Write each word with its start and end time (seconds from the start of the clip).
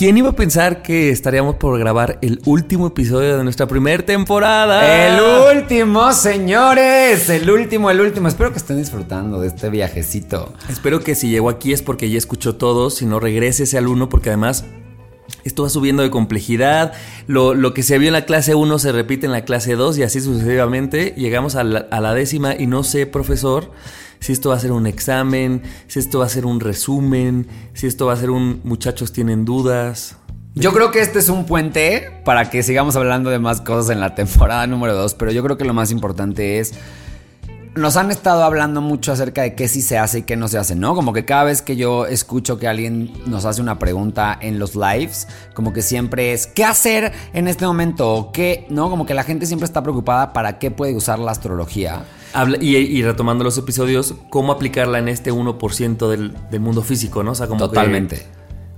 ¿Quién 0.00 0.16
iba 0.16 0.30
a 0.30 0.32
pensar 0.32 0.80
que 0.80 1.10
estaríamos 1.10 1.56
por 1.56 1.78
grabar 1.78 2.18
el 2.22 2.40
último 2.46 2.86
episodio 2.86 3.36
de 3.36 3.44
nuestra 3.44 3.66
primera 3.66 4.02
temporada? 4.02 4.80
El 5.06 5.58
último, 5.58 6.14
señores. 6.14 7.28
El 7.28 7.50
último, 7.50 7.90
el 7.90 8.00
último. 8.00 8.26
Espero 8.26 8.50
que 8.50 8.56
estén 8.56 8.78
disfrutando 8.78 9.42
de 9.42 9.48
este 9.48 9.68
viajecito. 9.68 10.54
Espero 10.70 11.00
que 11.00 11.14
si 11.14 11.28
llegó 11.28 11.50
aquí 11.50 11.74
es 11.74 11.82
porque 11.82 12.08
ya 12.08 12.16
escuchó 12.16 12.56
todo. 12.56 12.88
Si 12.88 13.04
no, 13.04 13.20
regrese 13.20 13.76
al 13.76 13.88
uno 13.88 14.08
porque 14.08 14.30
además 14.30 14.64
esto 15.44 15.64
va 15.64 15.68
subiendo 15.68 16.02
de 16.02 16.08
complejidad. 16.08 16.94
Lo, 17.26 17.52
lo, 17.52 17.74
que 17.74 17.82
se 17.82 17.98
vio 17.98 18.08
en 18.08 18.14
la 18.14 18.24
clase 18.24 18.54
1 18.54 18.78
se 18.78 18.92
repite 18.92 19.26
en 19.26 19.32
la 19.32 19.44
clase 19.44 19.74
2 19.74 19.98
y 19.98 20.02
así 20.02 20.22
sucesivamente. 20.22 21.12
Llegamos 21.18 21.56
a 21.56 21.62
la, 21.62 21.80
a 21.90 22.00
la 22.00 22.14
décima 22.14 22.54
y 22.58 22.66
no 22.66 22.84
sé, 22.84 23.04
profesor 23.04 23.70
si 24.20 24.32
esto 24.32 24.50
va 24.50 24.56
a 24.56 24.60
ser 24.60 24.72
un 24.72 24.86
examen, 24.86 25.62
si 25.88 25.98
esto 25.98 26.20
va 26.20 26.26
a 26.26 26.28
ser 26.28 26.46
un 26.46 26.60
resumen, 26.60 27.48
si 27.74 27.86
esto 27.86 28.06
va 28.06 28.12
a 28.12 28.16
ser 28.16 28.30
un 28.30 28.60
muchachos 28.64 29.12
tienen 29.12 29.44
dudas. 29.44 30.16
Yo 30.54 30.72
creo 30.72 30.90
que 30.90 31.00
este 31.00 31.18
es 31.18 31.28
un 31.28 31.46
puente 31.46 32.22
para 32.24 32.50
que 32.50 32.62
sigamos 32.62 32.96
hablando 32.96 33.30
de 33.30 33.38
más 33.38 33.60
cosas 33.60 33.90
en 33.90 34.00
la 34.00 34.14
temporada 34.14 34.66
número 34.66 34.94
2, 34.94 35.14
pero 35.14 35.32
yo 35.32 35.42
creo 35.42 35.56
que 35.56 35.64
lo 35.64 35.74
más 35.74 35.90
importante 35.90 36.58
es 36.58 36.74
nos 37.76 37.96
han 37.96 38.10
estado 38.10 38.42
hablando 38.42 38.80
mucho 38.80 39.12
acerca 39.12 39.42
de 39.42 39.54
qué 39.54 39.68
sí 39.68 39.80
se 39.80 39.96
hace 39.96 40.18
y 40.18 40.22
qué 40.22 40.36
no 40.36 40.48
se 40.48 40.58
hace, 40.58 40.74
¿no? 40.74 40.94
Como 40.94 41.12
que 41.12 41.24
cada 41.24 41.44
vez 41.44 41.62
que 41.62 41.76
yo 41.76 42.06
escucho 42.06 42.58
que 42.58 42.66
alguien 42.66 43.12
nos 43.26 43.44
hace 43.44 43.60
una 43.60 43.78
pregunta 43.78 44.36
en 44.40 44.58
los 44.58 44.74
lives, 44.74 45.28
como 45.54 45.72
que 45.72 45.82
siempre 45.82 46.32
es, 46.32 46.48
¿qué 46.48 46.64
hacer 46.64 47.12
en 47.32 47.46
este 47.46 47.66
momento? 47.66 48.12
¿O 48.12 48.32
qué? 48.32 48.66
¿No? 48.70 48.90
Como 48.90 49.06
que 49.06 49.14
la 49.14 49.22
gente 49.22 49.46
siempre 49.46 49.66
está 49.66 49.82
preocupada 49.82 50.32
para 50.32 50.58
qué 50.58 50.70
puede 50.70 50.96
usar 50.96 51.20
la 51.20 51.30
astrología. 51.30 52.04
Y, 52.60 53.02
retomando 53.02 53.44
los 53.44 53.58
episodios, 53.58 54.14
¿cómo 54.30 54.52
aplicarla 54.52 54.98
en 54.98 55.08
este 55.08 55.32
1% 55.32 56.08
del, 56.08 56.34
del, 56.50 56.60
mundo 56.60 56.82
físico, 56.82 57.22
¿no? 57.22 57.32
O 57.32 57.34
sea, 57.34 57.46
como 57.46 57.60
Totalmente. 57.60 58.26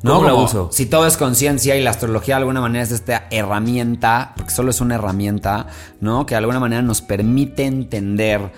¿No? 0.02 0.20
Como 0.20 0.42
uso? 0.42 0.68
Si 0.72 0.86
todo 0.86 1.06
es 1.06 1.16
conciencia 1.16 1.76
y 1.76 1.82
la 1.82 1.90
astrología 1.90 2.34
de 2.34 2.40
alguna 2.40 2.60
manera 2.60 2.82
es 2.82 2.90
esta 2.90 3.28
herramienta, 3.30 4.32
porque 4.36 4.50
solo 4.50 4.70
es 4.70 4.80
una 4.80 4.96
herramienta, 4.96 5.68
¿no? 6.00 6.26
Que 6.26 6.34
de 6.34 6.38
alguna 6.38 6.58
manera 6.58 6.82
nos 6.82 7.02
permite 7.02 7.66
entender 7.66 8.50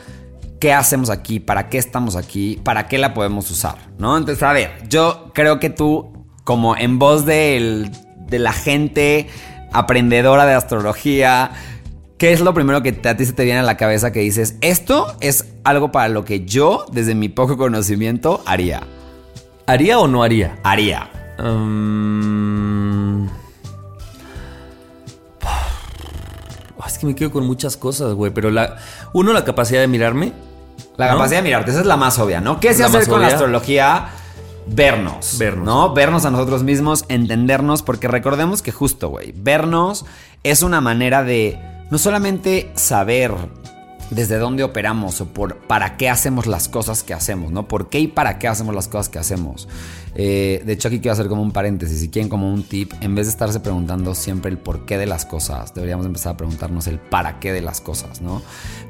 qué 0.59 0.72
hacemos 0.72 1.11
aquí, 1.11 1.41
para 1.41 1.69
qué 1.69 1.76
estamos 1.76 2.16
aquí, 2.16 2.59
para 2.65 2.88
qué 2.88 2.97
la 2.97 3.12
podemos 3.12 3.50
usar, 3.50 3.76
¿no? 3.99 4.16
Entonces, 4.16 4.43
a 4.43 4.53
ver, 4.55 4.71
yo 4.88 5.32
creo 5.34 5.61
que 5.61 5.69
tú, 5.69 6.25
como 6.44 6.76
en 6.76 6.99
voz 6.99 7.26
de 7.26 7.91
la 8.31 8.53
gente 8.53 9.28
aprendedora 9.75 10.47
de 10.47 10.55
astrología, 10.55 11.50
¿qué 12.25 12.33
es 12.33 12.41
lo 12.41 12.55
primero 12.55 12.83
que 12.83 12.99
a 13.07 13.19
ti 13.19 13.27
se 13.27 13.35
te 13.35 13.45
viene 13.45 13.61
a 13.61 13.62
la 13.62 13.77
cabeza 13.77 14.11
que 14.11 14.21
dices, 14.21 14.57
esto 14.62 15.15
es 15.21 15.45
algo 15.62 15.93
para 15.93 16.09
lo 16.09 16.25
que 16.25 16.47
yo, 16.47 16.87
desde 16.91 17.15
mi 17.15 17.29
poco 17.29 17.59
conocimiento, 17.59 18.43
haría? 18.47 18.83
¿Haría 19.67 19.99
o 19.99 20.09
no 20.09 20.23
haría? 20.23 20.57
Haría. 20.62 21.11
Um, 21.39 23.27
es 26.87 26.97
que 26.99 27.05
me 27.05 27.15
quedo 27.15 27.31
con 27.31 27.45
muchas 27.45 27.77
cosas, 27.77 28.15
güey. 28.15 28.33
Pero 28.33 28.51
la, 28.51 28.79
uno, 29.12 29.35
la 29.35 29.45
capacidad 29.45 29.83
de 29.83 29.89
mirarme. 29.89 30.33
La 30.97 31.09
capacidad 31.09 31.41
de 31.41 31.43
mirarte, 31.43 31.73
esa 31.73 31.81
es 31.81 31.87
la 31.87 31.99
más 31.99 32.19
obvia, 32.19 32.41
¿no? 32.41 32.59
¿Qué 32.59 32.73
se 32.73 32.85
hace 32.85 33.06
con 33.06 33.21
la 33.21 33.27
astrología? 33.27 34.09
Vernos. 34.67 35.37
Vernos. 35.37 35.67
¿No? 35.67 35.93
Vernos 35.93 36.25
a 36.25 36.31
nosotros 36.31 36.62
mismos, 36.62 37.05
entendernos, 37.09 37.83
porque 37.83 38.09
recordemos 38.09 38.62
que 38.62 38.73
justo, 38.73 39.11
güey, 39.11 39.35
vernos 39.37 40.06
es 40.43 40.62
una 40.62 40.81
manera 40.81 41.23
de 41.23 41.74
no 41.94 41.99
solamente 41.99 42.72
saber 42.75 43.31
desde 44.10 44.38
dónde 44.38 44.65
operamos 44.65 45.21
o 45.21 45.27
por 45.27 45.59
para 45.59 45.97
qué 45.97 46.10
hacemos 46.10 46.49
las 46.49 46.69
cosas 46.69 47.05
que 47.05 47.15
hacemos, 47.15 47.53
¿no? 47.53 47.69
¿Por 47.69 47.88
qué 47.88 48.00
y 48.00 48.09
para 48.09 48.41
qué 48.41 48.49
hacemos 48.49 48.75
las 48.75 48.88
cosas 48.88 49.09
que 49.09 49.21
hacemos? 49.21 49.69
Eh, 50.16 50.60
de 50.66 50.72
hecho, 50.72 50.88
aquí 50.88 50.99
quiero 50.99 51.12
hacer 51.12 51.28
como 51.28 51.41
un 51.41 51.53
paréntesis. 51.53 52.00
Si 52.00 52.09
quieren, 52.09 52.28
como 52.28 52.53
un 52.53 52.65
tip, 52.65 52.93
en 53.00 53.15
vez 53.15 53.27
de 53.27 53.31
estarse 53.31 53.60
preguntando 53.60 54.16
siempre 54.16 54.50
el 54.50 54.59
por 54.59 54.87
qué 54.87 54.99
de 54.99 55.06
las 55.06 55.25
cosas, 55.25 55.72
deberíamos 55.72 56.05
empezar 56.05 56.34
a 56.34 56.37
preguntarnos 56.37 56.88
el 56.88 56.99
para 56.99 57.38
qué 57.38 57.53
de 57.53 57.60
las 57.60 57.81
cosas, 57.81 58.21
¿no? 58.21 58.43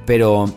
Pero 0.06 0.54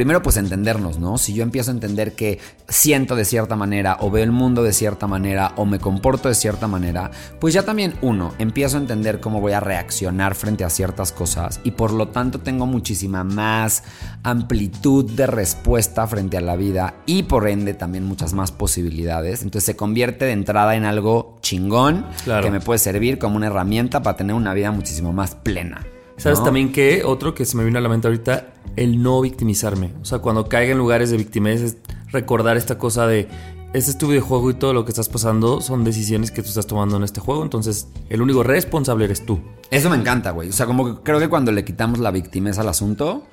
primero 0.00 0.22
pues 0.22 0.38
entendernos, 0.38 0.98
¿no? 0.98 1.18
Si 1.18 1.34
yo 1.34 1.42
empiezo 1.42 1.70
a 1.70 1.74
entender 1.74 2.14
que 2.14 2.38
siento 2.70 3.16
de 3.16 3.26
cierta 3.26 3.54
manera 3.54 3.98
o 4.00 4.10
veo 4.10 4.24
el 4.24 4.32
mundo 4.32 4.62
de 4.62 4.72
cierta 4.72 5.06
manera 5.06 5.52
o 5.56 5.66
me 5.66 5.78
comporto 5.78 6.30
de 6.30 6.34
cierta 6.34 6.66
manera, 6.66 7.10
pues 7.38 7.52
ya 7.52 7.66
también 7.66 7.92
uno, 8.00 8.32
empiezo 8.38 8.78
a 8.78 8.80
entender 8.80 9.20
cómo 9.20 9.42
voy 9.42 9.52
a 9.52 9.60
reaccionar 9.60 10.34
frente 10.36 10.64
a 10.64 10.70
ciertas 10.70 11.12
cosas 11.12 11.60
y 11.64 11.72
por 11.72 11.92
lo 11.92 12.08
tanto 12.08 12.40
tengo 12.40 12.64
muchísima 12.64 13.24
más 13.24 13.82
amplitud 14.22 15.04
de 15.10 15.26
respuesta 15.26 16.06
frente 16.06 16.38
a 16.38 16.40
la 16.40 16.56
vida 16.56 16.94
y 17.04 17.24
por 17.24 17.46
ende 17.46 17.74
también 17.74 18.04
muchas 18.04 18.32
más 18.32 18.52
posibilidades. 18.52 19.42
Entonces 19.42 19.66
se 19.66 19.76
convierte 19.76 20.24
de 20.24 20.32
entrada 20.32 20.76
en 20.76 20.86
algo 20.86 21.36
chingón 21.42 22.06
que 22.24 22.50
me 22.50 22.60
puede 22.60 22.78
servir 22.78 23.18
como 23.18 23.36
una 23.36 23.48
herramienta 23.48 24.02
para 24.02 24.16
tener 24.16 24.34
una 24.34 24.54
vida 24.54 24.70
muchísimo 24.70 25.12
más 25.12 25.34
plena. 25.34 25.84
¿Sabes 26.20 26.44
también 26.44 26.70
que 26.70 27.02
otro 27.02 27.34
que 27.34 27.46
se 27.46 27.56
me 27.56 27.64
vino 27.64 27.78
a 27.78 27.80
la 27.80 27.88
mente 27.88 28.06
ahorita? 28.06 28.52
El 28.76 29.02
no 29.02 29.22
victimizarme. 29.22 29.94
O 30.02 30.04
sea, 30.04 30.18
cuando 30.18 30.50
caiga 30.50 30.72
en 30.72 30.78
lugares 30.78 31.10
de 31.10 31.16
victimez, 31.16 31.62
es 31.62 31.78
recordar 32.12 32.58
esta 32.58 32.76
cosa 32.76 33.06
de 33.06 33.26
este 33.72 33.92
es 33.92 33.96
tu 33.96 34.08
videojuego 34.08 34.50
y 34.50 34.54
todo 34.54 34.74
lo 34.74 34.84
que 34.84 34.90
estás 34.90 35.08
pasando 35.08 35.62
son 35.62 35.82
decisiones 35.82 36.30
que 36.30 36.42
tú 36.42 36.48
estás 36.48 36.66
tomando 36.66 36.98
en 36.98 37.04
este 37.04 37.20
juego. 37.20 37.42
Entonces, 37.42 37.88
el 38.10 38.20
único 38.20 38.42
responsable 38.42 39.06
eres 39.06 39.24
tú. 39.24 39.40
Eso 39.70 39.88
me 39.88 39.96
encanta, 39.96 40.32
güey. 40.32 40.50
O 40.50 40.52
sea, 40.52 40.66
como 40.66 40.84
que 40.84 41.02
creo 41.02 41.20
que 41.20 41.28
cuando 41.28 41.52
le 41.52 41.64
quitamos 41.64 42.00
la 42.00 42.10
victimez 42.10 42.58
al 42.58 42.68
asunto, 42.68 43.26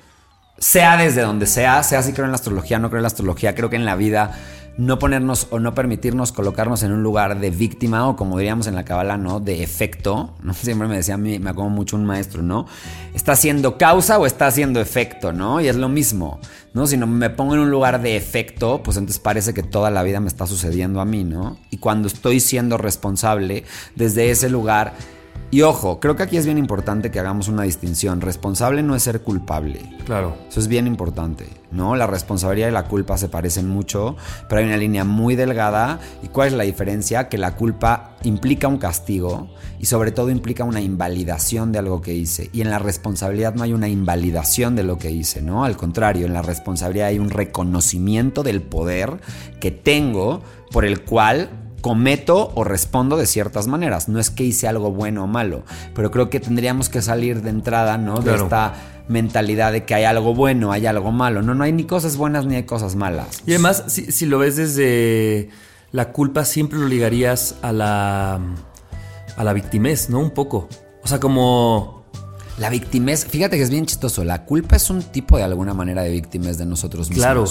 sea 0.56 0.96
desde 0.96 1.20
donde 1.20 1.46
sea, 1.46 1.82
sea 1.82 2.02
si 2.02 2.14
creo 2.14 2.24
en 2.24 2.30
la 2.30 2.36
astrología, 2.36 2.78
no 2.78 2.88
creo 2.88 3.00
en 3.00 3.02
la 3.02 3.08
astrología, 3.08 3.54
creo 3.54 3.68
que 3.68 3.76
en 3.76 3.84
la 3.84 3.96
vida 3.96 4.38
no 4.78 5.00
ponernos 5.00 5.48
o 5.50 5.58
no 5.58 5.74
permitirnos 5.74 6.30
colocarnos 6.30 6.84
en 6.84 6.92
un 6.92 7.02
lugar 7.02 7.40
de 7.40 7.50
víctima 7.50 8.08
o 8.08 8.14
como 8.14 8.38
diríamos 8.38 8.68
en 8.68 8.76
la 8.76 8.84
cabala, 8.84 9.18
¿no? 9.18 9.40
De 9.40 9.62
efecto, 9.62 10.34
¿no? 10.40 10.54
Siempre 10.54 10.86
me 10.86 10.96
decía, 10.96 11.16
me, 11.16 11.38
me 11.40 11.50
acuerdo 11.50 11.70
mucho 11.70 11.96
un 11.96 12.06
maestro, 12.06 12.42
¿no? 12.42 12.66
¿Está 13.12 13.32
haciendo 13.32 13.76
causa 13.76 14.18
o 14.18 14.24
está 14.24 14.46
haciendo 14.46 14.80
efecto, 14.80 15.32
¿no? 15.32 15.60
Y 15.60 15.66
es 15.66 15.74
lo 15.74 15.88
mismo, 15.88 16.38
¿no? 16.74 16.86
Si 16.86 16.96
no 16.96 17.08
me 17.08 17.28
pongo 17.28 17.54
en 17.54 17.60
un 17.60 17.70
lugar 17.70 18.00
de 18.00 18.16
efecto, 18.16 18.80
pues 18.84 18.96
entonces 18.96 19.20
parece 19.20 19.52
que 19.52 19.64
toda 19.64 19.90
la 19.90 20.04
vida 20.04 20.20
me 20.20 20.28
está 20.28 20.46
sucediendo 20.46 21.00
a 21.00 21.04
mí, 21.04 21.24
¿no? 21.24 21.58
Y 21.70 21.78
cuando 21.78 22.06
estoy 22.06 22.38
siendo 22.38 22.78
responsable 22.78 23.64
desde 23.96 24.30
ese 24.30 24.48
lugar 24.48 24.94
Y 25.50 25.62
ojo, 25.62 25.98
creo 25.98 26.14
que 26.14 26.24
aquí 26.24 26.36
es 26.36 26.44
bien 26.44 26.58
importante 26.58 27.10
que 27.10 27.20
hagamos 27.20 27.48
una 27.48 27.62
distinción. 27.62 28.20
Responsable 28.20 28.82
no 28.82 28.94
es 28.94 29.02
ser 29.02 29.22
culpable. 29.22 29.80
Claro. 30.04 30.36
Eso 30.46 30.60
es 30.60 30.68
bien 30.68 30.86
importante, 30.86 31.46
¿no? 31.70 31.96
La 31.96 32.06
responsabilidad 32.06 32.68
y 32.68 32.72
la 32.72 32.84
culpa 32.84 33.16
se 33.16 33.30
parecen 33.30 33.66
mucho, 33.66 34.14
pero 34.46 34.60
hay 34.60 34.66
una 34.66 34.76
línea 34.76 35.04
muy 35.04 35.36
delgada. 35.36 36.00
¿Y 36.22 36.28
cuál 36.28 36.48
es 36.48 36.52
la 36.52 36.64
diferencia? 36.64 37.30
Que 37.30 37.38
la 37.38 37.56
culpa 37.56 38.16
implica 38.24 38.68
un 38.68 38.76
castigo 38.76 39.48
y 39.78 39.86
sobre 39.86 40.12
todo 40.12 40.28
implica 40.28 40.64
una 40.64 40.82
invalidación 40.82 41.72
de 41.72 41.78
algo 41.78 42.02
que 42.02 42.12
hice. 42.12 42.50
Y 42.52 42.60
en 42.60 42.68
la 42.68 42.78
responsabilidad 42.78 43.54
no 43.54 43.62
hay 43.62 43.72
una 43.72 43.88
invalidación 43.88 44.76
de 44.76 44.82
lo 44.82 44.98
que 44.98 45.10
hice, 45.10 45.40
¿no? 45.40 45.64
Al 45.64 45.78
contrario, 45.78 46.26
en 46.26 46.34
la 46.34 46.42
responsabilidad 46.42 47.08
hay 47.08 47.18
un 47.18 47.30
reconocimiento 47.30 48.42
del 48.42 48.60
poder 48.60 49.18
que 49.60 49.70
tengo 49.70 50.42
por 50.70 50.84
el 50.84 51.04
cual 51.04 51.67
cometo 51.80 52.52
o 52.54 52.64
respondo 52.64 53.16
de 53.16 53.26
ciertas 53.26 53.66
maneras. 53.66 54.08
No 54.08 54.18
es 54.18 54.30
que 54.30 54.44
hice 54.44 54.68
algo 54.68 54.92
bueno 54.92 55.24
o 55.24 55.26
malo, 55.26 55.62
pero 55.94 56.10
creo 56.10 56.30
que 56.30 56.40
tendríamos 56.40 56.88
que 56.88 57.02
salir 57.02 57.42
de 57.42 57.50
entrada, 57.50 57.98
¿no? 57.98 58.20
De 58.20 58.34
esta 58.34 58.74
mentalidad 59.08 59.72
de 59.72 59.84
que 59.84 59.94
hay 59.94 60.04
algo 60.04 60.34
bueno, 60.34 60.72
hay 60.72 60.86
algo 60.86 61.12
malo. 61.12 61.42
No, 61.42 61.54
no 61.54 61.64
hay 61.64 61.72
ni 61.72 61.84
cosas 61.84 62.16
buenas 62.16 62.46
ni 62.46 62.56
hay 62.56 62.64
cosas 62.64 62.94
malas. 62.94 63.42
Y 63.46 63.52
además, 63.52 63.84
si, 63.88 64.26
lo 64.26 64.38
ves 64.38 64.56
desde 64.56 65.50
la 65.92 66.12
culpa, 66.12 66.44
siempre 66.44 66.78
lo 66.78 66.86
ligarías 66.86 67.56
a 67.62 67.72
la, 67.72 68.40
a 69.36 69.44
la 69.44 69.52
victimez, 69.52 70.10
¿no? 70.10 70.20
Un 70.20 70.30
poco. 70.30 70.68
O 71.02 71.08
sea, 71.08 71.20
como... 71.20 71.98
La 72.58 72.70
victimez, 72.70 73.24
fíjate 73.24 73.56
que 73.56 73.62
es 73.62 73.70
bien 73.70 73.86
chistoso. 73.86 74.24
La 74.24 74.44
culpa 74.44 74.74
es 74.74 74.90
un 74.90 75.02
tipo 75.02 75.36
de 75.36 75.44
alguna 75.44 75.74
manera 75.74 76.02
de 76.02 76.10
victimez 76.10 76.58
de 76.58 76.66
nosotros 76.66 77.08
mismos. 77.08 77.24
Claro. 77.24 77.46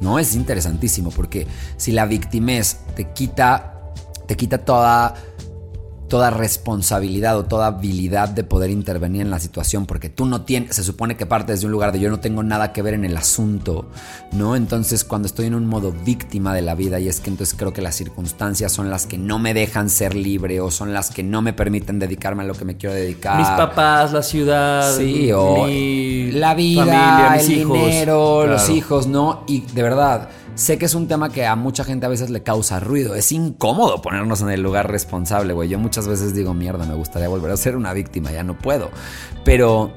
¿No? 0.00 0.18
Es 0.18 0.34
interesantísimo 0.34 1.10
porque 1.10 1.46
si 1.76 1.92
la 1.92 2.06
victimez 2.06 2.78
te 2.96 3.12
quita, 3.12 3.92
te 4.26 4.36
quita 4.36 4.58
toda 4.58 5.14
toda 6.10 6.28
responsabilidad 6.28 7.38
o 7.38 7.44
toda 7.44 7.68
habilidad 7.68 8.28
de 8.28 8.42
poder 8.42 8.68
intervenir 8.68 9.22
en 9.22 9.30
la 9.30 9.38
situación, 9.38 9.86
porque 9.86 10.10
tú 10.10 10.26
no 10.26 10.42
tienes, 10.42 10.74
se 10.74 10.82
supone 10.82 11.16
que 11.16 11.24
partes 11.24 11.60
de 11.60 11.66
un 11.66 11.72
lugar 11.72 11.92
de 11.92 12.00
yo 12.00 12.10
no 12.10 12.18
tengo 12.18 12.42
nada 12.42 12.72
que 12.72 12.82
ver 12.82 12.94
en 12.94 13.04
el 13.04 13.16
asunto, 13.16 13.88
¿no? 14.32 14.56
Entonces 14.56 15.04
cuando 15.04 15.26
estoy 15.26 15.46
en 15.46 15.54
un 15.54 15.66
modo 15.66 15.92
víctima 16.04 16.52
de 16.52 16.62
la 16.62 16.74
vida 16.74 16.98
y 16.98 17.08
es 17.08 17.20
que 17.20 17.30
entonces 17.30 17.56
creo 17.56 17.72
que 17.72 17.80
las 17.80 17.94
circunstancias 17.94 18.72
son 18.72 18.90
las 18.90 19.06
que 19.06 19.18
no 19.18 19.38
me 19.38 19.54
dejan 19.54 19.88
ser 19.88 20.16
libre 20.16 20.60
o 20.60 20.72
son 20.72 20.92
las 20.92 21.10
que 21.10 21.22
no 21.22 21.42
me 21.42 21.52
permiten 21.52 22.00
dedicarme 22.00 22.42
a 22.42 22.46
lo 22.46 22.54
que 22.54 22.64
me 22.64 22.76
quiero 22.76 22.94
dedicar. 22.94 23.38
Mis 23.38 23.46
papás, 23.46 24.12
la 24.12 24.24
ciudad, 24.24 24.96
sí, 24.96 25.30
o 25.32 25.68
la 25.68 26.54
vida, 26.54 27.36
el 27.38 27.46
dinero, 27.46 28.46
los 28.48 28.68
hijos, 28.68 29.06
¿no? 29.06 29.44
Y 29.46 29.60
de 29.60 29.82
verdad, 29.84 30.28
Sé 30.54 30.76
que 30.78 30.84
es 30.84 30.94
un 30.94 31.08
tema 31.08 31.30
que 31.30 31.46
a 31.46 31.56
mucha 31.56 31.84
gente 31.84 32.06
a 32.06 32.08
veces 32.08 32.28
le 32.28 32.42
causa 32.42 32.80
ruido. 32.80 33.14
Es 33.14 33.32
incómodo 33.32 34.02
ponernos 34.02 34.42
en 34.42 34.50
el 34.50 34.60
lugar 34.60 34.90
responsable, 34.90 35.54
güey. 35.54 35.68
Yo 35.68 35.78
muchas 35.78 36.06
veces 36.06 36.34
digo, 36.34 36.52
mierda, 36.52 36.84
me 36.84 36.94
gustaría 36.94 37.28
volver 37.28 37.50
a 37.50 37.56
ser 37.56 37.76
una 37.76 37.92
víctima, 37.94 38.30
ya 38.30 38.42
no 38.42 38.58
puedo. 38.58 38.90
Pero 39.44 39.90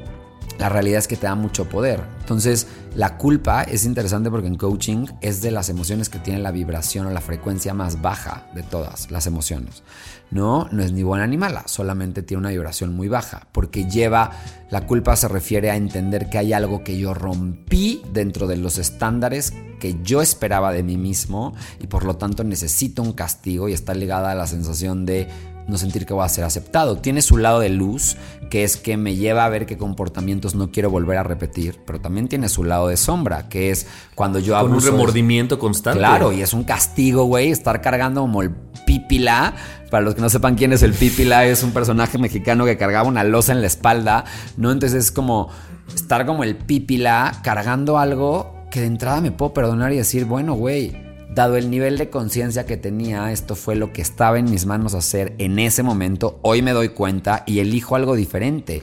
la 0.59 0.69
realidad 0.69 0.99
es 0.99 1.07
que 1.07 1.17
te 1.17 1.27
da 1.27 1.35
mucho 1.35 1.67
poder. 1.67 2.01
Entonces, 2.19 2.67
la 2.95 3.17
culpa 3.17 3.63
es 3.63 3.85
interesante 3.85 4.29
porque 4.29 4.47
en 4.47 4.55
coaching 4.55 5.07
es 5.21 5.41
de 5.41 5.51
las 5.51 5.69
emociones 5.69 6.09
que 6.09 6.19
tienen 6.19 6.43
la 6.43 6.51
vibración 6.51 7.07
o 7.07 7.09
la 7.09 7.21
frecuencia 7.21 7.73
más 7.73 8.01
baja 8.01 8.47
de 8.53 8.63
todas 8.63 9.09
las 9.11 9.25
emociones. 9.27 9.83
No, 10.29 10.67
no 10.71 10.83
es 10.83 10.91
ni 10.91 11.03
buena 11.03 11.27
ni 11.27 11.37
mala, 11.37 11.67
solamente 11.67 12.23
tiene 12.23 12.39
una 12.39 12.49
vibración 12.49 12.95
muy 12.95 13.07
baja, 13.07 13.47
porque 13.51 13.85
lleva, 13.89 14.31
la 14.69 14.87
culpa 14.87 15.15
se 15.15 15.27
refiere 15.27 15.69
a 15.69 15.75
entender 15.75 16.29
que 16.29 16.37
hay 16.37 16.53
algo 16.53 16.83
que 16.83 16.97
yo 16.97 17.13
rompí 17.13 18.01
dentro 18.13 18.47
de 18.47 18.57
los 18.57 18.77
estándares 18.77 19.53
que 19.79 19.97
yo 20.01 20.21
esperaba 20.21 20.71
de 20.71 20.81
mí 20.81 20.95
mismo 20.95 21.53
y 21.81 21.87
por 21.87 22.05
lo 22.05 22.15
tanto 22.15 22.45
necesito 22.45 23.01
un 23.01 23.11
castigo 23.11 23.67
y 23.67 23.73
está 23.73 23.93
ligada 23.93 24.31
a 24.31 24.35
la 24.35 24.47
sensación 24.47 25.05
de 25.05 25.27
no 25.67 25.77
sentir 25.77 26.05
que 26.05 26.13
voy 26.13 26.25
a 26.25 26.29
ser 26.29 26.43
aceptado. 26.43 26.97
Tiene 26.97 27.21
su 27.21 27.37
lado 27.37 27.59
de 27.59 27.69
luz, 27.69 28.17
que 28.49 28.63
es 28.63 28.77
que 28.77 28.97
me 28.97 29.15
lleva 29.15 29.45
a 29.45 29.49
ver 29.49 29.65
qué 29.65 29.77
comportamientos 29.77 30.55
no 30.55 30.71
quiero 30.71 30.89
volver 30.89 31.17
a 31.17 31.23
repetir, 31.23 31.79
pero 31.85 31.99
también 31.99 32.27
tiene 32.27 32.49
su 32.49 32.63
lado 32.63 32.87
de 32.87 32.97
sombra, 32.97 33.49
que 33.49 33.71
es 33.71 33.87
cuando 34.15 34.39
yo 34.39 34.57
hago 34.57 34.69
un 34.69 34.81
remordimiento 34.81 35.59
constante. 35.59 35.99
Claro, 35.99 36.31
y 36.31 36.41
es 36.41 36.53
un 36.53 36.63
castigo, 36.63 37.25
güey, 37.25 37.51
estar 37.51 37.81
cargando 37.81 38.21
como 38.21 38.41
el 38.41 38.51
pípila. 38.85 39.55
Para 39.89 40.03
los 40.03 40.15
que 40.15 40.21
no 40.21 40.29
sepan 40.29 40.55
quién 40.55 40.73
es 40.73 40.81
el 40.83 40.93
pípila, 40.93 41.45
es 41.45 41.63
un 41.63 41.71
personaje 41.71 42.17
mexicano 42.17 42.65
que 42.65 42.77
cargaba 42.77 43.07
una 43.07 43.23
losa 43.23 43.51
en 43.51 43.61
la 43.61 43.67
espalda, 43.67 44.25
¿no? 44.57 44.71
Entonces 44.71 45.05
es 45.05 45.11
como 45.11 45.49
estar 45.93 46.25
como 46.25 46.43
el 46.43 46.55
pípila 46.55 47.39
cargando 47.43 47.99
algo 47.99 48.63
que 48.71 48.81
de 48.81 48.87
entrada 48.87 49.21
me 49.21 49.31
puedo 49.31 49.53
perdonar 49.53 49.93
y 49.93 49.97
decir, 49.97 50.25
bueno, 50.25 50.55
güey, 50.55 51.12
dado 51.33 51.57
el 51.57 51.69
nivel 51.69 51.97
de 51.97 52.09
conciencia 52.09 52.65
que 52.65 52.77
tenía, 52.77 53.31
esto 53.31 53.55
fue 53.55 53.75
lo 53.75 53.91
que 53.91 54.01
estaba 54.01 54.39
en 54.39 54.49
mis 54.49 54.65
manos 54.65 54.93
hacer 54.93 55.33
en 55.37 55.59
ese 55.59 55.83
momento, 55.83 56.39
hoy 56.41 56.61
me 56.61 56.71
doy 56.71 56.89
cuenta 56.89 57.43
y 57.45 57.59
elijo 57.59 57.95
algo 57.95 58.15
diferente. 58.15 58.81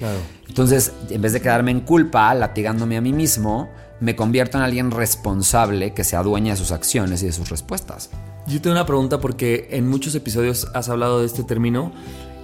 Entonces, 0.49 0.93
en 1.09 1.23
vez 1.23 1.33
de 1.33 1.41
quedarme 1.41 1.71
en 1.71 1.81
culpa, 1.81 2.35
latigándome 2.35 2.97
a 2.97 3.01
mí 3.01 3.13
mismo, 3.13 3.71
me 4.01 4.17
convierto 4.17 4.59
en 4.59 4.65
alguien 4.65 4.91
responsable 4.91 5.93
que 5.93 6.05
se 6.05 6.17
adueña 6.17 6.55
de 6.55 6.57
sus 6.57 6.73
acciones 6.73 7.23
y 7.23 7.27
de 7.27 7.33
sus 7.33 7.51
respuestas. 7.51 8.11
Yo 8.47 8.61
tengo 8.61 8.75
una 8.75 8.87
pregunta 8.87 9.21
porque 9.21 9.69
en 9.71 9.89
muchos 9.89 10.15
episodios 10.15 10.69
has 10.75 10.89
hablado 10.89 11.21
de 11.21 11.27
este 11.27 11.45
término 11.45 11.93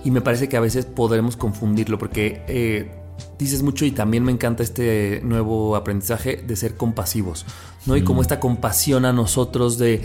y 0.05 0.11
me 0.11 0.21
parece 0.21 0.49
que 0.49 0.57
a 0.57 0.61
veces 0.61 0.85
podremos 0.85 1.37
confundirlo 1.37 1.99
porque... 1.99 2.43
Eh, 2.47 3.06
dices 3.39 3.63
mucho 3.63 3.85
y 3.85 3.91
también 3.91 4.25
me 4.25 4.33
encanta 4.33 4.63
este 4.63 5.21
nuevo 5.25 5.77
aprendizaje 5.77 6.37
de 6.37 6.57
ser 6.57 6.77
compasivos, 6.77 7.45
¿no? 7.87 7.97
Y 7.97 8.03
como 8.03 8.21
mm. 8.21 8.23
esta 8.23 8.41
compasión 8.41 9.05
a 9.05 9.13
nosotros 9.13 9.79
de, 9.79 10.03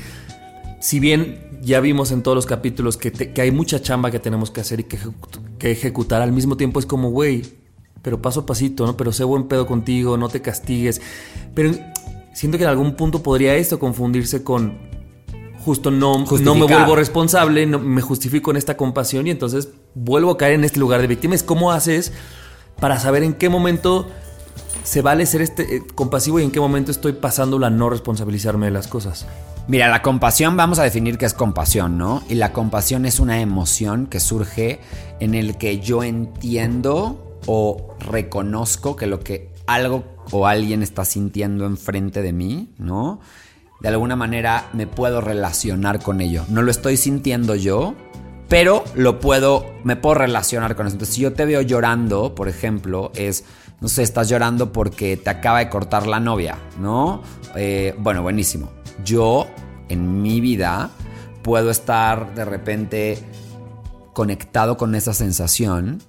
si 0.80 1.00
bien 1.00 1.60
ya 1.62 1.80
vimos 1.80 2.12
en 2.12 2.24
todos 2.24 2.36
los 2.36 2.46
capítulos 2.46 2.98
que, 2.98 3.32
hay 3.40 3.52
mucha 3.52 3.82
chamba 3.82 4.12
que 4.12 4.20
tenemos 4.20 4.52
que 4.52 4.62
hacer 4.62 4.82
y 4.82 4.84
que, 4.84 4.98
que 5.60 5.72
ejecutar, 5.72 6.22
al 6.22 6.32
mismo 6.32 6.58
tiempo 6.58 6.80
es 6.80 6.86
como, 6.86 7.10
güey, 7.10 7.44
pero 8.02 8.22
paso 8.22 8.42
a 8.42 8.46
pasito, 8.46 8.86
¿no? 8.86 8.98
Pero 8.98 9.12
sé 9.12 9.24
buen 9.24 9.48
pedo 9.48 9.68
contigo, 9.68 10.18
no 10.18 10.28
te 10.28 10.42
castigues. 10.42 11.02
Pero 11.54 11.72
siento 12.34 12.58
que 12.58 12.64
en 12.64 12.70
algún 12.70 12.96
punto 12.96 13.22
podría 13.22 13.56
esto 13.56 13.80
confundirse 13.80 14.44
con 14.44 14.92
justo 15.64 15.92
no, 15.92 16.26
no 16.42 16.56
me 16.56 16.66
vuelvo 16.66 16.96
responsable, 16.96 17.68
no, 17.68 17.78
me 17.78 18.02
justifico 18.02 18.50
en 18.50 18.58
esta 18.58 18.76
compasión 18.76 19.28
y 19.28 19.30
entonces 19.30 19.70
vuelvo 19.94 20.32
a 20.32 20.38
caer 20.38 20.54
en 20.54 20.64
este 20.64 20.80
lugar 20.80 21.02
de 21.02 21.08
víctima. 21.08 21.36
¿Cómo 21.46 21.72
haces 21.72 22.12
para 22.80 23.00
saber 23.00 23.24
en 23.24 23.34
qué 23.34 23.50
momento 23.50 24.08
se 24.84 25.02
vale 25.02 25.26
ser 25.26 25.42
este 25.42 25.78
eh, 25.78 25.84
compasivo 25.94 26.40
y 26.40 26.44
en 26.44 26.52
qué 26.52 26.60
momento 26.60 26.92
estoy 26.92 27.14
pasando 27.14 27.64
a 27.66 27.70
no 27.70 27.90
responsabilizarme 27.90 28.68
de 28.68 28.72
las 28.72 28.88
cosas. 28.88 29.28
Mira, 29.68 29.88
la 29.90 30.02
compasión, 30.02 30.58
vamos 30.58 30.80
a 30.80 30.84
definir 30.84 31.18
qué 31.18 31.26
es 31.26 31.34
compasión, 31.34 31.98
¿no? 31.98 32.24
Y 32.30 32.36
la 32.36 32.52
compasión 32.52 33.06
es 33.06 33.20
una 33.20 33.42
emoción 33.42 34.08
que 34.08 34.20
surge 34.20 34.80
en 35.20 35.36
el 35.36 35.58
que 35.58 35.80
yo 35.80 36.04
entiendo 36.04 37.38
o 37.46 37.96
reconozco 38.00 38.96
que 38.96 39.08
lo 39.08 39.20
que 39.20 39.52
algo 39.68 40.04
o 40.32 40.48
alguien 40.48 40.82
está 40.82 41.06
sintiendo 41.06 41.66
enfrente 41.66 42.22
de 42.22 42.34
mí, 42.34 42.74
¿no? 42.78 43.20
De 43.82 43.90
alguna 43.90 44.16
manera 44.16 44.70
me 44.74 44.88
puedo 44.88 45.22
relacionar 45.22 46.02
con 46.02 46.22
ello. 46.22 46.44
No 46.50 46.62
lo 46.62 46.72
estoy 46.72 46.98
sintiendo 46.98 47.56
yo, 47.56 47.96
pero 48.52 48.84
lo 48.96 49.22
puedo, 49.22 49.66
me 49.86 49.96
puedo 49.96 50.16
relacionar 50.16 50.76
con 50.76 50.86
eso. 50.86 50.96
Entonces, 50.96 51.16
si 51.16 51.22
yo 51.22 51.32
te 51.32 51.46
veo 51.46 51.62
llorando, 51.62 52.36
por 52.36 52.50
ejemplo, 52.50 53.14
es, 53.16 53.46
no 53.80 53.88
sé, 53.88 54.04
estás 54.04 54.28
llorando 54.28 54.74
porque 54.74 55.16
te 55.16 55.30
acaba 55.30 55.60
de 55.60 55.70
cortar 55.70 56.06
la 56.06 56.20
novia, 56.20 56.58
¿no? 56.78 57.22
Eh, 57.56 57.96
bueno, 57.98 58.24
buenísimo. 58.24 58.70
Yo, 59.06 59.48
en 59.88 60.22
mi 60.22 60.42
vida, 60.42 60.90
puedo 61.44 61.72
estar 61.72 62.36
de 62.36 62.44
repente 62.44 63.20
conectado 64.12 64.76
con 64.76 64.96
esa 64.96 65.14
sensación, 65.14 66.02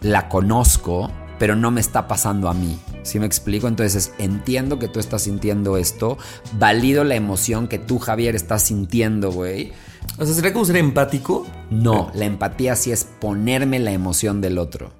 la 0.00 0.28
conozco, 0.28 1.10
pero 1.40 1.56
no 1.56 1.72
me 1.72 1.80
está 1.80 2.06
pasando 2.06 2.48
a 2.48 2.54
mí. 2.54 2.78
¿Sí 3.02 3.18
me 3.18 3.26
explico? 3.26 3.66
Entonces 3.66 4.12
entiendo 4.18 4.78
que 4.78 4.86
tú 4.86 5.00
estás 5.00 5.22
sintiendo 5.22 5.76
esto, 5.76 6.16
valido 6.60 7.02
la 7.02 7.16
emoción 7.16 7.66
que 7.66 7.80
tú, 7.80 7.98
Javier, 7.98 8.36
estás 8.36 8.62
sintiendo, 8.62 9.32
güey 9.32 9.72
o 10.18 10.24
sea, 10.24 10.34
¿sería 10.34 10.52
como 10.52 10.64
ser 10.64 10.76
empático? 10.76 11.46
No, 11.70 12.10
la 12.14 12.26
empatía 12.26 12.76
sí 12.76 12.92
es 12.92 13.04
ponerme 13.04 13.78
la 13.78 13.92
emoción 13.92 14.40
del 14.40 14.58
otro. 14.58 14.92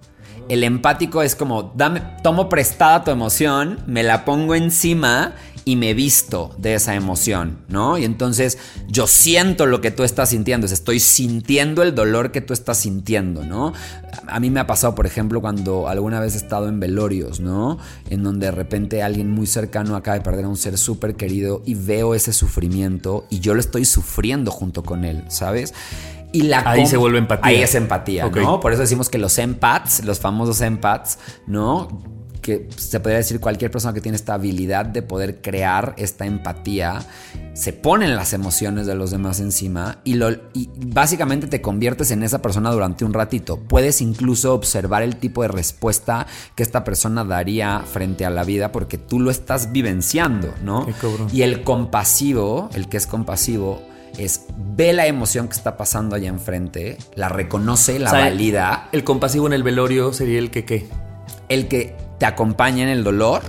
El 0.48 0.64
empático 0.64 1.22
es 1.22 1.36
como, 1.36 1.72
dame, 1.76 2.02
tomo 2.22 2.48
prestada 2.48 3.04
tu 3.04 3.10
emoción, 3.10 3.78
me 3.86 4.02
la 4.02 4.24
pongo 4.24 4.54
encima 4.54 5.34
y 5.64 5.76
me 5.76 5.94
visto 5.94 6.54
de 6.58 6.74
esa 6.74 6.94
emoción, 6.94 7.58
¿no? 7.68 7.98
Y 7.98 8.04
entonces 8.04 8.58
yo 8.88 9.06
siento 9.06 9.66
lo 9.66 9.80
que 9.80 9.90
tú 9.90 10.02
estás 10.02 10.30
sintiendo, 10.30 10.66
estoy 10.66 11.00
sintiendo 11.00 11.82
el 11.82 11.94
dolor 11.94 12.32
que 12.32 12.40
tú 12.40 12.52
estás 12.52 12.78
sintiendo, 12.78 13.44
¿no? 13.44 13.72
A 14.26 14.40
mí 14.40 14.50
me 14.50 14.60
ha 14.60 14.66
pasado, 14.66 14.94
por 14.94 15.06
ejemplo, 15.06 15.40
cuando 15.40 15.88
alguna 15.88 16.20
vez 16.20 16.34
he 16.34 16.38
estado 16.38 16.68
en 16.68 16.80
velorios, 16.80 17.40
¿no? 17.40 17.78
En 18.10 18.22
donde 18.22 18.46
de 18.46 18.52
repente 18.52 19.02
alguien 19.02 19.30
muy 19.30 19.46
cercano 19.46 19.96
acaba 19.96 20.16
de 20.16 20.22
perder 20.22 20.46
a 20.46 20.48
un 20.48 20.56
ser 20.56 20.76
súper 20.78 21.14
querido 21.14 21.62
y 21.64 21.74
veo 21.74 22.14
ese 22.14 22.32
sufrimiento 22.32 23.26
y 23.30 23.40
yo 23.40 23.54
lo 23.54 23.60
estoy 23.60 23.84
sufriendo 23.84 24.50
junto 24.50 24.82
con 24.82 25.04
él, 25.04 25.24
¿sabes? 25.28 25.74
Y 26.32 26.42
la 26.42 26.62
ahí 26.68 26.86
se 26.86 26.96
vuelve 26.96 27.18
empatía. 27.18 27.46
Ahí 27.46 27.62
es 27.62 27.74
empatía, 27.74 28.28
¿no? 28.28 28.58
Por 28.60 28.72
eso 28.72 28.80
decimos 28.80 29.10
que 29.10 29.18
los 29.18 29.38
empats, 29.38 30.02
los 30.04 30.18
famosos 30.18 30.60
empats, 30.62 31.18
¿no? 31.46 31.88
Que 32.42 32.68
se 32.76 33.00
podría 33.00 33.18
decir 33.18 33.40
cualquier 33.40 33.70
persona 33.70 33.94
que 33.94 34.00
tiene 34.00 34.16
esta 34.16 34.34
habilidad 34.34 34.84
de 34.84 35.00
poder 35.00 35.40
crear 35.40 35.94
esta 35.96 36.26
empatía, 36.26 37.00
se 37.54 37.72
ponen 37.72 38.16
las 38.16 38.32
emociones 38.32 38.86
de 38.86 38.94
los 38.94 39.10
demás 39.12 39.38
encima 39.40 39.98
y, 40.04 40.14
lo, 40.14 40.30
y 40.52 40.68
básicamente 40.76 41.46
te 41.46 41.62
conviertes 41.62 42.10
en 42.10 42.22
esa 42.22 42.42
persona 42.42 42.70
durante 42.72 43.04
un 43.04 43.14
ratito. 43.14 43.58
Puedes 43.58 44.00
incluso 44.00 44.54
observar 44.54 45.02
el 45.02 45.16
tipo 45.16 45.42
de 45.42 45.48
respuesta 45.48 46.26
que 46.54 46.62
esta 46.62 46.82
persona 46.84 47.24
daría 47.24 47.80
frente 47.80 48.26
a 48.26 48.30
la 48.30 48.44
vida 48.44 48.72
porque 48.72 48.98
tú 48.98 49.20
lo 49.20 49.30
estás 49.30 49.72
vivenciando, 49.72 50.52
¿no? 50.62 50.86
Y 51.32 51.42
el 51.42 51.62
compasivo, 51.62 52.70
el 52.74 52.88
que 52.88 52.96
es 52.96 53.06
compasivo, 53.06 53.82
es 54.18 54.46
ve 54.56 54.92
la 54.92 55.06
emoción 55.06 55.46
que 55.46 55.54
está 55.54 55.76
pasando 55.76 56.16
allá 56.16 56.28
enfrente, 56.28 56.98
la 57.14 57.28
reconoce, 57.28 57.98
la 57.98 58.12
valida. 58.12 58.88
El 58.92 59.04
compasivo 59.04 59.46
en 59.46 59.52
el 59.52 59.62
velorio 59.62 60.12
sería 60.12 60.38
el 60.38 60.50
que 60.50 60.64
qué? 60.64 60.88
El 61.48 61.68
que 61.68 61.96
te 62.22 62.26
acompaña 62.26 62.84
en 62.84 62.88
el 62.88 63.02
dolor, 63.02 63.42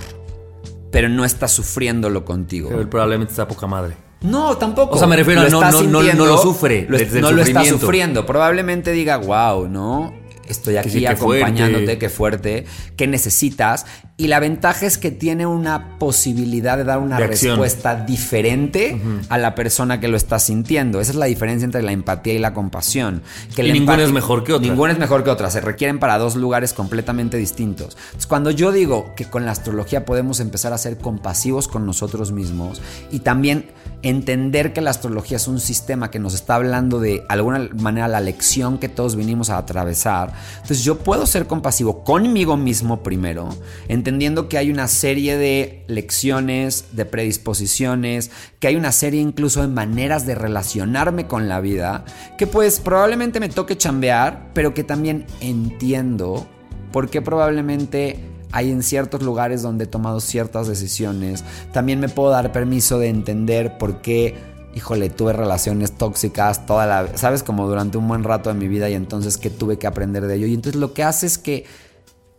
pero 0.90 1.08
no 1.08 1.26
está 1.26 1.48
sufriéndolo 1.48 2.26
contigo. 2.26 2.70
Pero 2.70 2.82
él 2.82 2.90
probablemente 2.90 3.30
está 3.32 3.48
poca 3.48 3.68
madre. 3.68 3.96
No, 4.22 4.58
tampoco. 4.58 4.96
O 4.96 4.98
sea, 4.98 5.06
me 5.06 5.16
refiero 5.16 5.42
a 5.42 5.48
no, 5.48 5.62
no, 5.62 6.02
no, 6.02 6.26
lo 6.26 6.38
sufre. 6.40 6.88
no 6.90 7.32
lo 7.32 7.44
está 7.44 7.64
sufriendo. 7.66 8.26
Probablemente 8.26 8.92
diga, 8.92 9.18
wow, 9.18 9.68
¿no? 9.68 10.12
Estoy 10.48 10.78
aquí 10.78 11.06
acompañándote, 11.06 11.98
qué 11.98 12.10
fuerte, 12.10 12.66
qué 12.96 13.08
necesitas. 13.08 13.86
Y 14.16 14.28
la 14.28 14.40
ventaja 14.40 14.86
es 14.86 14.98
que 14.98 15.10
tiene 15.10 15.48
una 15.48 15.98
posibilidad 15.98 16.78
de 16.78 16.84
dar 16.84 17.00
una 17.00 17.18
respuesta 17.18 17.96
diferente 17.96 19.00
a 19.30 19.38
la 19.38 19.56
persona 19.56 20.00
que 20.00 20.08
lo 20.08 20.18
está 20.18 20.40
sintiendo. 20.40 21.02
Esa 21.02 21.12
es 21.12 21.18
la 21.18 21.26
diferencia 21.26 21.66
entre 21.66 21.82
la 21.82 21.92
empatía 21.92 22.34
y 22.34 22.40
la 22.40 22.54
compasión. 22.54 23.24
Que 23.56 23.66
y 23.68 23.72
ninguna 23.72 24.04
es 24.04 24.12
mejor 24.12 24.44
que 24.44 24.54
otra. 24.54 24.68
Ninguna 24.68 24.94
es 24.94 25.00
mejor 25.00 25.24
que 25.24 25.30
otra. 25.30 25.50
Se 25.50 25.62
requieren 25.62 26.00
para 26.00 26.18
dos 26.18 26.36
lugares 26.36 26.74
completamente 26.74 27.38
distintos. 27.38 27.98
Entonces, 28.06 28.28
cuando 28.28 28.52
yo 28.52 28.72
digo 28.72 29.14
que 29.16 29.26
con 29.26 29.46
la 29.46 29.52
astrología 29.52 30.06
podemos 30.06 30.40
empezar 30.40 30.74
a 30.74 30.78
ser 30.78 30.98
compasivos 30.98 31.68
con 31.68 31.86
nosotros 31.86 32.32
mismos 32.32 32.82
y 33.12 33.20
también 33.20 33.66
entender 34.04 34.74
que 34.74 34.82
la 34.82 34.92
astrología 34.92 35.38
es 35.38 35.48
un 35.48 35.60
sistema 35.60 36.12
que 36.12 36.20
nos 36.20 36.34
está 36.34 36.56
hablando 36.56 37.00
de 37.00 37.24
alguna 37.30 37.70
manera 37.74 38.08
la 38.08 38.20
lección 38.20 38.78
que 38.78 38.90
todos 38.90 39.16
vinimos 39.16 39.50
a 39.50 39.58
atravesar, 39.58 40.34
entonces 40.56 40.84
yo 40.84 41.00
puedo 41.00 41.26
ser 41.26 41.48
compasivo 41.48 42.04
conmigo 42.04 42.58
mismo 42.58 43.02
primero, 43.02 43.50
entendiendo 43.88 44.50
que 44.50 44.58
hay 44.58 44.70
una 44.70 44.88
serie 44.88 45.38
de 45.38 45.86
lecciones, 45.88 46.88
de 46.92 47.06
predisposiciones, 47.06 48.30
que 48.60 48.68
hay 48.68 48.76
una 48.76 48.92
serie 48.92 49.22
incluso 49.22 49.62
de 49.62 49.68
maneras 49.68 50.26
de 50.26 50.36
relacionarme 50.36 51.26
con 51.26 51.48
la 51.48 51.62
vida, 51.62 52.04
que 52.38 52.46
pues 52.46 52.82
probablemente 52.82 53.40
me 53.40 53.50
toque 53.50 53.78
chambear, 53.78 54.52
pero 54.54 54.74
que 54.74 54.84
también 54.84 55.26
entiendo 55.40 56.46
por 56.92 57.10
qué 57.10 57.22
probablemente 57.22 58.33
hay 58.54 58.72
en 58.72 58.84
ciertos 58.84 59.24
lugares 59.24 59.64
donde 59.64 59.86
he 59.86 59.88
tomado 59.88 60.22
ciertas 60.22 60.68
decisiones. 60.68 61.44
También 61.74 62.00
me 62.00 62.08
puedo 62.08 62.30
dar 62.30 62.52
permiso 62.52 63.00
de 63.00 63.10
entender 63.10 63.80
por 63.80 64.02
qué, 64.02 64.36
híjole, 64.76 65.10
tuve 65.10 65.34
relaciones 65.34 65.94
tóxicas 65.94 66.66
toda 66.68 66.86
la, 66.86 67.18
sabes, 67.18 67.42
como 67.42 67.68
durante 67.68 67.98
un 67.98 68.08
buen 68.08 68.24
rato 68.24 68.50
de 68.50 68.56
mi 68.56 68.68
vida 68.68 68.90
y 68.90 68.94
entonces 68.94 69.40
que 69.40 69.50
tuve 69.50 69.78
que 69.78 69.88
aprender 69.88 70.28
de 70.28 70.36
ello. 70.36 70.46
Y 70.46 70.54
entonces 70.54 70.80
lo 70.80 70.94
que 70.94 71.04
hace 71.04 71.26
es 71.26 71.40
que 71.40 71.66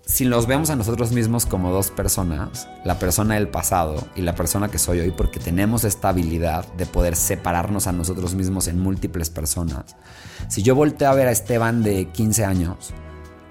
si 0.06 0.24
nos 0.24 0.46
vemos 0.46 0.70
a 0.70 0.76
nosotros 0.76 1.10
mismos 1.10 1.46
como 1.46 1.72
dos 1.72 1.90
personas, 1.90 2.68
la 2.84 3.00
persona 3.00 3.34
del 3.34 3.48
pasado 3.48 4.06
y 4.14 4.22
la 4.22 4.36
persona 4.36 4.70
que 4.70 4.78
soy 4.78 5.00
hoy, 5.00 5.10
porque 5.10 5.40
tenemos 5.40 5.82
esta 5.82 6.10
habilidad 6.10 6.64
de 6.74 6.86
poder 6.86 7.16
separarnos 7.16 7.88
a 7.88 7.92
nosotros 7.92 8.34
mismos 8.34 8.68
en 8.68 8.78
múltiples 8.78 9.30
personas. 9.30 9.96
Si 10.46 10.62
yo 10.62 10.76
volteo 10.76 11.08
a 11.08 11.14
ver 11.14 11.26
a 11.26 11.32
Esteban 11.32 11.82
de 11.82 12.06
15 12.06 12.44
años, 12.44 12.90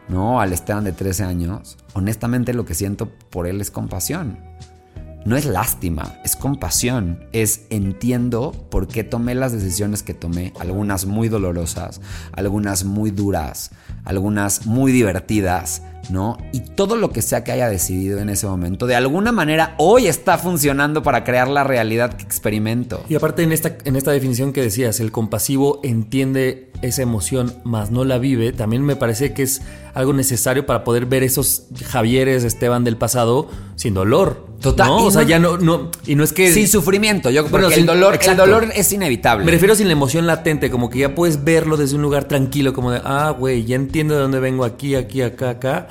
¿no? 0.08 0.40
Al 0.40 0.54
Esteban 0.54 0.86
de 0.86 0.94
13 0.94 1.24
años, 1.24 1.78
honestamente 1.94 2.54
lo 2.54 2.66
que 2.66 2.76
siento 2.76 3.10
por 3.30 3.48
él 3.48 3.62
es 3.62 3.72
compasión. 3.72 4.38
No 5.26 5.38
es 5.38 5.46
lástima, 5.46 6.20
es 6.26 6.36
compasión. 6.36 7.26
Es 7.32 7.62
entiendo 7.70 8.52
por 8.70 8.88
qué 8.88 9.06
tomé 9.06 9.36
las 9.36 9.54
decisiones 9.54 10.04
que 10.04 10.14
tomé, 10.14 10.52
algunas 10.60 11.06
muy 11.06 11.30
dolorosas, 11.30 12.02
algunas 12.34 12.84
muy 12.84 13.10
duras, 13.10 13.72
algunas 14.04 14.66
muy 14.66 14.92
divertidas, 14.92 15.82
¿no? 16.10 16.38
Y 16.52 16.62
todo 16.62 16.96
lo 16.96 17.12
que 17.12 17.22
sea 17.22 17.44
que 17.44 17.52
haya 17.52 17.70
decidido 17.70 18.20
en 18.20 18.30
ese 18.30 18.48
momento, 18.48 18.88
de 18.88 18.96
alguna 18.96 19.32
manera 19.32 19.76
hoy 19.78 20.08
está 20.08 20.38
funcionando 20.38 21.04
para 21.04 21.24
crear 21.24 21.48
la 21.48 21.64
realidad 21.64 22.14
que 22.14 22.24
experimento. 22.24 23.04
Y 23.10 23.16
aparte 23.16 23.44
en 23.44 23.52
esta, 23.52 23.78
en 23.86 23.96
esta 23.96 24.12
definición 24.12 24.54
que 24.54 24.62
decías, 24.62 25.00
el 25.00 25.12
compasivo 25.12 25.80
entiende 25.84 26.72
esa 26.82 27.02
emoción, 27.02 27.54
más 27.64 27.92
no 27.92 28.04
la 28.04 28.18
vive, 28.18 28.52
también 28.52 28.84
me 28.84 28.96
parece 28.96 29.34
que 29.34 29.44
es 29.44 29.62
algo 29.94 30.12
necesario 30.14 30.66
para 30.66 30.84
poder 30.84 31.06
ver 31.06 31.24
esos 31.24 31.64
Javieres, 31.86 32.44
Esteban 32.44 32.84
del 32.84 32.98
pasado 32.98 33.48
sin 33.76 33.94
dolor. 33.94 34.48
Total. 34.60 34.90
O 34.92 35.12
sea, 35.12 35.24
ya 35.24 35.40
no, 35.40 35.58
no. 35.58 35.92
Y 36.06 36.16
no 36.16 36.24
es 36.24 36.32
que. 36.32 36.52
Sin 36.52 36.70
sufrimiento. 36.70 37.30
Yo 37.30 37.46
que 37.46 37.76
el 37.76 37.86
dolor, 37.86 38.18
el 38.22 38.38
dolor 38.38 38.70
es 38.74 38.94
inevitable. 38.94 39.44
Me 39.44 39.52
refiero 39.52 39.76
sin 39.76 39.88
la 39.88 39.94
emoción 39.94 40.26
latente, 40.26 40.72
como 40.72 40.90
que 40.90 41.00
ya 41.00 41.14
puedes 41.16 41.44
verlo 41.44 41.76
desde 41.76 41.98
un 41.98 42.02
lugar 42.02 42.26
tranquilo, 42.30 42.74
como 42.74 42.92
de, 42.92 43.02
ah, 43.04 43.36
güey, 43.38 43.66
ya 43.66 43.76
entiendo 43.76 44.16
de 44.16 44.22
dónde 44.22 44.40
vengo 44.40 44.64
aquí, 44.64 44.96
aquí, 44.96 45.22
acá, 45.22 45.50
acá. 45.50 45.88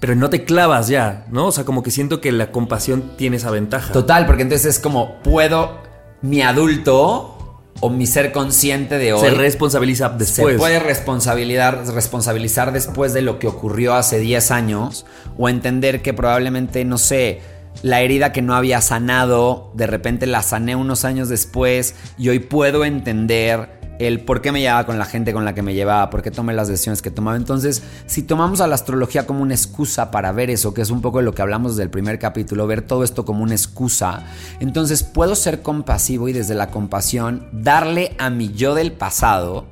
Pero 0.00 0.14
no 0.14 0.30
te 0.30 0.44
clavas 0.44 0.88
ya, 0.88 1.26
¿no? 1.30 1.46
O 1.46 1.52
sea, 1.52 1.64
como 1.64 1.82
que 1.82 1.90
siento 1.90 2.20
que 2.20 2.30
la 2.32 2.52
compasión 2.52 3.16
tiene 3.16 3.36
esa 3.36 3.50
ventaja. 3.50 3.92
Total, 3.92 4.26
porque 4.26 4.42
entonces 4.42 4.76
es 4.76 4.78
como, 4.78 5.20
puedo, 5.22 5.78
mi 6.22 6.42
adulto 6.42 7.34
o 7.80 7.90
mi 7.90 8.06
ser 8.06 8.32
consciente 8.32 8.98
de 8.98 9.12
hoy. 9.12 9.20
Se 9.20 9.30
responsabiliza 9.30 10.08
después. 10.10 10.54
Se 10.54 10.58
puede 10.58 10.80
responsabilizar, 10.80 11.84
responsabilizar 11.92 12.72
después 12.72 13.12
de 13.12 13.22
lo 13.22 13.38
que 13.38 13.46
ocurrió 13.46 13.94
hace 13.94 14.18
10 14.18 14.50
años 14.50 15.06
o 15.36 15.48
entender 15.48 16.02
que 16.02 16.12
probablemente, 16.12 16.84
no 16.84 16.98
sé, 16.98 17.40
la 17.82 18.00
herida 18.00 18.32
que 18.32 18.42
no 18.42 18.54
había 18.54 18.80
sanado, 18.80 19.70
de 19.74 19.86
repente 19.86 20.26
la 20.26 20.42
sané 20.42 20.74
unos 20.74 21.04
años 21.04 21.28
después 21.28 21.94
y 22.16 22.28
hoy 22.28 22.40
puedo 22.40 22.84
entender 22.84 23.77
el 23.98 24.20
por 24.20 24.40
qué 24.40 24.52
me 24.52 24.60
llevaba 24.60 24.86
con 24.86 24.98
la 24.98 25.04
gente 25.04 25.32
con 25.32 25.44
la 25.44 25.54
que 25.54 25.62
me 25.62 25.74
llevaba, 25.74 26.10
por 26.10 26.22
qué 26.22 26.30
tomé 26.30 26.54
las 26.54 26.68
decisiones 26.68 27.02
que 27.02 27.10
tomaba. 27.10 27.36
Entonces, 27.36 27.82
si 28.06 28.22
tomamos 28.22 28.60
a 28.60 28.66
la 28.66 28.74
astrología 28.74 29.26
como 29.26 29.42
una 29.42 29.54
excusa 29.54 30.10
para 30.10 30.32
ver 30.32 30.50
eso, 30.50 30.74
que 30.74 30.82
es 30.82 30.90
un 30.90 31.02
poco 31.02 31.18
de 31.18 31.24
lo 31.24 31.34
que 31.34 31.42
hablamos 31.42 31.76
del 31.76 31.90
primer 31.90 32.18
capítulo, 32.18 32.66
ver 32.66 32.82
todo 32.82 33.04
esto 33.04 33.24
como 33.24 33.42
una 33.42 33.54
excusa, 33.54 34.26
entonces 34.60 35.02
puedo 35.02 35.34
ser 35.34 35.62
compasivo 35.62 36.28
y 36.28 36.32
desde 36.32 36.54
la 36.54 36.70
compasión 36.70 37.48
darle 37.52 38.14
a 38.18 38.30
mi 38.30 38.52
yo 38.52 38.74
del 38.74 38.92
pasado, 38.92 39.66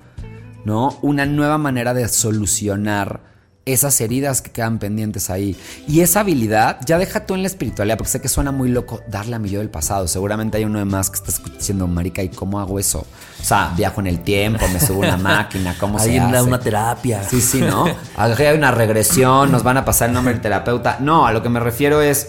¿no? 0.64 0.98
Una 1.02 1.26
nueva 1.26 1.58
manera 1.58 1.94
de 1.94 2.08
solucionar 2.08 3.35
esas 3.66 4.00
heridas 4.00 4.42
que 4.42 4.50
quedan 4.50 4.78
pendientes 4.78 5.28
ahí. 5.28 5.56
Y 5.88 6.00
esa 6.00 6.20
habilidad, 6.20 6.78
ya 6.86 6.98
deja 6.98 7.26
tú 7.26 7.34
en 7.34 7.42
la 7.42 7.48
espiritualidad, 7.48 7.98
porque 7.98 8.12
sé 8.12 8.20
que 8.20 8.28
suena 8.28 8.52
muy 8.52 8.70
loco 8.70 9.00
darle 9.08 9.36
a 9.36 9.38
mi 9.40 9.50
yo 9.50 9.58
del 9.58 9.70
pasado. 9.70 10.06
Seguramente 10.06 10.56
hay 10.56 10.64
uno 10.64 10.78
de 10.78 10.84
más 10.84 11.10
que 11.10 11.16
está 11.16 11.42
diciendo, 11.52 11.86
marica, 11.88 12.22
¿y 12.22 12.28
cómo 12.28 12.60
hago 12.60 12.78
eso? 12.78 13.04
O 13.40 13.44
sea, 13.44 13.74
viajo 13.76 14.00
en 14.00 14.06
el 14.06 14.20
tiempo, 14.20 14.64
me 14.72 14.80
subo 14.80 15.02
a 15.02 15.08
una 15.08 15.16
máquina, 15.18 15.76
¿cómo 15.78 15.98
se 15.98 16.18
hace? 16.18 16.42
una 16.42 16.60
terapia. 16.60 17.28
Sí, 17.28 17.40
sí, 17.40 17.60
¿no? 17.60 17.86
hay 18.16 18.56
una 18.56 18.70
regresión, 18.70 19.50
nos 19.50 19.64
van 19.64 19.78
a 19.78 19.84
pasar 19.84 20.08
el 20.08 20.14
nombre 20.14 20.32
del 20.32 20.42
terapeuta. 20.42 20.98
No, 21.00 21.26
a 21.26 21.32
lo 21.32 21.42
que 21.42 21.48
me 21.48 21.58
refiero 21.58 22.00
es, 22.00 22.28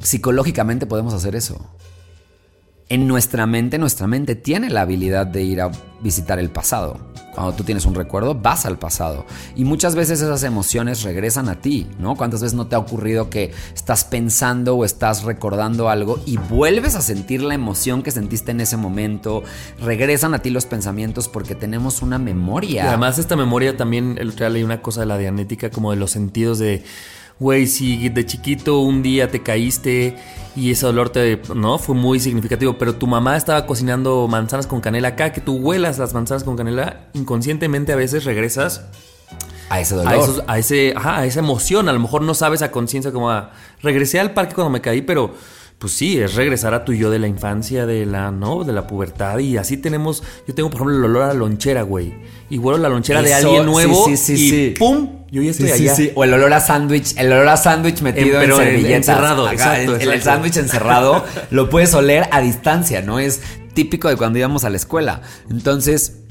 psicológicamente 0.00 0.86
podemos 0.86 1.12
hacer 1.12 1.36
eso 1.36 1.60
en 2.92 3.08
nuestra 3.08 3.46
mente, 3.46 3.78
nuestra 3.78 4.06
mente 4.06 4.34
tiene 4.34 4.68
la 4.68 4.82
habilidad 4.82 5.26
de 5.26 5.42
ir 5.42 5.62
a 5.62 5.70
visitar 6.02 6.38
el 6.38 6.50
pasado. 6.50 7.00
Cuando 7.34 7.54
tú 7.54 7.64
tienes 7.64 7.86
un 7.86 7.94
recuerdo, 7.94 8.34
vas 8.34 8.66
al 8.66 8.78
pasado. 8.78 9.24
Y 9.56 9.64
muchas 9.64 9.94
veces 9.94 10.20
esas 10.20 10.42
emociones 10.42 11.02
regresan 11.02 11.48
a 11.48 11.54
ti, 11.54 11.86
¿no? 11.98 12.16
¿Cuántas 12.16 12.42
veces 12.42 12.54
no 12.54 12.66
te 12.66 12.74
ha 12.74 12.78
ocurrido 12.78 13.30
que 13.30 13.50
estás 13.74 14.04
pensando 14.04 14.76
o 14.76 14.84
estás 14.84 15.22
recordando 15.22 15.88
algo 15.88 16.20
y 16.26 16.36
vuelves 16.36 16.94
a 16.94 17.00
sentir 17.00 17.42
la 17.42 17.54
emoción 17.54 18.02
que 18.02 18.10
sentiste 18.10 18.50
en 18.50 18.60
ese 18.60 18.76
momento? 18.76 19.42
Regresan 19.80 20.34
a 20.34 20.40
ti 20.40 20.50
los 20.50 20.66
pensamientos 20.66 21.28
porque 21.28 21.54
tenemos 21.54 22.02
una 22.02 22.18
memoria. 22.18 22.84
Y 22.84 22.88
además 22.88 23.18
esta 23.18 23.36
memoria 23.36 23.74
también, 23.74 24.18
el 24.20 24.36
real 24.36 24.54
hay 24.54 24.64
una 24.64 24.82
cosa 24.82 25.00
de 25.00 25.06
la 25.06 25.16
dianética 25.16 25.70
como 25.70 25.92
de 25.92 25.96
los 25.96 26.10
sentidos 26.10 26.58
de 26.58 26.84
güey, 27.42 27.66
si 27.66 28.08
de 28.08 28.24
chiquito 28.24 28.78
un 28.78 29.02
día 29.02 29.28
te 29.28 29.42
caíste 29.42 30.16
y 30.54 30.70
ese 30.70 30.86
dolor 30.86 31.10
te, 31.10 31.42
¿no? 31.54 31.76
Fue 31.78 31.96
muy 31.96 32.20
significativo, 32.20 32.78
pero 32.78 32.94
tu 32.94 33.08
mamá 33.08 33.36
estaba 33.36 33.66
cocinando 33.66 34.28
manzanas 34.28 34.68
con 34.68 34.80
canela 34.80 35.08
acá, 35.08 35.32
que 35.32 35.40
tú 35.40 35.56
huelas 35.56 35.98
las 35.98 36.14
manzanas 36.14 36.44
con 36.44 36.56
canela, 36.56 37.08
inconscientemente 37.14 37.92
a 37.92 37.96
veces 37.96 38.24
regresas 38.24 38.84
a 39.70 39.80
ese 39.80 39.96
dolor. 39.96 40.44
A, 40.46 40.58
ese, 40.58 40.94
a 40.96 41.26
esa 41.26 41.40
emoción. 41.40 41.88
A 41.88 41.92
lo 41.92 41.98
mejor 41.98 42.22
no 42.22 42.34
sabes 42.34 42.62
a 42.62 42.70
conciencia 42.70 43.10
como 43.10 43.30
a, 43.30 43.50
regresé 43.82 44.20
al 44.20 44.32
parque 44.32 44.54
cuando 44.54 44.70
me 44.70 44.80
caí, 44.80 45.02
pero 45.02 45.34
pues 45.82 45.94
sí, 45.94 46.16
es 46.16 46.36
regresar 46.36 46.74
a 46.74 46.84
tu 46.84 46.92
yo 46.92 47.10
de 47.10 47.18
la 47.18 47.26
infancia, 47.26 47.86
de 47.86 48.06
la, 48.06 48.30
¿no? 48.30 48.62
De 48.62 48.72
la 48.72 48.86
pubertad. 48.86 49.40
Y 49.40 49.56
así 49.56 49.76
tenemos, 49.76 50.22
yo 50.46 50.54
tengo 50.54 50.70
por 50.70 50.76
ejemplo 50.76 50.96
el 50.96 51.04
olor 51.06 51.22
a 51.24 51.26
la 51.26 51.34
lonchera, 51.34 51.82
güey. 51.82 52.14
Y 52.48 52.58
huelo 52.58 52.78
la 52.78 52.88
lonchera 52.88 53.20
de 53.20 53.34
alguien 53.34 53.66
nuevo. 53.66 54.04
Sí, 54.04 54.16
sí, 54.16 54.36
sí, 54.36 54.66
y 54.66 54.70
¡pum! 54.78 55.24
Yo 55.32 55.42
ya 55.42 55.50
estoy 55.50 55.72
allá. 55.72 55.96
O 56.14 56.22
el 56.22 56.34
olor 56.34 56.52
a 56.52 56.60
sándwich, 56.60 57.16
el 57.16 57.32
olor 57.32 57.48
a 57.48 57.56
sándwich 57.56 58.00
metido 58.00 58.40
en, 58.40 58.54
servilletas. 58.54 58.96
encerrado, 58.96 59.50
exacto, 59.50 59.96
El 59.96 60.22
sándwich 60.22 60.56
encerrado 60.58 61.24
lo 61.50 61.68
puedes 61.68 61.92
oler 61.94 62.28
a 62.30 62.40
distancia, 62.40 63.02
¿no? 63.02 63.18
Es 63.18 63.40
típico 63.74 64.08
de 64.08 64.16
cuando 64.16 64.38
íbamos 64.38 64.62
a 64.62 64.70
la 64.70 64.76
escuela. 64.76 65.22
Entonces, 65.50 66.21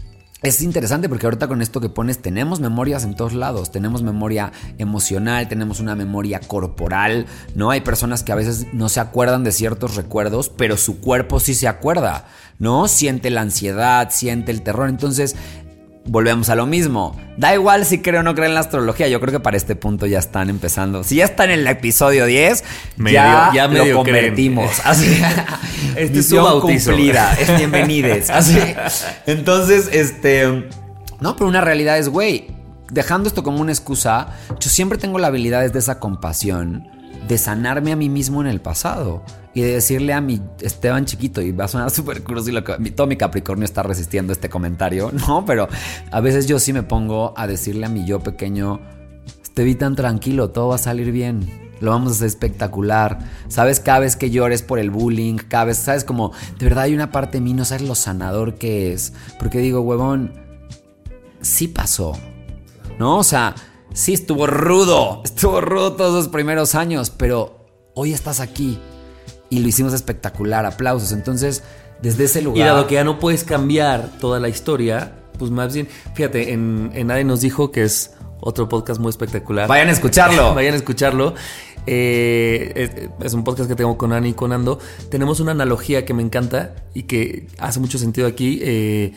es 0.43 0.62
interesante 0.62 1.07
porque 1.07 1.27
ahorita 1.27 1.48
con 1.48 1.62
esto 1.62 1.79
que 1.79 1.89
pones 1.89 2.19
tenemos 2.19 2.60
memorias 2.60 3.03
en 3.03 3.15
todos 3.15 3.33
lados, 3.33 3.71
tenemos 3.71 4.01
memoria 4.01 4.51
emocional, 4.79 5.48
tenemos 5.48 5.79
una 5.79 5.95
memoria 5.95 6.39
corporal, 6.39 7.27
¿no? 7.53 7.69
Hay 7.69 7.81
personas 7.81 8.24
que 8.24 8.31
a 8.31 8.36
veces 8.36 8.67
no 8.74 8.89
se 8.89 9.00
acuerdan 9.00 9.43
de 9.43 9.51
ciertos 9.51 9.95
recuerdos, 9.95 10.50
pero 10.50 10.77
su 10.77 11.00
cuerpo 11.00 11.39
sí 11.39 11.53
se 11.53 11.67
acuerda, 11.67 12.25
¿no? 12.57 12.88
Siente 12.88 13.29
la 13.29 13.41
ansiedad, 13.41 14.10
siente 14.12 14.51
el 14.51 14.63
terror, 14.63 14.89
entonces 14.89 15.36
volvemos 16.05 16.50
a 16.50 16.55
lo 16.55 16.65
mismo. 16.65 17.20
Da 17.38 17.53
igual 17.53 17.86
si 17.86 18.01
creo 18.01 18.22
o 18.22 18.24
no 18.24 18.34
creo 18.36 18.48
en 18.48 18.53
la 18.53 18.60
astrología. 18.60 19.08
Yo 19.08 19.20
creo 19.20 19.31
que 19.31 19.39
para 19.39 19.58
este 19.58 19.75
punto 19.75 20.05
ya 20.05 20.20
están 20.20 20.50
empezando. 20.50 21.03
Si 21.03 21.15
ya 21.15 21.25
están 21.25 21.51
en 21.51 21.60
el 21.60 21.67
episodio 21.67 22.25
10, 22.25 22.63
ya, 23.12 23.51
ya 23.53 23.67
lo 23.67 23.96
convertimos. 23.96 24.72
Así, 24.84 25.22
este 25.96 26.20
es 26.20 26.29
su 26.29 26.62
cumplida. 26.62 27.34
Es 27.34 27.55
bienvenides. 27.58 28.29
Así. 28.29 28.60
Entonces, 29.25 29.89
este. 29.91 30.70
No, 31.20 31.36
pero 31.36 31.48
una 31.48 31.62
realidad 31.62 31.98
es, 31.98 32.10
güey, 32.10 32.48
dejando 32.89 33.27
esto 33.27 33.43
como 33.43 33.62
una 33.62 33.72
excusa, 33.72 34.29
yo 34.60 34.70
siempre 34.70 34.98
tengo 34.98 35.20
la 35.20 35.27
habilidad 35.27 35.70
de 35.72 35.79
esa 35.79 36.00
compasión 36.00 36.88
de 37.27 37.38
sanarme 37.38 37.91
a 37.91 37.96
mí 37.96 38.10
mismo 38.10 38.41
en 38.41 38.48
el 38.48 38.60
pasado 38.60 39.24
y 39.53 39.62
de 39.62 39.74
decirle 39.74 40.13
a 40.13 40.22
mi 40.22 40.41
Esteban 40.62 41.05
chiquito, 41.05 41.41
y 41.41 41.51
va 41.51 41.65
a 41.65 41.67
sonar 41.67 41.91
súper 41.91 42.24
y 42.48 42.51
lo 42.51 42.63
que, 42.63 42.74
todo 42.91 43.08
mi 43.08 43.17
Capricornio 43.17 43.65
está 43.65 43.84
resistiendo 43.84 44.34
este 44.34 44.50
comentario, 44.50 45.12
¿no? 45.27 45.46
Pero 45.46 45.67
a 46.12 46.20
veces 46.22 46.48
yo 46.48 46.60
sí 46.60 46.74
me 46.74 46.84
pongo 46.84 47.34
a 47.38 47.48
decirle 47.48 47.86
a 47.86 47.89
mi 47.89 48.05
yo 48.05 48.20
pequeño, 48.20 48.79
te 49.53 49.75
tan 49.75 49.96
tranquilo, 49.96 50.50
todo 50.50 50.70
va 50.70 50.75
a 50.75 50.79
salir 50.79 51.12
bien. 51.12 51.62
Lo 51.81 51.91
vamos 51.91 52.12
a 52.12 52.15
hacer 52.15 52.27
espectacular. 52.27 53.20
Sabes, 53.48 53.79
cada 53.79 54.00
vez 54.00 54.15
que 54.15 54.29
llores 54.29 54.62
por 54.62 54.77
el 54.77 54.91
bullying, 54.91 55.38
cada 55.38 55.65
vez, 55.65 55.77
sabes, 55.77 56.03
como 56.03 56.31
de 56.60 56.65
verdad 56.65 56.84
hay 56.84 56.93
una 56.93 57.12
parte 57.12 57.39
de 57.39 57.41
mí, 57.41 57.53
no 57.53 57.65
sabes 57.65 57.88
lo 57.88 57.96
sanador 57.96 58.55
que 58.55 58.93
es. 58.93 59.13
Porque 59.39 59.58
digo, 59.58 59.81
huevón, 59.81 60.31
sí 61.41 61.67
pasó. 61.67 62.13
¿No? 63.00 63.17
O 63.17 63.24
sea, 63.24 63.55
sí 63.93 64.13
estuvo 64.13 64.46
rudo. 64.46 65.22
Estuvo 65.25 65.60
rudo 65.60 65.93
todos 65.93 66.13
los 66.13 66.27
primeros 66.27 66.75
años, 66.75 67.10
pero 67.10 67.65
hoy 67.96 68.13
estás 68.13 68.39
aquí 68.39 68.79
y 69.51 69.60
lo 69.60 69.67
hicimos 69.67 69.93
espectacular, 69.93 70.65
aplausos. 70.65 71.12
Entonces, 71.12 71.62
desde 72.01 72.24
ese 72.24 72.41
lugar... 72.41 72.58
Y 72.58 72.62
dado 72.63 72.88
que 72.88 72.96
ya 72.96 73.03
no 73.03 73.20
puedes 73.20 73.43
cambiar 73.43 74.10
toda 74.20 74.39
la 74.39 74.50
historia, 74.50 75.12
pues 75.38 75.51
más 75.51 75.75
bien, 75.75 75.88
fíjate, 76.15 76.53
en, 76.53 76.89
en 76.96 77.08
Nadie 77.08 77.24
nos 77.24 77.41
dijo 77.41 77.72
que 77.72 77.84
es 77.84 78.15
otro 78.39 78.67
podcast 78.67 79.00
muy 79.00 79.10
espectacular. 79.10 79.67
Vayan 79.67 79.89
a 79.89 79.91
escucharlo. 79.91 80.53
Vayan 80.55 80.74
a 80.74 80.77
escucharlo. 80.77 81.36
Eh, 81.88 83.10
es, 83.22 83.34
un 83.34 83.43
podcast 83.43 83.70
que 83.70 83.75
tengo 83.75 83.98
con 83.98 84.13
Ani 84.13 84.29
y 84.29 84.34
con 84.34 84.51
Ando. 84.51 84.79
Tenemos 85.10 85.39
una 85.39 85.51
analogía 85.51 86.05
que 86.05 86.13
me 86.13 86.24
encanta 86.24 86.74
y 86.93 87.03
que 87.03 87.48
hace 87.60 87.79
mucho 87.79 87.98
sentido 87.98 88.27
aquí. 88.27 88.60
Eh, 88.62 89.13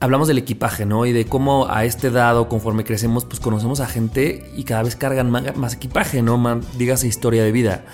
hablamos 0.00 0.28
del 0.28 0.38
equipaje, 0.38 0.86
¿no? 0.86 1.06
Y 1.06 1.12
de 1.12 1.26
cómo 1.26 1.68
a 1.68 1.84
este 1.84 2.10
dado, 2.10 2.48
conforme 2.48 2.84
crecemos, 2.84 3.24
pues 3.24 3.40
conocemos 3.40 3.80
a 3.80 3.86
gente 3.86 4.50
y 4.56 4.64
cada 4.64 4.82
vez 4.82 4.96
cargan 4.96 5.30
más, 5.30 5.74
equipaje, 5.74 6.22
¿no? 6.22 6.36
Más, 6.36 6.78
dígase 6.78 7.06
historia 7.06 7.42
de 7.44 7.52
vida. 7.52 7.84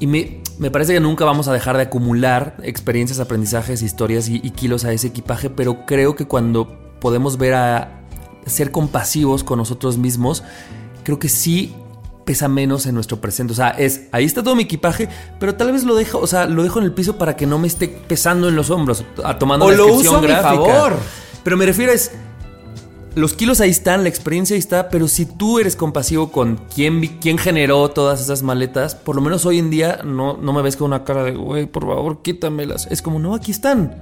Y 0.00 0.06
me, 0.06 0.70
parece 0.70 0.94
que 0.94 1.00
nunca 1.00 1.24
vamos 1.24 1.48
a 1.48 1.52
dejar 1.52 1.76
de 1.76 1.84
acumular 1.84 2.56
experiencias, 2.62 3.20
aprendizajes, 3.20 3.82
historias 3.82 4.28
y, 4.28 4.40
kilos 4.50 4.84
a 4.84 4.92
ese 4.92 5.08
equipaje, 5.08 5.50
pero 5.50 5.86
creo 5.86 6.16
que 6.16 6.26
cuando 6.26 6.78
podemos 7.00 7.38
ver 7.38 7.54
a 7.54 8.00
ser 8.46 8.70
compasivos 8.70 9.44
con 9.44 9.58
nosotros 9.58 9.96
mismos, 9.96 10.42
creo 11.02 11.18
que 11.18 11.28
sí 11.28 11.74
pesa 12.24 12.48
menos 12.48 12.86
en 12.86 12.94
nuestro 12.94 13.20
presente. 13.20 13.52
O 13.52 13.56
sea, 13.56 13.70
es 13.70 14.08
ahí 14.12 14.24
está 14.24 14.42
todo 14.42 14.56
mi 14.56 14.64
equipaje, 14.64 15.08
pero 15.38 15.54
tal 15.54 15.72
vez 15.72 15.84
lo 15.84 15.94
dejo, 15.94 16.18
o 16.18 16.26
sea, 16.26 16.46
lo 16.46 16.62
dejo 16.62 16.78
en 16.78 16.86
el 16.86 16.92
piso 16.92 17.16
para 17.16 17.36
que 17.36 17.46
no 17.46 17.58
me 17.58 17.66
esté 17.66 17.88
pesando 17.88 18.48
en 18.48 18.56
los 18.56 18.70
hombros, 18.70 19.04
tomando 19.38 19.66
o 19.66 19.70
lo 19.72 19.94
uso 19.94 20.16
a 20.16 20.20
mi 20.20 20.28
favor. 20.28 20.96
Pero 21.42 21.58
me 21.58 21.66
refiero 21.66 21.92
a 21.92 21.94
es 21.94 22.12
los 23.14 23.34
kilos 23.34 23.60
ahí 23.60 23.70
están, 23.70 24.02
la 24.02 24.08
experiencia 24.08 24.54
ahí 24.54 24.60
está, 24.60 24.88
pero 24.88 25.08
si 25.08 25.26
tú 25.26 25.58
eres 25.58 25.76
compasivo 25.76 26.32
con 26.32 26.60
quién, 26.74 27.18
quién 27.20 27.38
generó 27.38 27.90
todas 27.90 28.20
esas 28.20 28.42
maletas, 28.42 28.94
por 28.94 29.16
lo 29.16 29.22
menos 29.22 29.46
hoy 29.46 29.58
en 29.58 29.70
día 29.70 30.00
no, 30.04 30.36
no 30.36 30.52
me 30.52 30.62
ves 30.62 30.76
con 30.76 30.86
una 30.86 31.04
cara 31.04 31.22
de, 31.24 31.32
güey, 31.32 31.66
por 31.66 31.86
favor, 31.86 32.22
quítamelas. 32.22 32.88
Es 32.90 33.02
como, 33.02 33.18
no, 33.18 33.34
aquí 33.34 33.50
están. 33.50 33.94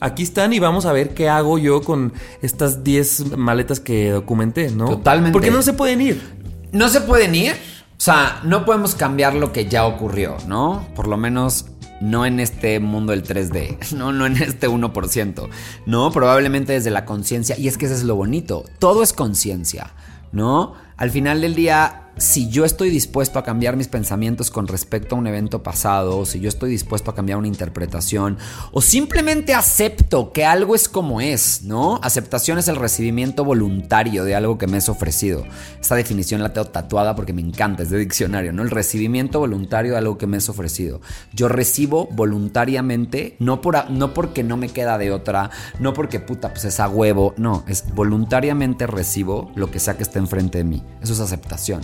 Aquí 0.00 0.22
están 0.22 0.52
y 0.52 0.60
vamos 0.60 0.86
a 0.86 0.92
ver 0.92 1.14
qué 1.14 1.28
hago 1.28 1.58
yo 1.58 1.82
con 1.82 2.12
estas 2.40 2.84
10 2.84 3.36
maletas 3.36 3.80
que 3.80 4.10
documenté, 4.10 4.70
¿no? 4.70 4.88
Totalmente. 4.88 5.32
Porque 5.32 5.50
no 5.50 5.62
se 5.62 5.72
pueden 5.72 6.00
ir. 6.00 6.22
No 6.70 6.88
se 6.88 7.00
pueden 7.00 7.34
ir. 7.34 7.52
O 7.52 8.00
sea, 8.00 8.40
no 8.44 8.64
podemos 8.64 8.94
cambiar 8.94 9.34
lo 9.34 9.52
que 9.52 9.66
ya 9.66 9.86
ocurrió, 9.86 10.36
¿no? 10.46 10.86
Por 10.94 11.08
lo 11.08 11.16
menos 11.16 11.66
no 12.00 12.26
en 12.26 12.40
este 12.40 12.80
mundo 12.80 13.12
del 13.12 13.24
3D, 13.24 13.92
no, 13.96 14.12
no 14.12 14.26
en 14.26 14.36
este 14.36 14.68
1%, 14.68 15.48
no, 15.86 16.10
probablemente 16.10 16.72
desde 16.72 16.90
la 16.90 17.04
conciencia, 17.04 17.58
y 17.58 17.68
es 17.68 17.78
que 17.78 17.86
eso 17.86 17.94
es 17.94 18.04
lo 18.04 18.14
bonito, 18.16 18.64
todo 18.78 19.02
es 19.02 19.12
conciencia, 19.12 19.92
¿no? 20.32 20.74
Al 20.96 21.10
final 21.10 21.40
del 21.40 21.54
día 21.54 22.07
si 22.18 22.48
yo 22.48 22.64
estoy 22.64 22.90
dispuesto 22.90 23.38
a 23.38 23.44
cambiar 23.44 23.76
mis 23.76 23.88
pensamientos 23.88 24.50
con 24.50 24.66
respecto 24.66 25.14
a 25.14 25.18
un 25.18 25.26
evento 25.26 25.62
pasado, 25.62 26.18
o 26.18 26.26
si 26.26 26.40
yo 26.40 26.48
estoy 26.48 26.70
dispuesto 26.70 27.10
a 27.10 27.14
cambiar 27.14 27.38
una 27.38 27.46
interpretación, 27.46 28.38
o 28.72 28.80
simplemente 28.80 29.54
acepto 29.54 30.32
que 30.32 30.44
algo 30.44 30.74
es 30.74 30.88
como 30.88 31.20
es, 31.20 31.62
¿no? 31.62 32.00
Aceptación 32.02 32.58
es 32.58 32.68
el 32.68 32.76
recibimiento 32.76 33.44
voluntario 33.44 34.24
de 34.24 34.34
algo 34.34 34.58
que 34.58 34.66
me 34.66 34.78
es 34.78 34.88
ofrecido. 34.88 35.44
Esta 35.80 35.94
definición 35.94 36.42
la 36.42 36.52
tengo 36.52 36.66
tatuada 36.66 37.14
porque 37.14 37.32
me 37.32 37.40
encanta, 37.40 37.84
es 37.84 37.90
de 37.90 37.98
diccionario, 37.98 38.52
¿no? 38.52 38.62
El 38.62 38.70
recibimiento 38.70 39.38
voluntario 39.38 39.92
de 39.92 39.98
algo 39.98 40.18
que 40.18 40.26
me 40.26 40.38
es 40.38 40.48
ofrecido. 40.48 41.00
Yo 41.32 41.48
recibo 41.48 42.08
voluntariamente, 42.10 43.36
no, 43.38 43.60
por, 43.60 43.90
no 43.90 44.12
porque 44.12 44.42
no 44.42 44.56
me 44.56 44.68
queda 44.68 44.98
de 44.98 45.12
otra, 45.12 45.50
no 45.78 45.94
porque 45.94 46.18
puta, 46.18 46.50
pues 46.50 46.64
es 46.64 46.80
a 46.80 46.88
huevo, 46.88 47.34
no, 47.36 47.64
es 47.68 47.84
voluntariamente 47.94 48.86
recibo 48.86 49.52
lo 49.54 49.70
que 49.70 49.78
sea 49.78 49.96
que 49.96 50.02
esté 50.02 50.18
enfrente 50.18 50.58
de 50.58 50.64
mí. 50.64 50.82
Eso 51.00 51.12
es 51.12 51.20
aceptación 51.20 51.82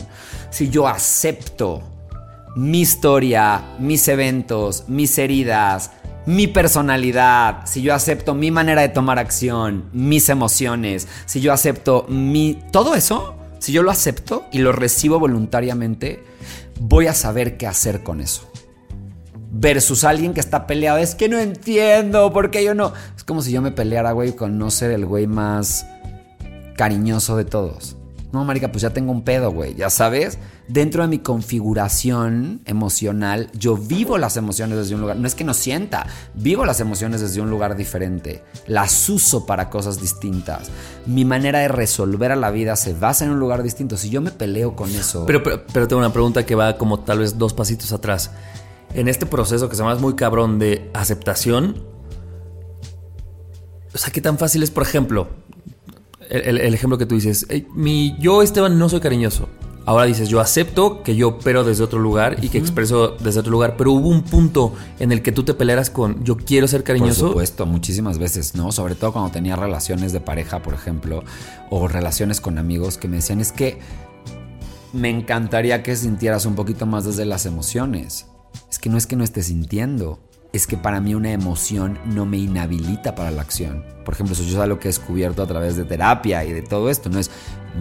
si 0.50 0.70
yo 0.70 0.88
acepto 0.88 1.82
mi 2.56 2.80
historia, 2.80 3.62
mis 3.78 4.06
eventos, 4.08 4.84
mis 4.88 5.18
heridas, 5.18 5.90
mi 6.26 6.46
personalidad, 6.46 7.66
si 7.66 7.82
yo 7.82 7.94
acepto 7.94 8.34
mi 8.34 8.50
manera 8.50 8.82
de 8.82 8.88
tomar 8.88 9.18
acción, 9.18 9.90
mis 9.92 10.28
emociones, 10.28 11.08
si 11.26 11.40
yo 11.40 11.52
acepto 11.52 12.06
mi... 12.08 12.62
Todo 12.70 12.94
eso, 12.94 13.36
si 13.58 13.72
yo 13.72 13.82
lo 13.82 13.90
acepto 13.90 14.46
y 14.52 14.58
lo 14.58 14.72
recibo 14.72 15.18
voluntariamente, 15.18 16.22
voy 16.80 17.08
a 17.08 17.14
saber 17.14 17.56
qué 17.56 17.66
hacer 17.66 18.02
con 18.02 18.20
eso. 18.20 18.50
Versus 19.50 20.04
alguien 20.04 20.34
que 20.34 20.40
está 20.40 20.66
peleado, 20.66 20.98
es 20.98 21.14
que 21.14 21.28
no 21.28 21.38
entiendo, 21.38 22.32
¿por 22.32 22.50
qué 22.50 22.64
yo 22.64 22.74
no? 22.74 22.92
Es 23.16 23.24
como 23.24 23.42
si 23.42 23.52
yo 23.52 23.62
me 23.62 23.70
peleara, 23.70 24.12
güey, 24.12 24.32
con 24.32 24.58
no 24.58 24.70
ser 24.70 24.90
el 24.92 25.06
güey 25.06 25.26
más 25.26 25.86
cariñoso 26.76 27.36
de 27.36 27.44
todos. 27.44 27.96
No, 28.34 28.44
marica, 28.44 28.72
pues 28.72 28.82
ya 28.82 28.90
tengo 28.90 29.12
un 29.12 29.22
pedo, 29.22 29.52
güey, 29.52 29.76
ya 29.76 29.90
sabes. 29.90 30.38
Dentro 30.66 31.02
de 31.02 31.08
mi 31.08 31.20
configuración 31.20 32.62
emocional, 32.64 33.48
yo 33.56 33.76
vivo 33.76 34.18
las 34.18 34.36
emociones 34.36 34.76
desde 34.76 34.96
un 34.96 35.02
lugar, 35.02 35.16
no 35.18 35.28
es 35.28 35.36
que 35.36 35.44
no 35.44 35.54
sienta, 35.54 36.08
vivo 36.34 36.64
las 36.64 36.80
emociones 36.80 37.20
desde 37.20 37.40
un 37.40 37.48
lugar 37.48 37.76
diferente, 37.76 38.42
las 38.66 39.08
uso 39.08 39.46
para 39.46 39.70
cosas 39.70 40.00
distintas. 40.00 40.68
Mi 41.06 41.24
manera 41.24 41.60
de 41.60 41.68
resolver 41.68 42.32
a 42.32 42.36
la 42.36 42.50
vida 42.50 42.74
se 42.74 42.92
basa 42.92 43.24
en 43.24 43.30
un 43.30 43.38
lugar 43.38 43.62
distinto. 43.62 43.96
Si 43.96 44.10
yo 44.10 44.20
me 44.20 44.32
peleo 44.32 44.74
con 44.74 44.90
eso... 44.90 45.26
Pero, 45.26 45.44
pero, 45.44 45.86
tengo 45.86 46.00
una 46.00 46.12
pregunta 46.12 46.44
que 46.44 46.56
va 46.56 46.76
como 46.76 46.98
tal 47.04 47.20
vez 47.20 47.38
dos 47.38 47.54
pasitos 47.54 47.92
atrás. 47.92 48.32
En 48.94 49.06
este 49.06 49.26
proceso 49.26 49.68
que 49.68 49.76
se 49.76 49.82
llama 49.84 49.94
muy 49.94 50.16
cabrón 50.16 50.58
de 50.58 50.90
aceptación, 50.92 51.86
o 53.94 53.98
sea, 53.98 54.12
¿qué 54.12 54.20
tan 54.20 54.38
fácil 54.38 54.64
es, 54.64 54.72
por 54.72 54.82
ejemplo, 54.82 55.28
el, 56.30 56.74
ejemplo 56.74 56.98
que 56.98 57.06
tú 57.06 57.14
dices, 57.14 57.46
mi, 57.74 58.16
yo 58.18 58.42
Esteban 58.42 58.78
no 58.78 58.88
soy 58.88 59.00
cariñoso. 59.00 59.48
Ahora 59.86 60.06
dices, 60.06 60.30
yo 60.30 60.40
acepto 60.40 61.02
que 61.02 61.14
yo 61.14 61.28
opero 61.28 61.62
desde 61.62 61.84
otro 61.84 61.98
lugar 61.98 62.42
y 62.42 62.48
que 62.48 62.56
expreso 62.56 63.16
desde 63.20 63.40
otro 63.40 63.52
lugar, 63.52 63.76
pero 63.76 63.92
hubo 63.92 64.08
un 64.08 64.22
punto 64.22 64.72
en 64.98 65.12
el 65.12 65.20
que 65.20 65.30
tú 65.30 65.42
te 65.42 65.52
pelearas 65.52 65.90
con 65.90 66.24
yo 66.24 66.38
quiero 66.38 66.66
ser 66.66 66.84
cariñoso. 66.84 67.20
Por 67.20 67.30
supuesto, 67.30 67.66
muchísimas 67.66 68.18
veces, 68.18 68.54
¿no? 68.54 68.72
Sobre 68.72 68.94
todo 68.94 69.12
cuando 69.12 69.30
tenía 69.30 69.56
relaciones 69.56 70.12
de 70.12 70.20
pareja, 70.20 70.62
por 70.62 70.72
ejemplo, 70.72 71.22
o 71.68 71.86
relaciones 71.86 72.40
con 72.40 72.56
amigos 72.56 72.96
que 72.96 73.08
me 73.08 73.16
decían, 73.16 73.40
es 73.40 73.52
que 73.52 73.78
me 74.94 75.10
encantaría 75.10 75.82
que 75.82 75.94
sintieras 75.94 76.46
un 76.46 76.54
poquito 76.54 76.86
más 76.86 77.04
desde 77.04 77.26
las 77.26 77.44
emociones. 77.44 78.26
Es 78.70 78.78
que 78.78 78.88
no 78.88 78.96
es 78.96 79.06
que 79.06 79.16
no 79.16 79.24
estés 79.24 79.46
sintiendo, 79.46 80.18
es 80.54 80.68
que 80.68 80.76
para 80.76 81.00
mí 81.00 81.16
una 81.16 81.32
emoción 81.32 81.98
no 82.06 82.26
me 82.26 82.38
inhabilita 82.38 83.16
para 83.16 83.32
la 83.32 83.42
acción. 83.42 83.84
Por 84.04 84.14
ejemplo, 84.14 84.34
eso 84.34 84.44
es 84.44 84.54
algo 84.54 84.78
que 84.78 84.86
he 84.86 84.92
descubierto 84.92 85.42
a 85.42 85.46
través 85.48 85.76
de 85.76 85.84
terapia 85.84 86.44
y 86.44 86.52
de 86.52 86.62
todo 86.62 86.88
esto. 86.90 87.10
No 87.10 87.18
es 87.18 87.28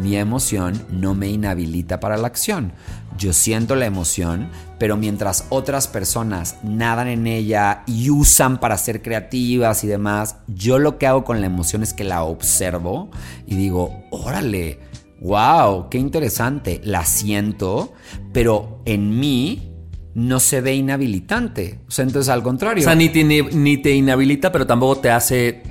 mi 0.01 0.15
emoción 0.15 0.87
no 0.89 1.13
me 1.13 1.27
inhabilita 1.27 1.99
para 1.99 2.17
la 2.17 2.25
acción. 2.25 2.73
Yo 3.15 3.31
siento 3.31 3.75
la 3.75 3.85
emoción, 3.85 4.49
pero 4.79 4.97
mientras 4.97 5.45
otras 5.49 5.87
personas 5.87 6.57
nadan 6.63 7.07
en 7.09 7.27
ella 7.27 7.83
y 7.85 8.09
usan 8.09 8.59
para 8.59 8.77
ser 8.79 9.03
creativas 9.03 9.83
y 9.83 9.87
demás, 9.87 10.37
yo 10.47 10.79
lo 10.79 10.97
que 10.97 11.05
hago 11.05 11.23
con 11.23 11.41
la 11.41 11.45
emoción 11.45 11.83
es 11.83 11.93
que 11.93 12.03
la 12.03 12.23
observo 12.23 13.11
y 13.45 13.55
digo, 13.55 14.03
órale, 14.09 14.79
wow, 15.21 15.89
qué 15.89 15.99
interesante, 15.99 16.81
la 16.83 17.05
siento, 17.05 17.93
pero 18.33 18.81
en 18.85 19.19
mí 19.19 19.72
no 20.15 20.39
se 20.39 20.61
ve 20.61 20.75
inhabilitante. 20.75 21.79
O 21.87 21.91
sea, 21.91 22.03
entonces 22.03 22.29
al 22.29 22.43
contrario. 22.43 22.83
O 22.83 22.85
sea, 22.85 22.95
ni 22.95 23.09
te, 23.09 23.23
ni 23.23 23.77
te 23.77 23.91
inhabilita, 23.91 24.51
pero 24.51 24.67
tampoco 24.67 24.99
te 24.99 25.09
hace 25.09 25.61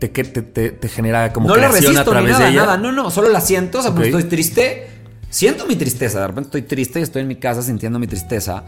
te, 0.00 0.08
te, 0.08 0.70
te, 0.70 0.88
genera 0.88 1.32
como 1.32 1.48
no 1.48 1.54
creación 1.54 1.96
a 1.96 2.04
través 2.04 2.32
nada, 2.32 2.44
de 2.44 2.50
ella. 2.50 2.62
Nada. 2.62 2.76
No, 2.78 2.90
no, 2.90 3.10
solo 3.10 3.28
la 3.28 3.40
siento, 3.40 3.78
o 3.78 3.82
sea, 3.82 3.94
pues 3.94 4.06
estoy 4.06 4.24
triste, 4.24 4.88
siento 5.28 5.66
mi 5.66 5.76
tristeza, 5.76 6.20
de 6.20 6.26
repente 6.26 6.48
estoy 6.48 6.62
triste 6.62 7.00
y 7.00 7.02
estoy 7.02 7.22
en 7.22 7.28
mi 7.28 7.36
casa 7.36 7.62
sintiendo 7.62 7.98
mi 7.98 8.06
tristeza, 8.06 8.64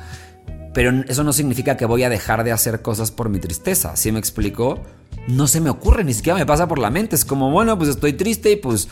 pero 0.75 0.93
eso 1.09 1.25
no 1.25 1.33
significa 1.33 1.77
que 1.77 1.87
voy 1.87 2.03
a 2.03 2.11
dejar 2.11 2.45
de 2.45 2.53
hacer 2.53 2.83
cosas 2.83 3.11
por 3.11 3.29
mi 3.31 3.39
tristeza, 3.39 3.97
¿sí 3.97 4.13
me 4.13 4.19
explico? 4.19 4.81
No 5.27 5.47
se 5.47 5.61
me 5.61 5.71
ocurre, 5.71 6.05
ni 6.05 6.15
siquiera 6.15 6.39
me 6.39 6.47
pasa 6.47 6.69
por 6.69 6.79
la 6.79 6.91
mente, 6.91 7.17
es 7.17 7.25
como, 7.25 7.51
bueno, 7.51 7.79
pues 7.79 7.89
estoy 7.89 8.13
triste 8.13 8.51
y 8.51 8.57
pues 8.57 8.89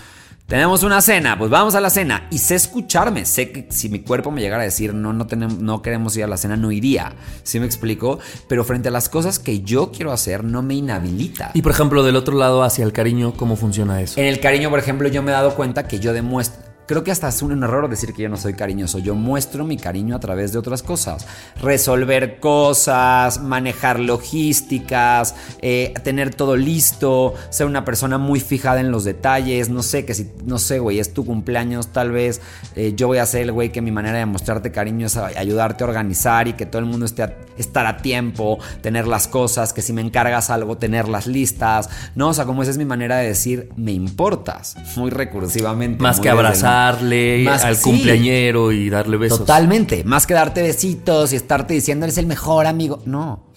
tenemos 0.50 0.82
una 0.82 1.00
cena, 1.00 1.38
pues 1.38 1.48
vamos 1.48 1.76
a 1.76 1.80
la 1.80 1.90
cena. 1.90 2.26
Y 2.28 2.38
sé 2.38 2.56
escucharme, 2.56 3.24
sé 3.24 3.52
que 3.52 3.66
si 3.70 3.88
mi 3.88 4.00
cuerpo 4.00 4.32
me 4.32 4.40
llegara 4.40 4.62
a 4.62 4.64
decir 4.64 4.92
no, 4.92 5.12
no, 5.12 5.28
tenemos, 5.28 5.58
no 5.58 5.80
queremos 5.80 6.16
ir 6.16 6.24
a 6.24 6.26
la 6.26 6.36
cena, 6.36 6.56
no 6.56 6.72
iría. 6.72 7.12
¿Sí 7.44 7.60
me 7.60 7.66
explico? 7.66 8.18
Pero 8.48 8.64
frente 8.64 8.88
a 8.88 8.90
las 8.90 9.08
cosas 9.08 9.38
que 9.38 9.60
yo 9.60 9.92
quiero 9.92 10.10
hacer, 10.10 10.42
no 10.42 10.60
me 10.62 10.74
inhabilita. 10.74 11.52
Y 11.54 11.62
por 11.62 11.70
ejemplo, 11.70 12.02
del 12.02 12.16
otro 12.16 12.36
lado, 12.36 12.64
hacia 12.64 12.84
el 12.84 12.92
cariño, 12.92 13.32
¿cómo 13.36 13.54
funciona 13.54 14.02
eso? 14.02 14.18
En 14.20 14.26
el 14.26 14.40
cariño, 14.40 14.70
por 14.70 14.80
ejemplo, 14.80 15.06
yo 15.06 15.22
me 15.22 15.30
he 15.30 15.34
dado 15.34 15.54
cuenta 15.54 15.86
que 15.86 16.00
yo 16.00 16.12
demuestro 16.12 16.59
Creo 16.90 17.04
que 17.04 17.12
hasta 17.12 17.28
es 17.28 17.40
un 17.40 17.62
error 17.62 17.88
decir 17.88 18.12
que 18.12 18.22
yo 18.22 18.28
no 18.28 18.36
soy 18.36 18.54
cariñoso. 18.54 18.98
Yo 18.98 19.14
muestro 19.14 19.64
mi 19.64 19.76
cariño 19.76 20.16
a 20.16 20.18
través 20.18 20.52
de 20.52 20.58
otras 20.58 20.82
cosas. 20.82 21.24
Resolver 21.62 22.40
cosas, 22.40 23.40
manejar 23.40 24.00
logísticas, 24.00 25.36
eh, 25.62 25.94
tener 26.02 26.34
todo 26.34 26.56
listo, 26.56 27.34
ser 27.50 27.68
una 27.68 27.84
persona 27.84 28.18
muy 28.18 28.40
fijada 28.40 28.80
en 28.80 28.90
los 28.90 29.04
detalles. 29.04 29.68
No 29.68 29.84
sé, 29.84 30.04
que 30.04 30.14
si, 30.14 30.32
no 30.44 30.58
sé, 30.58 30.80
güey, 30.80 30.98
es 30.98 31.14
tu 31.14 31.24
cumpleaños, 31.24 31.92
tal 31.92 32.10
vez 32.10 32.40
eh, 32.74 32.92
yo 32.96 33.06
voy 33.06 33.18
a 33.18 33.26
ser 33.26 33.42
el 33.42 33.52
güey 33.52 33.70
que 33.70 33.82
mi 33.82 33.92
manera 33.92 34.18
de 34.18 34.26
mostrarte 34.26 34.72
cariño 34.72 35.06
es 35.06 35.16
ayudarte 35.16 35.84
a 35.84 35.86
organizar 35.86 36.48
y 36.48 36.54
que 36.54 36.66
todo 36.66 36.80
el 36.80 36.86
mundo 36.86 37.06
esté 37.06 37.22
a, 37.22 37.36
estar 37.56 37.86
a 37.86 37.98
tiempo, 37.98 38.58
tener 38.82 39.06
las 39.06 39.28
cosas, 39.28 39.72
que 39.72 39.82
si 39.82 39.92
me 39.92 40.00
encargas 40.00 40.50
algo, 40.50 40.76
tenerlas 40.76 41.28
listas. 41.28 41.88
No, 42.16 42.30
o 42.30 42.34
sea, 42.34 42.46
como 42.46 42.62
esa 42.62 42.72
es 42.72 42.78
mi 42.78 42.84
manera 42.84 43.18
de 43.18 43.28
decir, 43.28 43.68
me 43.76 43.92
importas, 43.92 44.74
muy 44.96 45.10
recursivamente. 45.10 46.02
Más 46.02 46.18
que 46.18 46.30
abrazar 46.30 46.79
darle 46.86 47.48
al 47.48 47.80
cumpleañero 47.80 48.72
y 48.72 48.90
darle 48.90 49.16
besos. 49.16 49.38
Totalmente. 49.40 50.04
Más 50.04 50.26
que 50.26 50.34
darte 50.34 50.62
besitos 50.62 51.32
y 51.32 51.36
estarte 51.36 51.74
diciendo 51.74 52.06
eres 52.06 52.18
el 52.18 52.26
mejor 52.26 52.66
amigo. 52.66 53.02
No. 53.04 53.50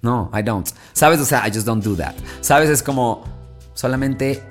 No, 0.00 0.30
I 0.32 0.42
don't. 0.42 0.68
¿Sabes? 0.92 1.20
O 1.20 1.24
sea, 1.24 1.46
I 1.46 1.52
just 1.52 1.66
don't 1.66 1.84
do 1.84 1.96
that. 1.96 2.14
¿Sabes? 2.40 2.70
Es 2.70 2.82
como 2.82 3.24
solamente 3.74 4.42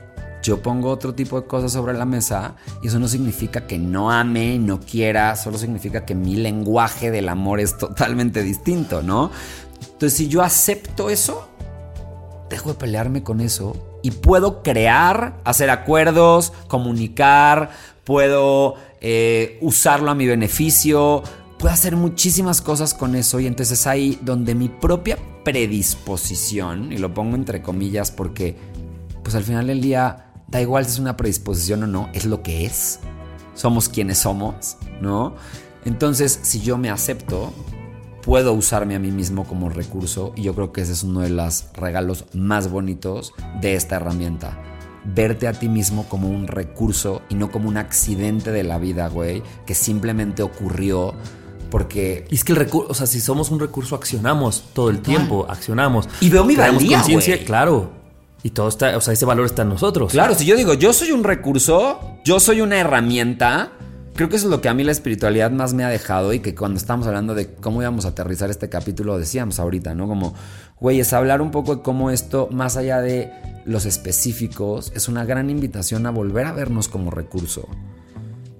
yo 0.43 0.61
pongo 0.61 0.89
otro 0.89 1.13
tipo 1.13 1.41
de 1.41 1.47
cosas 1.47 1.71
sobre 1.71 1.93
la 1.93 2.05
mesa 2.05 2.55
y 2.81 2.87
eso 2.87 2.99
no 2.99 3.07
significa 3.07 3.67
que 3.67 3.77
no 3.77 4.11
ame, 4.11 4.57
no 4.59 4.79
quiera, 4.79 5.35
solo 5.35 5.57
significa 5.57 6.05
que 6.05 6.15
mi 6.15 6.35
lenguaje 6.35 7.11
del 7.11 7.27
amor 7.29 7.59
es 7.59 7.77
totalmente 7.77 8.43
distinto, 8.43 9.01
¿no? 9.01 9.31
Entonces, 9.81 10.13
si 10.13 10.27
yo 10.27 10.43
acepto 10.43 11.09
eso, 11.09 11.49
dejo 12.49 12.69
de 12.69 12.75
pelearme 12.75 13.23
con 13.23 13.41
eso 13.41 13.99
y 14.03 14.11
puedo 14.11 14.63
crear, 14.63 15.37
hacer 15.43 15.69
acuerdos, 15.69 16.53
comunicar, 16.67 17.71
puedo 18.07 18.75
eh, 19.01 19.57
usarlo 19.59 20.09
a 20.09 20.15
mi 20.15 20.25
beneficio, 20.25 21.23
puedo 21.59 21.73
hacer 21.73 21.97
muchísimas 21.97 22.61
cosas 22.61 22.93
con 22.93 23.15
eso 23.15 23.41
y 23.41 23.47
entonces 23.47 23.81
es 23.81 23.85
ahí 23.85 24.17
donde 24.21 24.55
mi 24.55 24.69
propia 24.69 25.17
predisposición, 25.43 26.93
y 26.93 26.99
lo 26.99 27.13
pongo 27.13 27.35
entre 27.35 27.61
comillas 27.61 28.11
porque 28.11 28.55
pues 29.23 29.35
al 29.35 29.43
final 29.43 29.67
del 29.67 29.81
día 29.81 30.31
da 30.47 30.61
igual 30.61 30.85
si 30.85 30.91
es 30.91 30.99
una 30.99 31.17
predisposición 31.17 31.83
o 31.83 31.87
no, 31.87 32.09
es 32.13 32.23
lo 32.23 32.43
que 32.43 32.65
es, 32.65 33.01
somos 33.55 33.89
quienes 33.89 34.19
somos, 34.19 34.77
¿no? 35.01 35.35
Entonces 35.83 36.39
si 36.43 36.61
yo 36.61 36.77
me 36.77 36.89
acepto, 36.89 37.51
puedo 38.23 38.53
usarme 38.53 38.95
a 38.95 38.99
mí 38.99 39.11
mismo 39.11 39.43
como 39.43 39.67
recurso 39.67 40.31
y 40.37 40.43
yo 40.43 40.55
creo 40.55 40.71
que 40.71 40.79
ese 40.79 40.93
es 40.93 41.03
uno 41.03 41.19
de 41.19 41.29
los 41.29 41.65
regalos 41.73 42.23
más 42.33 42.71
bonitos 42.71 43.33
de 43.59 43.75
esta 43.75 43.97
herramienta 43.97 44.76
verte 45.05 45.47
a 45.47 45.53
ti 45.53 45.69
mismo 45.69 46.07
como 46.09 46.29
un 46.29 46.47
recurso 46.47 47.21
y 47.29 47.35
no 47.35 47.51
como 47.51 47.69
un 47.69 47.77
accidente 47.77 48.51
de 48.51 48.63
la 48.63 48.77
vida, 48.77 49.07
güey, 49.07 49.43
que 49.65 49.75
simplemente 49.75 50.43
ocurrió 50.43 51.13
porque... 51.69 52.25
Y 52.29 52.35
es 52.35 52.43
que 52.43 52.53
el 52.53 52.57
recurso, 52.57 52.91
o 52.91 52.93
sea, 52.93 53.07
si 53.07 53.19
somos 53.19 53.51
un 53.51 53.59
recurso, 53.59 53.95
accionamos 53.95 54.65
todo 54.73 54.89
el 54.89 55.01
tiempo, 55.01 55.45
accionamos. 55.49 56.07
Y 56.21 56.29
veo 56.29 56.43
mi 56.45 56.55
valía, 56.55 56.97
conciencia, 56.97 57.43
claro. 57.43 57.91
Y 58.43 58.51
todo 58.51 58.67
está, 58.67 58.95
o 58.95 59.01
sea, 59.01 59.13
ese 59.13 59.25
valor 59.25 59.45
está 59.45 59.63
en 59.63 59.69
nosotros. 59.69 60.11
Claro, 60.11 60.35
si 60.35 60.45
yo 60.45 60.55
digo, 60.55 60.73
yo 60.73 60.93
soy 60.93 61.11
un 61.11 61.23
recurso, 61.23 62.19
yo 62.23 62.39
soy 62.39 62.61
una 62.61 62.77
herramienta, 62.77 63.71
creo 64.17 64.29
que 64.29 64.35
eso 64.35 64.47
es 64.47 64.51
lo 64.51 64.61
que 64.61 64.67
a 64.67 64.73
mí 64.73 64.83
la 64.83 64.91
espiritualidad 64.91 65.51
más 65.51 65.75
me 65.75 65.85
ha 65.85 65.89
dejado 65.89 66.33
y 66.33 66.39
que 66.39 66.55
cuando 66.55 66.77
estamos 66.77 67.05
hablando 67.05 67.35
de 67.35 67.53
cómo 67.53 67.81
íbamos 67.81 68.05
a 68.05 68.09
aterrizar 68.09 68.49
este 68.49 68.67
capítulo 68.67 69.17
decíamos 69.17 69.59
ahorita, 69.59 69.93
¿no? 69.93 70.07
Como, 70.07 70.33
güey, 70.79 70.99
es 70.99 71.13
hablar 71.13 71.39
un 71.39 71.51
poco 71.51 71.77
de 71.77 71.81
cómo 71.83 72.09
esto, 72.09 72.49
más 72.51 72.77
allá 72.77 72.99
de 72.99 73.31
los 73.65 73.85
específicos, 73.85 74.91
es 74.95 75.07
una 75.07 75.23
gran 75.23 75.51
invitación 75.51 76.07
a 76.07 76.09
volver 76.09 76.47
a 76.47 76.51
vernos 76.51 76.89
como 76.89 77.11
recurso, 77.11 77.69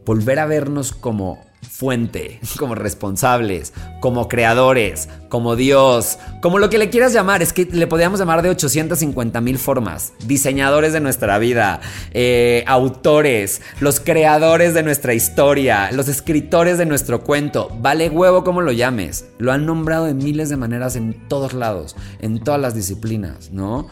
volver 0.06 0.38
a 0.38 0.46
vernos 0.46 0.93
como 0.93 1.39
fuente, 1.62 2.39
como 2.58 2.74
responsables, 2.74 3.74
como 4.00 4.28
creadores, 4.28 5.10
como 5.30 5.56
Dios, 5.56 6.17
como 6.41 6.60
lo 6.60 6.70
que 6.70 6.78
le 6.78 6.89
quieras 6.89 7.13
llamar. 7.13 7.41
Es 7.41 7.54
que 7.54 7.65
le 7.65 7.88
podríamos 7.88 8.20
llamar 8.20 8.41
de 8.41 8.50
850 8.50 9.41
mil 9.41 9.60
formas. 9.60 10.13
Diseñadores 10.26 10.93
de 10.93 11.02
nuestra 11.02 11.38
vida, 11.38 11.80
eh, 12.13 12.63
autores, 12.67 13.62
los 13.80 14.00
creadores 14.00 14.74
de 14.74 14.84
nuestra 14.84 15.13
historia, 15.13 15.91
los 15.91 16.08
escritores 16.08 16.78
de 16.78 16.86
nuestro 16.86 17.22
cuento. 17.22 17.70
Vale 17.80 18.10
huevo 18.10 18.43
como 18.43 18.62
lo 18.62 18.72
llames. 18.72 19.26
Lo 19.38 19.52
han 19.52 19.65
nombrado 19.65 20.06
de 20.06 20.13
miles 20.13 20.50
de 20.50 20.58
maneras 20.58 20.96
en 20.96 21.28
todos 21.28 21.54
lados, 21.54 21.96
en 22.20 22.39
todas 22.43 22.60
las 22.60 22.74
disciplinas, 22.74 23.52
¿no? 23.52 23.88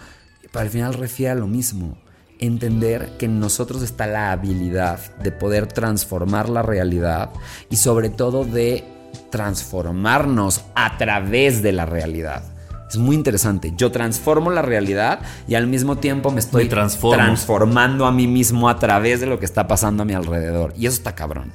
Pero 0.51 0.59
al 0.59 0.69
final 0.69 0.93
refiere 0.93 1.31
a 1.31 1.35
lo 1.35 1.47
mismo 1.47 1.97
entender 2.39 3.11
que 3.17 3.25
en 3.25 3.39
nosotros 3.39 3.81
está 3.81 4.07
la 4.07 4.31
habilidad 4.31 4.99
de 5.17 5.31
poder 5.31 5.67
transformar 5.67 6.49
la 6.49 6.61
realidad 6.61 7.31
y 7.69 7.77
sobre 7.77 8.09
todo 8.09 8.45
de 8.45 8.83
transformarnos 9.31 10.61
a 10.75 10.97
través 10.97 11.61
de 11.61 11.71
la 11.71 11.85
realidad. 11.85 12.43
Es 12.89 12.97
muy 12.97 13.15
interesante. 13.15 13.73
Yo 13.75 13.91
transformo 13.91 14.51
la 14.51 14.61
realidad 14.61 15.19
y 15.47 15.55
al 15.55 15.67
mismo 15.67 15.97
tiempo 15.97 16.31
me 16.31 16.39
estoy 16.39 16.69
transformando 16.69 18.05
a 18.05 18.11
mí 18.11 18.27
mismo 18.27 18.69
a 18.69 18.77
través 18.79 19.19
de 19.19 19.25
lo 19.25 19.39
que 19.39 19.45
está 19.45 19.67
pasando 19.67 20.03
a 20.03 20.05
mi 20.05 20.13
alrededor. 20.13 20.73
Y 20.77 20.85
eso 20.85 20.97
está 20.97 21.15
cabrón. 21.15 21.51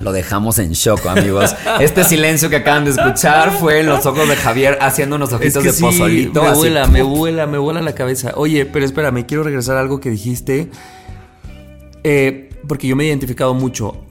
Lo 0.00 0.12
dejamos 0.12 0.58
en 0.58 0.72
shock, 0.72 1.06
amigos. 1.06 1.54
Este 1.80 2.04
silencio 2.04 2.50
que 2.50 2.56
acaban 2.56 2.84
de 2.84 2.90
escuchar 2.92 3.52
fue 3.52 3.80
en 3.80 3.86
los 3.86 4.04
ojos 4.06 4.28
de 4.28 4.36
Javier 4.36 4.78
haciendo 4.80 5.16
unos 5.16 5.32
ojitos 5.32 5.62
de 5.62 5.72
pozolito. 5.72 6.42
Me 6.42 6.54
vuela, 6.54 6.86
me 6.86 7.02
vuela, 7.02 7.46
me 7.46 7.58
vuela 7.58 7.82
la 7.82 7.94
cabeza. 7.94 8.32
Oye, 8.36 8.66
pero 8.66 8.84
espérame, 8.84 9.24
quiero 9.26 9.42
regresar 9.42 9.76
a 9.76 9.80
algo 9.80 10.00
que 10.00 10.10
dijiste. 10.10 10.70
Eh, 12.02 12.50
porque 12.66 12.88
yo 12.88 12.96
me 12.96 13.04
he 13.04 13.06
identificado 13.08 13.54
mucho. 13.54 14.04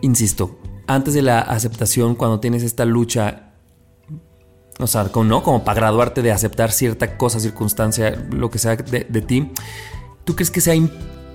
Insisto, 0.00 0.58
antes 0.86 1.14
de 1.14 1.22
la 1.22 1.40
aceptación, 1.40 2.14
cuando 2.14 2.40
tienes 2.40 2.62
esta 2.62 2.84
lucha 2.84 3.48
o 4.78 4.86
sea, 4.86 5.04
como, 5.08 5.24
¿no? 5.24 5.42
como 5.42 5.64
para 5.64 5.80
graduarte 5.80 6.22
de 6.22 6.30
aceptar 6.30 6.70
cierta 6.70 7.16
cosa, 7.16 7.40
circunstancia, 7.40 8.10
lo 8.30 8.48
que 8.48 8.58
sea 8.58 8.76
de, 8.76 9.06
de 9.08 9.20
ti, 9.22 9.50
¿tú 10.24 10.36
crees 10.36 10.50
que 10.50 10.60
sea 10.60 10.74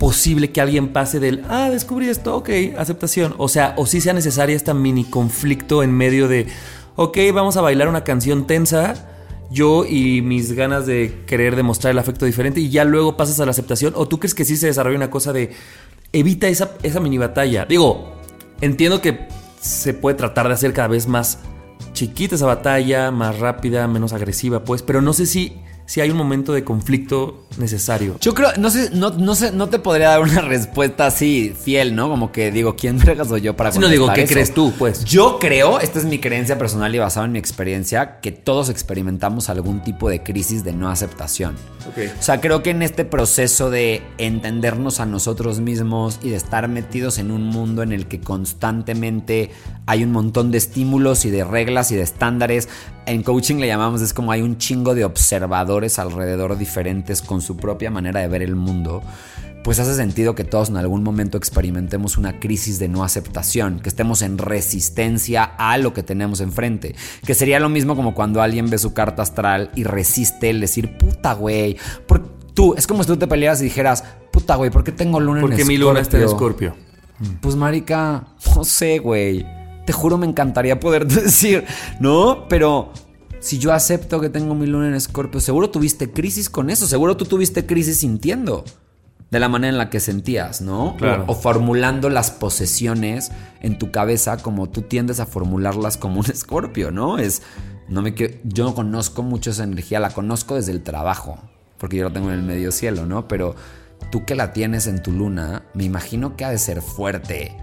posible 0.03 0.51
que 0.51 0.59
alguien 0.59 0.89
pase 0.89 1.21
del, 1.21 1.45
ah, 1.47 1.69
descubrí 1.69 2.09
esto, 2.09 2.35
ok, 2.35 2.49
aceptación. 2.77 3.35
O 3.37 3.47
sea, 3.47 3.73
o 3.77 3.85
si 3.85 4.01
sea 4.01 4.11
necesaria 4.11 4.53
esta 4.53 4.73
mini 4.73 5.05
conflicto 5.05 5.81
en 5.81 5.93
medio 5.93 6.27
de, 6.27 6.47
ok, 6.97 7.17
vamos 7.33 7.55
a 7.55 7.61
bailar 7.61 7.87
una 7.87 8.03
canción 8.03 8.45
tensa, 8.45 9.07
yo 9.49 9.85
y 9.85 10.21
mis 10.21 10.51
ganas 10.51 10.85
de 10.85 11.23
querer 11.25 11.55
demostrar 11.55 11.91
el 11.91 11.99
afecto 11.99 12.25
diferente 12.25 12.59
y 12.59 12.69
ya 12.69 12.83
luego 12.83 13.15
pasas 13.15 13.39
a 13.39 13.45
la 13.45 13.51
aceptación. 13.51 13.93
¿O 13.95 14.05
tú 14.05 14.19
crees 14.19 14.35
que 14.35 14.43
sí 14.43 14.57
se 14.57 14.67
desarrolla 14.67 14.97
una 14.97 15.09
cosa 15.09 15.31
de, 15.31 15.53
evita 16.11 16.49
esa, 16.49 16.71
esa 16.83 16.99
mini 16.99 17.17
batalla? 17.17 17.63
Digo, 17.63 18.17
entiendo 18.59 18.99
que 18.99 19.29
se 19.61 19.93
puede 19.93 20.17
tratar 20.17 20.49
de 20.49 20.55
hacer 20.55 20.73
cada 20.73 20.89
vez 20.89 21.07
más 21.07 21.39
chiquita 21.93 22.35
esa 22.35 22.45
batalla, 22.45 23.09
más 23.09 23.39
rápida, 23.39 23.87
menos 23.87 24.11
agresiva, 24.11 24.65
pues, 24.65 24.81
pero 24.81 25.01
no 25.01 25.13
sé 25.13 25.27
si 25.27 25.53
si 25.85 26.01
hay 26.01 26.09
un 26.09 26.17
momento 26.17 26.53
de 26.53 26.63
conflicto 26.63 27.45
necesario. 27.57 28.17
Yo 28.19 28.33
creo, 28.33 28.49
no 28.57 28.69
sé, 28.69 28.89
no, 28.93 29.11
no 29.11 29.35
sé, 29.35 29.51
no 29.51 29.69
te 29.69 29.79
podría 29.79 30.09
dar 30.09 30.21
una 30.21 30.41
respuesta 30.41 31.05
así 31.05 31.53
fiel, 31.59 31.95
¿no? 31.95 32.09
Como 32.09 32.31
que 32.31 32.51
digo, 32.51 32.75
¿quién 32.75 32.97
me 32.97 33.25
soy 33.25 33.41
yo 33.41 33.55
para 33.55 33.71
si 33.71 33.79
no 33.79 33.87
digo, 33.89 34.11
¿qué 34.13 34.25
crees 34.25 34.53
tú? 34.53 34.73
Pues. 34.77 35.03
Yo 35.05 35.39
creo, 35.39 35.79
esta 35.79 35.99
es 35.99 36.05
mi 36.05 36.19
creencia 36.19 36.57
personal 36.57 36.93
y 36.95 36.99
basada 36.99 37.25
en 37.25 37.33
mi 37.33 37.39
experiencia, 37.39 38.19
que 38.21 38.31
todos 38.31 38.69
experimentamos 38.69 39.49
algún 39.49 39.83
tipo 39.83 40.09
de 40.09 40.23
crisis 40.23 40.63
de 40.63 40.73
no 40.73 40.89
aceptación. 40.89 41.55
O 41.85 42.23
sea, 42.23 42.39
creo 42.39 42.63
que 42.63 42.69
en 42.69 42.81
este 42.81 43.03
proceso 43.03 43.69
de 43.69 44.01
entendernos 44.17 45.01
a 45.01 45.05
nosotros 45.05 45.59
mismos 45.59 46.19
y 46.23 46.29
de 46.29 46.37
estar 46.37 46.67
metidos 46.69 47.17
en 47.17 47.29
un 47.29 47.43
mundo 47.43 47.83
en 47.83 47.91
el 47.91 48.07
que 48.07 48.21
constantemente 48.21 49.51
hay 49.85 50.03
un 50.05 50.11
montón 50.11 50.49
de 50.51 50.59
estímulos 50.59 51.25
y 51.25 51.29
de 51.29 51.43
reglas 51.43 51.91
y 51.91 51.95
de 51.95 52.03
estándares, 52.03 52.69
en 53.05 53.21
coaching 53.21 53.57
le 53.57 53.67
llamamos, 53.67 54.01
es 54.01 54.13
como 54.13 54.31
hay 54.31 54.41
un 54.41 54.57
chingo 54.57 54.95
de 54.95 55.03
observadores 55.03 55.72
alrededor 55.99 56.57
diferentes 56.57 57.21
con 57.21 57.41
su 57.41 57.57
propia 57.57 57.91
manera 57.91 58.19
de 58.19 58.27
ver 58.27 58.41
el 58.41 58.55
mundo. 58.55 59.01
pues 59.63 59.79
hace 59.79 59.95
sentido 59.95 60.35
que 60.35 60.43
todos 60.43 60.69
en 60.69 60.75
algún 60.75 61.03
momento 61.03 61.37
experimentemos 61.37 62.17
una 62.17 62.39
crisis 62.41 62.79
de 62.79 62.89
no 62.89 63.01
aceptación, 63.03 63.79
que 63.79 63.87
estemos 63.87 64.21
en 64.21 64.37
resistencia 64.37 65.43
a 65.43 65.77
lo 65.77 65.93
que 65.93 66.03
tenemos 66.03 66.41
enfrente. 66.41 66.95
Que 67.25 67.33
sería 67.33 67.61
lo 67.61 67.69
mismo 67.69 67.95
como 67.95 68.13
cuando 68.13 68.41
alguien 68.41 68.69
ve 68.69 68.77
su 68.77 68.93
carta 68.93 69.21
astral 69.21 69.71
y 69.73 69.85
resiste 69.85 70.49
el 70.49 70.59
decir, 70.59 70.97
puta 70.97 71.33
güey, 71.33 71.77
tú, 72.53 72.75
es 72.75 72.87
como 72.87 73.03
si 73.03 73.07
tú 73.07 73.17
te 73.17 73.27
pelearas 73.27 73.61
y 73.61 73.65
dijeras, 73.65 74.03
puta 74.31 74.55
güey, 74.55 74.69
¿por 74.69 74.83
qué 74.83 74.91
tengo 74.91 75.21
luna 75.21 75.39
en 75.39 75.47
Porque 75.47 75.63
mi 75.63 75.77
luna 75.77 76.01
está 76.01 76.17
en 76.17 76.23
escorpio. 76.23 76.75
Pues 77.41 77.55
marica, 77.55 78.27
no 78.55 78.63
sé, 78.63 78.99
güey. 78.99 79.45
Te 79.85 79.93
juro 79.93 80.17
me 80.17 80.25
encantaría 80.25 80.79
poder 80.79 81.07
decir, 81.07 81.65
¿no? 81.99 82.47
Pero 82.47 82.91
si 83.43 83.59
yo 83.59 83.73
acepto 83.73 84.21
que 84.21 84.29
tengo 84.29 84.55
mi 84.55 84.65
luna 84.65 84.87
en 84.87 84.93
escorpio, 84.93 85.41
seguro 85.41 85.69
tuviste 85.69 86.09
crisis 86.09 86.49
con 86.49 86.69
eso, 86.69 86.87
seguro 86.87 87.17
tú 87.17 87.25
tuviste 87.25 87.65
crisis 87.65 87.97
sintiendo 87.97 88.63
de 89.31 89.39
la 89.41 89.49
manera 89.49 89.69
en 89.73 89.77
la 89.77 89.89
que 89.89 89.99
sentías, 89.99 90.61
¿no? 90.61 90.95
Claro. 90.95 91.25
O, 91.27 91.35
formulando 91.35 92.09
las 92.09 92.31
posesiones 92.31 93.33
en 93.59 93.77
tu 93.77 93.91
cabeza 93.91 94.37
como 94.37 94.69
tú 94.69 94.83
tiendes 94.83 95.19
a 95.19 95.25
formularlas 95.25 95.97
como 95.97 96.21
un 96.21 96.25
escorpio, 96.31 96.91
¿no? 96.91 97.17
Es, 97.17 97.41
no 97.89 98.01
me 98.01 98.15
yo 98.15 98.63
no 98.63 98.75
conozco 98.75 99.23
mucho 99.23 99.49
esa 99.49 99.65
energía, 99.65 99.99
la 99.99 100.11
conozco 100.11 100.55
desde 100.55 100.71
el 100.71 100.81
trabajo, 100.81 101.37
porque 101.79 101.97
yo 101.97 102.05
la 102.05 102.13
tengo 102.13 102.29
en 102.29 102.35
el 102.35 102.43
medio 102.43 102.71
cielo, 102.71 103.05
¿no? 103.05 103.27
Pero 103.27 103.57
tú 104.09 104.23
que 104.23 104.35
la 104.35 104.53
tienes 104.53 104.87
en 104.87 105.03
tu 105.03 105.11
luna, 105.11 105.63
me 105.73 105.83
imagino 105.83 106.37
que 106.37 106.45
ha 106.45 106.49
de 106.49 106.59
ser 106.59 106.81
fuerte 106.81 107.57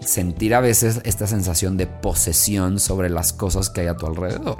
sentir 0.00 0.54
a 0.54 0.60
veces 0.60 1.00
esta 1.04 1.26
sensación 1.26 1.76
de 1.76 1.86
posesión 1.86 2.78
sobre 2.78 3.10
las 3.10 3.32
cosas 3.32 3.70
que 3.70 3.82
hay 3.82 3.86
a 3.88 3.96
tu 3.96 4.06
alrededor, 4.06 4.58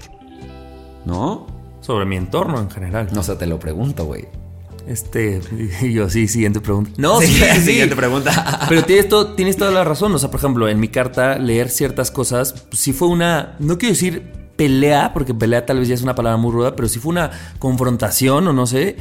¿no? 1.05 1.47
Sobre 1.81 2.05
mi 2.05 2.17
entorno 2.17 2.61
en 2.61 2.71
general. 2.71 3.09
No 3.13 3.23
sé, 3.23 3.37
te 3.37 3.47
lo 3.47 3.59
pregunto, 3.59 4.05
güey. 4.05 4.27
Este, 4.87 5.41
yo 5.93 6.09
sí, 6.09 6.29
siguiente 6.29 6.61
pregunta. 6.61 6.91
No, 6.97 7.21
sí, 7.21 7.27
siguiente 7.63 7.95
pregunta. 7.95 8.61
Pero 8.69 8.85
tienes, 8.85 9.09
todo, 9.09 9.35
tienes 9.35 9.57
toda 9.57 9.71
la 9.71 9.85
razón. 9.85 10.15
O 10.15 10.19
sea, 10.19 10.31
por 10.31 10.41
ejemplo, 10.41 10.69
en 10.69 10.81
mi 10.81 10.89
carta, 10.89 11.39
leer 11.39 11.69
ciertas 11.69 12.11
cosas, 12.11 12.53
pues, 12.69 12.81
sí 12.81 12.93
fue 12.93 13.09
una, 13.09 13.57
no 13.59 13.79
quiero 13.79 13.95
decir 13.95 14.33
pelea, 14.57 15.13
porque 15.15 15.35
pelea 15.35 15.65
tal 15.65 15.79
vez 15.79 15.89
ya 15.89 15.95
es 15.95 16.03
una 16.03 16.17
palabra 16.17 16.37
muy 16.37 16.51
ruda, 16.51 16.75
pero 16.75 16.89
sí 16.89 16.99
fue 16.99 17.11
una 17.11 17.31
confrontación 17.61 18.49
o 18.49 18.53
no 18.53 18.67
sé, 18.67 18.97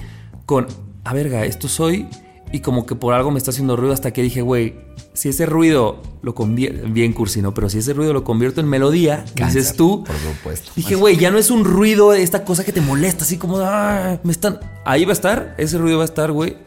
con, 0.46 0.68
a 1.04 1.14
verga, 1.14 1.46
esto 1.46 1.68
soy, 1.68 2.08
y 2.52 2.62
como 2.62 2.86
que 2.86 2.96
por 2.96 3.14
algo 3.14 3.32
me 3.32 3.38
está 3.38 3.52
haciendo 3.52 3.76
ruido 3.76 3.94
hasta 3.94 4.12
que 4.12 4.22
dije, 4.22 4.42
güey, 4.42 4.76
si 5.14 5.30
ese 5.30 5.46
ruido 5.46 6.02
lo 6.22 6.34
convierto, 6.34 6.88
bien 6.90 7.12
cursi, 7.12 7.42
¿no? 7.42 7.54
Pero 7.54 7.70
si 7.70 7.80
ese 7.80 7.94
ruido 7.94 8.14
lo 8.14 8.24
convierto 8.24 8.62
en 8.62 8.68
melodía, 8.68 9.26
dices 9.36 9.76
tú. 9.76 10.04
Por 10.04 10.16
supuesto. 10.16 10.72
Dije, 10.76 10.96
güey, 10.96 11.18
ya 11.18 11.32
no 11.32 11.38
es 11.38 11.52
un 11.52 11.66
ruido, 11.66 12.14
esta 12.14 12.46
cosa 12.46 12.64
que 12.64 12.72
te 12.72 12.82
molesta, 12.82 13.24
así 13.26 13.38
como, 13.38 13.58
ah, 13.60 14.18
me 14.24 14.32
están. 14.32 14.60
Ahí 14.86 15.04
va 15.04 15.12
a 15.12 15.14
estar, 15.14 15.56
ese 15.58 15.78
ruido 15.78 15.98
va 15.98 16.04
a 16.04 16.06
estar, 16.06 16.32
güey. 16.32 16.58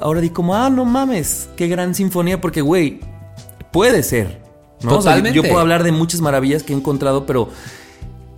Ahora 0.00 0.20
di 0.20 0.30
como, 0.30 0.54
ah, 0.54 0.68
no 0.68 0.84
mames, 0.84 1.48
qué 1.56 1.68
gran 1.68 1.94
sinfonía, 1.94 2.40
porque, 2.40 2.60
güey, 2.60 3.00
puede 3.72 4.02
ser. 4.02 4.42
¿no? 4.82 4.98
Totalmente. 4.98 5.34
yo 5.34 5.42
puedo 5.42 5.58
hablar 5.58 5.82
de 5.82 5.92
muchas 5.92 6.20
maravillas 6.20 6.62
que 6.62 6.74
he 6.74 6.76
encontrado, 6.76 7.24
pero 7.24 7.48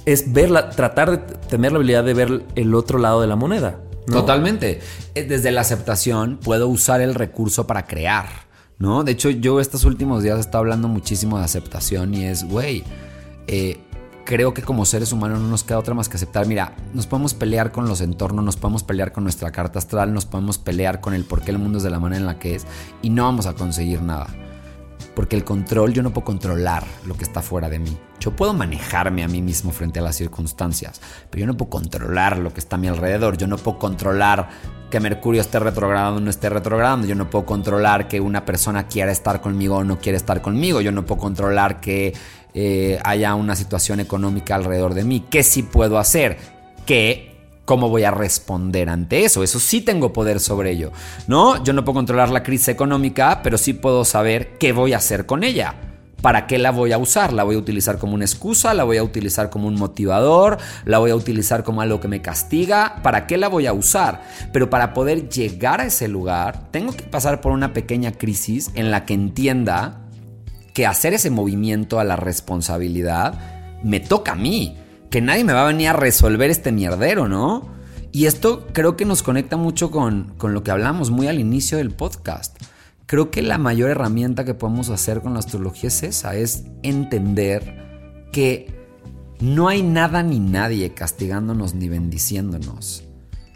es 0.05 0.33
verla, 0.33 0.71
tratar 0.71 1.11
de 1.11 1.19
tener 1.49 1.73
la 1.73 1.79
habilidad 1.79 2.05
de 2.05 2.15
ver 2.15 2.45
el 2.55 2.75
otro 2.75 2.99
lado 2.99 3.21
de 3.21 3.27
la 3.27 3.35
moneda. 3.35 3.81
Totalmente. 4.11 4.81
Eh, 5.15 5.25
desde 5.25 5.51
la 5.51 5.61
aceptación 5.61 6.39
puedo 6.43 6.69
usar 6.69 7.01
el 7.01 7.15
recurso 7.15 7.67
para 7.67 7.87
crear. 7.87 8.27
¿no? 8.79 9.05
De 9.05 9.13
hecho, 9.13 9.31
yo 9.31 9.61
estos 9.61 9.85
últimos 9.85 10.23
días 10.23 10.37
he 10.37 10.41
estado 10.41 10.59
hablando 10.59 10.89
muchísimo 10.89 11.39
de 11.39 11.45
aceptación 11.45 12.15
y 12.15 12.25
es, 12.25 12.45
güey, 12.45 12.85
eh, 13.47 13.79
creo 14.25 14.55
que 14.55 14.63
como 14.63 14.85
seres 14.85 15.13
humanos 15.13 15.41
no 15.41 15.49
nos 15.49 15.65
queda 15.65 15.79
otra 15.79 15.95
más 15.95 16.09
que 16.09 16.17
aceptar. 16.17 16.47
Mira, 16.47 16.77
nos 16.95 17.07
podemos 17.07 17.35
pelear 17.35 17.73
con 17.73 17.89
los 17.89 18.01
entornos, 18.01 18.45
nos 18.45 18.57
podemos 18.57 18.83
pelear 18.83 19.13
con 19.13 19.25
nuestra 19.25 19.51
carta 19.51 19.79
astral, 19.79 20.15
nos 20.15 20.27
podemos 20.27 20.59
pelear 20.59 21.01
con 21.01 21.15
el 21.15 21.25
por 21.25 21.41
qué 21.41 21.51
el 21.51 21.59
mundo 21.59 21.79
es 21.79 21.85
de 21.85 21.91
la 21.91 21.99
manera 21.99 22.21
en 22.21 22.27
la 22.27 22.39
que 22.39 22.55
es 22.55 22.67
y 23.03 23.11
no 23.11 23.25
vamos 23.25 23.47
a 23.47 23.55
conseguir 23.55 24.03
nada. 24.03 24.29
Porque 25.19 25.35
el 25.35 25.43
control, 25.43 25.93
yo 25.93 26.05
no 26.05 26.13
puedo 26.13 26.27
controlar 26.27 26.85
lo 27.05 27.17
que 27.17 27.25
está 27.25 27.43
fuera 27.43 27.69
de 27.69 27.81
mí. 27.81 27.99
Yo 28.21 28.37
puedo 28.37 28.55
manejarme 28.55 29.25
a 29.25 29.27
mí 29.27 29.43
mismo 29.43 29.73
frente 29.73 29.99
a 29.99 30.03
las 30.03 30.15
circunstancias, 30.15 31.01
pero 31.29 31.41
yo 31.41 31.47
no 31.49 31.57
puedo 31.57 31.71
controlar 31.71 32.39
lo 32.39 32.55
que 32.55 32.61
está 32.61 32.77
a 32.77 32.79
mi 32.79 32.87
alrededor. 32.87 33.37
Yo 33.37 33.49
no 33.49 33.57
puedo 33.57 33.81
controlar 33.81 34.49
que 34.89 35.01
Mercurio 35.01 35.41
esté 35.41 35.59
retrogradando 35.59 36.19
o 36.19 36.21
no 36.21 36.31
esté 36.31 36.49
retrogradando. 36.51 37.05
Yo 37.09 37.17
no 37.17 37.29
puedo 37.29 37.45
controlar 37.47 38.07
que 38.07 38.21
una 38.21 38.45
persona 38.45 38.87
quiera 38.87 39.11
estar 39.11 39.41
conmigo 39.41 39.79
o 39.79 39.83
no 39.83 39.99
quiera 39.99 40.17
estar 40.17 40.41
conmigo. 40.41 40.81
Yo 40.83 40.93
no 40.93 41.05
puedo 41.05 41.21
controlar 41.21 41.81
que 41.81 42.15
eh, 42.55 43.01
haya 43.03 43.35
una 43.35 43.57
situación 43.57 43.99
económica 43.99 44.55
alrededor 44.55 44.95
de 44.95 45.03
mí. 45.03 45.27
¿Qué 45.29 45.43
sí 45.43 45.65
puedo 45.65 45.99
hacer? 45.99 46.39
Que 46.87 47.28
¿Cómo 47.69 47.91
voy 47.91 48.05
a 48.05 48.11
responder 48.11 48.89
ante 48.89 49.27
eso? 49.27 49.43
Eso 49.43 49.61
sí 49.61 49.83
tengo 49.83 50.11
poder 50.11 50.41
sobre 50.41 50.71
ello, 50.71 50.91
¿no? 51.27 51.63
Yo 51.63 51.75
no 51.75 51.85
puedo 51.85 51.97
controlar 51.97 52.31
la 52.31 52.43
crisis 52.43 52.69
económica, 52.69 53.43
pero 53.43 53.59
sí 53.59 53.75
puedo 53.75 54.07
saber 54.07 54.57
qué 54.57 54.73
voy 54.73 54.95
a 54.95 54.97
hacer 54.97 55.27
con 55.27 55.45
ella. 55.45 55.75
¿Para 56.23 56.47
qué 56.47 56.57
la 56.57 56.71
voy 56.71 56.93
a 56.93 56.99
usar? 56.99 57.35
¿La 57.35 57.45
voy 57.45 57.57
a 57.57 57.59
utilizar 57.59 57.99
como 57.99 58.15
una 58.15 58.25
excusa? 58.25 58.73
¿La 58.73 58.85
voy 58.85 58.97
a 58.97 59.03
utilizar 59.03 59.51
como 59.51 59.69
un 59.69 59.75
motivador? 59.75 60.57
¿La 60.87 60.97
voy 60.97 61.11
a 61.11 61.15
utilizar 61.15 61.63
como 61.63 61.83
algo 61.83 62.01
que 62.01 62.09
me 62.09 62.23
castiga? 62.23 63.03
¿Para 63.03 63.27
qué 63.27 63.37
la 63.37 63.49
voy 63.49 63.67
a 63.67 63.75
usar? 63.75 64.23
Pero 64.51 64.71
para 64.71 64.95
poder 64.95 65.29
llegar 65.29 65.83
a 65.83 65.85
ese 65.85 66.09
lugar, 66.09 66.71
tengo 66.71 66.95
que 66.95 67.05
pasar 67.05 67.43
por 67.43 67.53
una 67.53 67.75
pequeña 67.75 68.13
crisis 68.13 68.71
en 68.77 68.91
la 68.91 69.05
que 69.05 69.13
entienda 69.13 70.09
que 70.73 70.87
hacer 70.87 71.13
ese 71.13 71.29
movimiento 71.29 72.01
a 72.01 72.05
la 72.05 72.17
responsabilidad 72.17 73.39
me 73.83 74.01
toca 74.01 74.33
a 74.33 74.37
mí 74.37 74.75
que 75.11 75.21
nadie 75.21 75.45
me 75.45 75.53
va 75.53 75.65
a 75.65 75.69
venir 75.69 75.89
a 75.89 75.93
resolver 75.93 76.51
este 76.51 76.73
mierdero, 76.73 77.29
¿no? 77.29 77.69
Y 78.13 78.27
esto 78.27 78.67
creo 78.73 78.97
que 78.97 79.05
nos 79.05 79.23
conecta 79.23 79.57
mucho 79.57 79.91
con, 79.91 80.35
con 80.39 80.55
lo 80.55 80.63
que 80.63 80.71
hablamos 80.71 81.11
muy 81.11 81.29
al 81.29 81.39
inicio 81.39 81.79
del 81.79 81.91
podcast. 81.91 82.57
Creo 83.07 83.31
que 83.31 83.43
la 83.43 83.59
mayor 83.59 83.91
herramienta 83.91 84.45
que 84.45 84.55
podemos 84.55 84.91
hacer 84.91 85.21
con 85.21 85.35
la 85.35 85.41
astrología 85.41 85.89
es 85.89 86.03
esa, 86.03 86.37
es 86.37 86.65
entender 86.83 88.29
que 88.33 88.79
no 89.41 89.69
hay 89.69 89.83
nada 89.83 90.23
ni 90.23 90.41
nadie 90.41 90.93
castigándonos 90.95 91.75
ni 91.75 91.89
bendiciéndonos. 91.89 93.05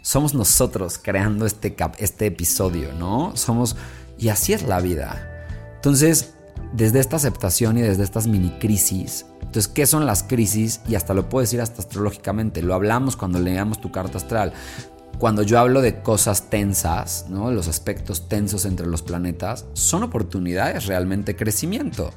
Somos 0.01 0.33
nosotros 0.33 0.97
creando 0.97 1.45
este, 1.45 1.75
este 1.99 2.25
episodio, 2.27 2.93
¿no? 2.93 3.35
Somos... 3.35 3.75
Y 4.17 4.29
así 4.29 4.53
es 4.53 4.63
la 4.63 4.79
vida. 4.79 5.45
Entonces, 5.75 6.33
desde 6.73 6.99
esta 6.99 7.17
aceptación 7.17 7.77
y 7.77 7.81
desde 7.81 8.03
estas 8.03 8.27
mini 8.27 8.51
crisis, 8.59 9.25
entonces, 9.53 9.71
¿qué 9.71 9.85
son 9.85 10.07
las 10.07 10.23
crisis? 10.23 10.81
Y 10.87 10.95
hasta 10.95 11.13
lo 11.13 11.29
puedo 11.29 11.41
decir 11.41 11.61
hasta 11.61 11.83
astrológicamente, 11.83 12.63
lo 12.63 12.73
hablamos 12.73 13.15
cuando 13.15 13.37
leamos 13.37 13.79
tu 13.79 13.91
carta 13.91 14.17
astral. 14.17 14.51
Cuando 15.19 15.43
yo 15.43 15.59
hablo 15.59 15.81
de 15.81 16.01
cosas 16.01 16.49
tensas, 16.49 17.27
¿no? 17.29 17.51
los 17.51 17.67
aspectos 17.67 18.27
tensos 18.27 18.65
entre 18.65 18.87
los 18.87 19.03
planetas, 19.03 19.65
son 19.73 20.01
oportunidades 20.01 20.87
realmente 20.87 21.33
de 21.33 21.37
crecimiento. 21.37 22.09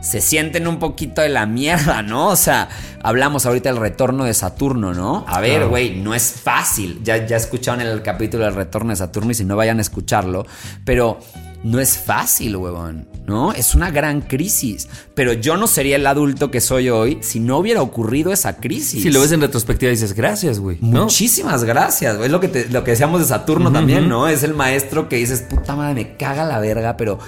Se 0.00 0.20
sienten 0.20 0.66
un 0.66 0.80
poquito 0.80 1.22
de 1.22 1.28
la 1.28 1.46
mierda, 1.46 2.02
¿no? 2.02 2.30
O 2.30 2.36
sea, 2.36 2.68
hablamos 3.00 3.46
ahorita 3.46 3.68
del 3.68 3.78
retorno 3.78 4.24
de 4.24 4.34
Saturno, 4.34 4.92
¿no? 4.92 5.24
A 5.28 5.40
ver, 5.40 5.68
güey, 5.68 6.00
no 6.00 6.16
es 6.16 6.32
fácil. 6.32 7.00
Ya, 7.04 7.24
ya 7.24 7.36
escucharon 7.36 7.80
el 7.80 8.02
capítulo 8.02 8.44
del 8.44 8.56
retorno 8.56 8.90
de 8.90 8.96
Saturno 8.96 9.30
y 9.30 9.34
si 9.34 9.44
no 9.44 9.54
vayan 9.54 9.78
a 9.78 9.82
escucharlo, 9.82 10.46
pero 10.84 11.20
no 11.64 11.78
es 11.78 11.96
fácil, 11.96 12.56
huevón, 12.56 13.08
¿no? 13.26 13.52
Es 13.52 13.74
una 13.74 13.90
gran 13.90 14.20
crisis. 14.20 14.88
Pero 15.14 15.32
yo 15.32 15.56
no 15.56 15.66
sería 15.66 15.96
el 15.96 16.06
adulto 16.06 16.50
que 16.50 16.60
soy 16.60 16.90
hoy 16.90 17.18
si 17.20 17.38
no 17.38 17.58
hubiera 17.58 17.82
ocurrido 17.82 18.32
esa 18.32 18.56
crisis. 18.56 19.02
Si 19.02 19.10
lo 19.10 19.20
ves 19.20 19.32
en 19.32 19.40
retrospectiva 19.40 19.90
dices, 19.90 20.14
gracias, 20.14 20.58
güey. 20.58 20.78
Muchísimas 20.80 21.62
gracias, 21.64 22.16
güey. 22.16 22.26
Es 22.26 22.32
lo 22.32 22.40
que, 22.40 22.66
lo 22.70 22.82
que 22.82 22.90
decíamos 22.92 23.20
de 23.20 23.26
Saturno 23.26 23.70
también, 23.70 24.08
¿no? 24.08 24.26
Es 24.26 24.42
el 24.42 24.54
maestro 24.54 25.08
que 25.08 25.16
dices, 25.16 25.42
puta 25.42 25.76
madre, 25.76 25.94
me 25.94 26.16
caga 26.16 26.44
la 26.44 26.58
verga, 26.58 26.96
pero... 26.96 27.18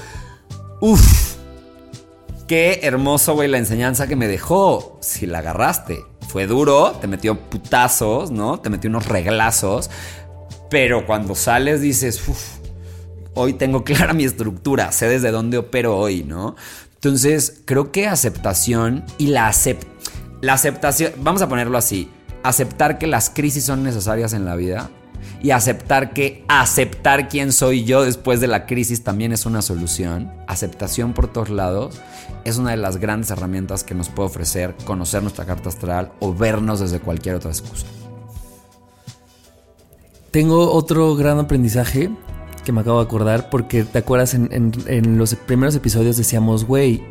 Uf, 0.81 1.37
qué 2.49 2.81
hermoso, 2.83 3.35
güey, 3.35 3.49
la 3.49 3.59
enseñanza 3.59 4.09
que 4.09 4.17
me 4.17 4.27
dejó. 4.27 4.99
Si 5.01 5.27
la 5.27 5.39
agarraste. 5.39 6.05
Fue 6.29 6.49
duro, 6.49 6.97
te 7.01 7.07
metió 7.07 7.39
putazos, 7.39 8.33
¿no? 8.33 8.59
Te 8.59 8.69
metió 8.69 8.91
unos 8.91 9.07
reglazos. 9.07 9.91
Pero 10.71 11.07
cuando 11.07 11.37
sales 11.37 11.81
dices, 11.81 12.21
uff 12.27 12.64
hoy 13.35 13.55
tengo 13.55 13.85
clara 13.85 14.13
mi 14.13 14.25
estructura, 14.25 14.93
sé 14.93 15.09
desde 15.09 15.31
dónde 15.31 15.59
opero 15.59 15.97
hoy, 15.97 16.25
¿no? 16.25 16.57
Entonces, 16.95 17.61
creo 17.67 17.93
que 17.93 18.07
aceptación 18.07 19.05
y 19.19 19.27
la, 19.27 19.53
la 20.41 20.53
aceptación, 20.55 21.13
vamos 21.19 21.43
a 21.43 21.49
ponerlo 21.49 21.77
así, 21.77 22.09
aceptar 22.43 22.99
que 22.99 23.07
las 23.07 23.31
crisis 23.31 23.65
son 23.65 23.83
necesarias 23.83 24.33
en 24.33 24.45
la 24.45 24.57
vida 24.57 24.91
y 25.43 25.51
aceptar 25.51 26.15
que 26.15 26.45
aceptar 26.49 27.29
quién 27.29 27.53
soy 27.53 27.85
yo 27.85 28.03
después 28.03 28.41
de 28.41 28.47
la 28.47 28.65
crisis 28.65 29.05
también 29.05 29.33
es 29.33 29.45
una 29.45 29.61
solución. 29.61 30.33
Aceptación 30.47 31.13
por 31.13 31.31
todos 31.31 31.51
lados 31.51 32.01
es 32.45 32.57
una 32.57 32.71
de 32.71 32.79
las 32.79 32.97
grandes 32.97 33.31
herramientas 33.31 33.85
que 33.85 33.95
nos 33.95 34.09
puede 34.09 34.29
ofrecer 34.29 34.75
conocer 34.87 35.23
nuestra 35.23 35.45
carta 35.45 35.69
astral 35.69 36.13
o 36.21 36.33
vernos 36.33 36.81
desde 36.81 37.01
cualquier 37.01 37.35
otra 37.35 37.51
excusa. 37.51 37.87
Tengo 40.31 40.73
otro 40.73 41.15
gran 41.15 41.39
aprendizaje 41.39 42.11
que 42.65 42.73
me 42.73 42.81
acabo 42.81 42.99
de 42.99 43.05
acordar, 43.05 43.51
porque 43.51 43.85
te 43.85 43.99
acuerdas 43.99 44.35
en, 44.35 45.19
los 45.19 45.35
primeros 45.35 45.75
episodios 45.77 46.17
decíamos, 46.17 46.65
güey, 46.65 47.03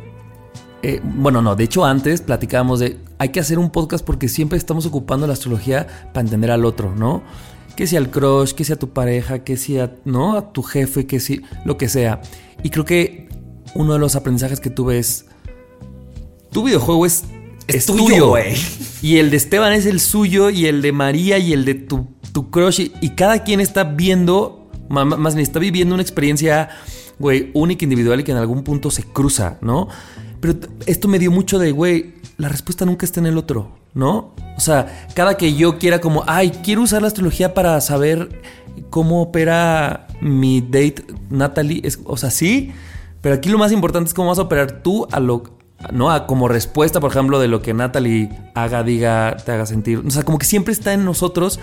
eh, 0.82 1.00
bueno, 1.02 1.40
no, 1.40 1.56
de 1.56 1.64
hecho 1.64 1.84
antes 1.84 2.20
platicábamos 2.20 2.80
de, 2.80 2.98
hay 3.18 3.30
que 3.30 3.40
hacer 3.40 3.58
un 3.58 3.70
podcast 3.70 4.04
porque 4.04 4.28
siempre 4.28 4.58
estamos 4.58 4.84
ocupando 4.84 5.26
la 5.26 5.32
astrología 5.32 5.86
para 6.12 6.20
entender 6.20 6.50
al 6.50 6.64
otro, 6.64 6.94
¿no? 6.94 7.22
que 7.74 7.86
sea 7.86 7.98
el 7.98 8.10
crush, 8.10 8.52
que 8.52 8.64
sea 8.64 8.76
tu 8.76 8.90
pareja, 8.90 9.40
que 9.40 9.56
sea, 9.56 9.94
¿no? 10.04 10.36
A 10.36 10.52
tu 10.52 10.62
jefe, 10.62 11.06
que 11.06 11.20
sea 11.20 11.38
lo 11.64 11.76
que 11.76 11.88
sea. 11.88 12.20
Y 12.62 12.70
creo 12.70 12.84
que 12.84 13.28
uno 13.74 13.94
de 13.94 13.98
los 13.98 14.16
aprendizajes 14.16 14.60
que 14.60 14.70
tuve 14.70 14.98
es, 14.98 15.26
tu 16.50 16.64
videojuego 16.64 17.06
es, 17.06 17.24
es, 17.66 17.86
tuyo, 17.86 18.28
güey. 18.28 18.54
Y 19.02 19.18
el 19.18 19.30
de 19.30 19.36
Esteban 19.36 19.72
es 19.72 19.86
el 19.86 20.00
suyo, 20.00 20.50
y 20.50 20.66
el 20.66 20.82
de 20.82 20.92
María, 20.92 21.38
y 21.38 21.52
el 21.52 21.64
de 21.64 21.74
tu, 21.74 22.08
tu 22.32 22.50
crush, 22.50 22.80
y, 23.00 23.10
cada 23.10 23.42
quien 23.42 23.60
está 23.60 23.84
viendo, 23.84 24.63
más 24.88 25.34
bien 25.34 25.44
está 25.44 25.58
viviendo 25.58 25.94
una 25.94 26.02
experiencia, 26.02 26.70
güey, 27.18 27.50
única, 27.54 27.84
individual 27.84 28.20
y 28.20 28.24
que 28.24 28.32
en 28.32 28.38
algún 28.38 28.64
punto 28.64 28.90
se 28.90 29.02
cruza, 29.04 29.58
¿no? 29.60 29.88
Pero 30.40 30.54
esto 30.86 31.08
me 31.08 31.18
dio 31.18 31.30
mucho 31.30 31.58
de, 31.58 31.72
güey, 31.72 32.14
la 32.36 32.48
respuesta 32.48 32.84
nunca 32.84 33.06
está 33.06 33.20
en 33.20 33.26
el 33.26 33.38
otro, 33.38 33.78
¿no? 33.94 34.34
O 34.56 34.60
sea, 34.60 35.08
cada 35.14 35.36
que 35.36 35.54
yo 35.54 35.78
quiera 35.78 36.00
como, 36.00 36.24
ay, 36.26 36.50
quiero 36.62 36.82
usar 36.82 37.02
la 37.02 37.08
astrología 37.08 37.54
para 37.54 37.80
saber 37.80 38.42
cómo 38.90 39.22
opera 39.22 40.06
mi 40.20 40.60
date 40.60 41.04
Natalie, 41.30 41.80
es, 41.84 41.98
o 42.04 42.16
sea, 42.16 42.30
sí, 42.30 42.72
pero 43.20 43.36
aquí 43.36 43.48
lo 43.48 43.58
más 43.58 43.72
importante 43.72 44.08
es 44.08 44.14
cómo 44.14 44.28
vas 44.28 44.38
a 44.38 44.42
operar 44.42 44.82
tú 44.82 45.06
a 45.10 45.20
lo, 45.20 45.44
¿no? 45.92 46.10
A 46.10 46.26
como 46.26 46.48
respuesta, 46.48 47.00
por 47.00 47.10
ejemplo, 47.10 47.38
de 47.38 47.48
lo 47.48 47.62
que 47.62 47.72
Natalie 47.72 48.30
haga, 48.54 48.82
diga, 48.82 49.36
te 49.44 49.52
haga 49.52 49.66
sentir. 49.66 50.02
O 50.06 50.10
sea, 50.10 50.24
como 50.24 50.38
que 50.38 50.46
siempre 50.46 50.72
está 50.72 50.92
en 50.92 51.04
nosotros. 51.04 51.58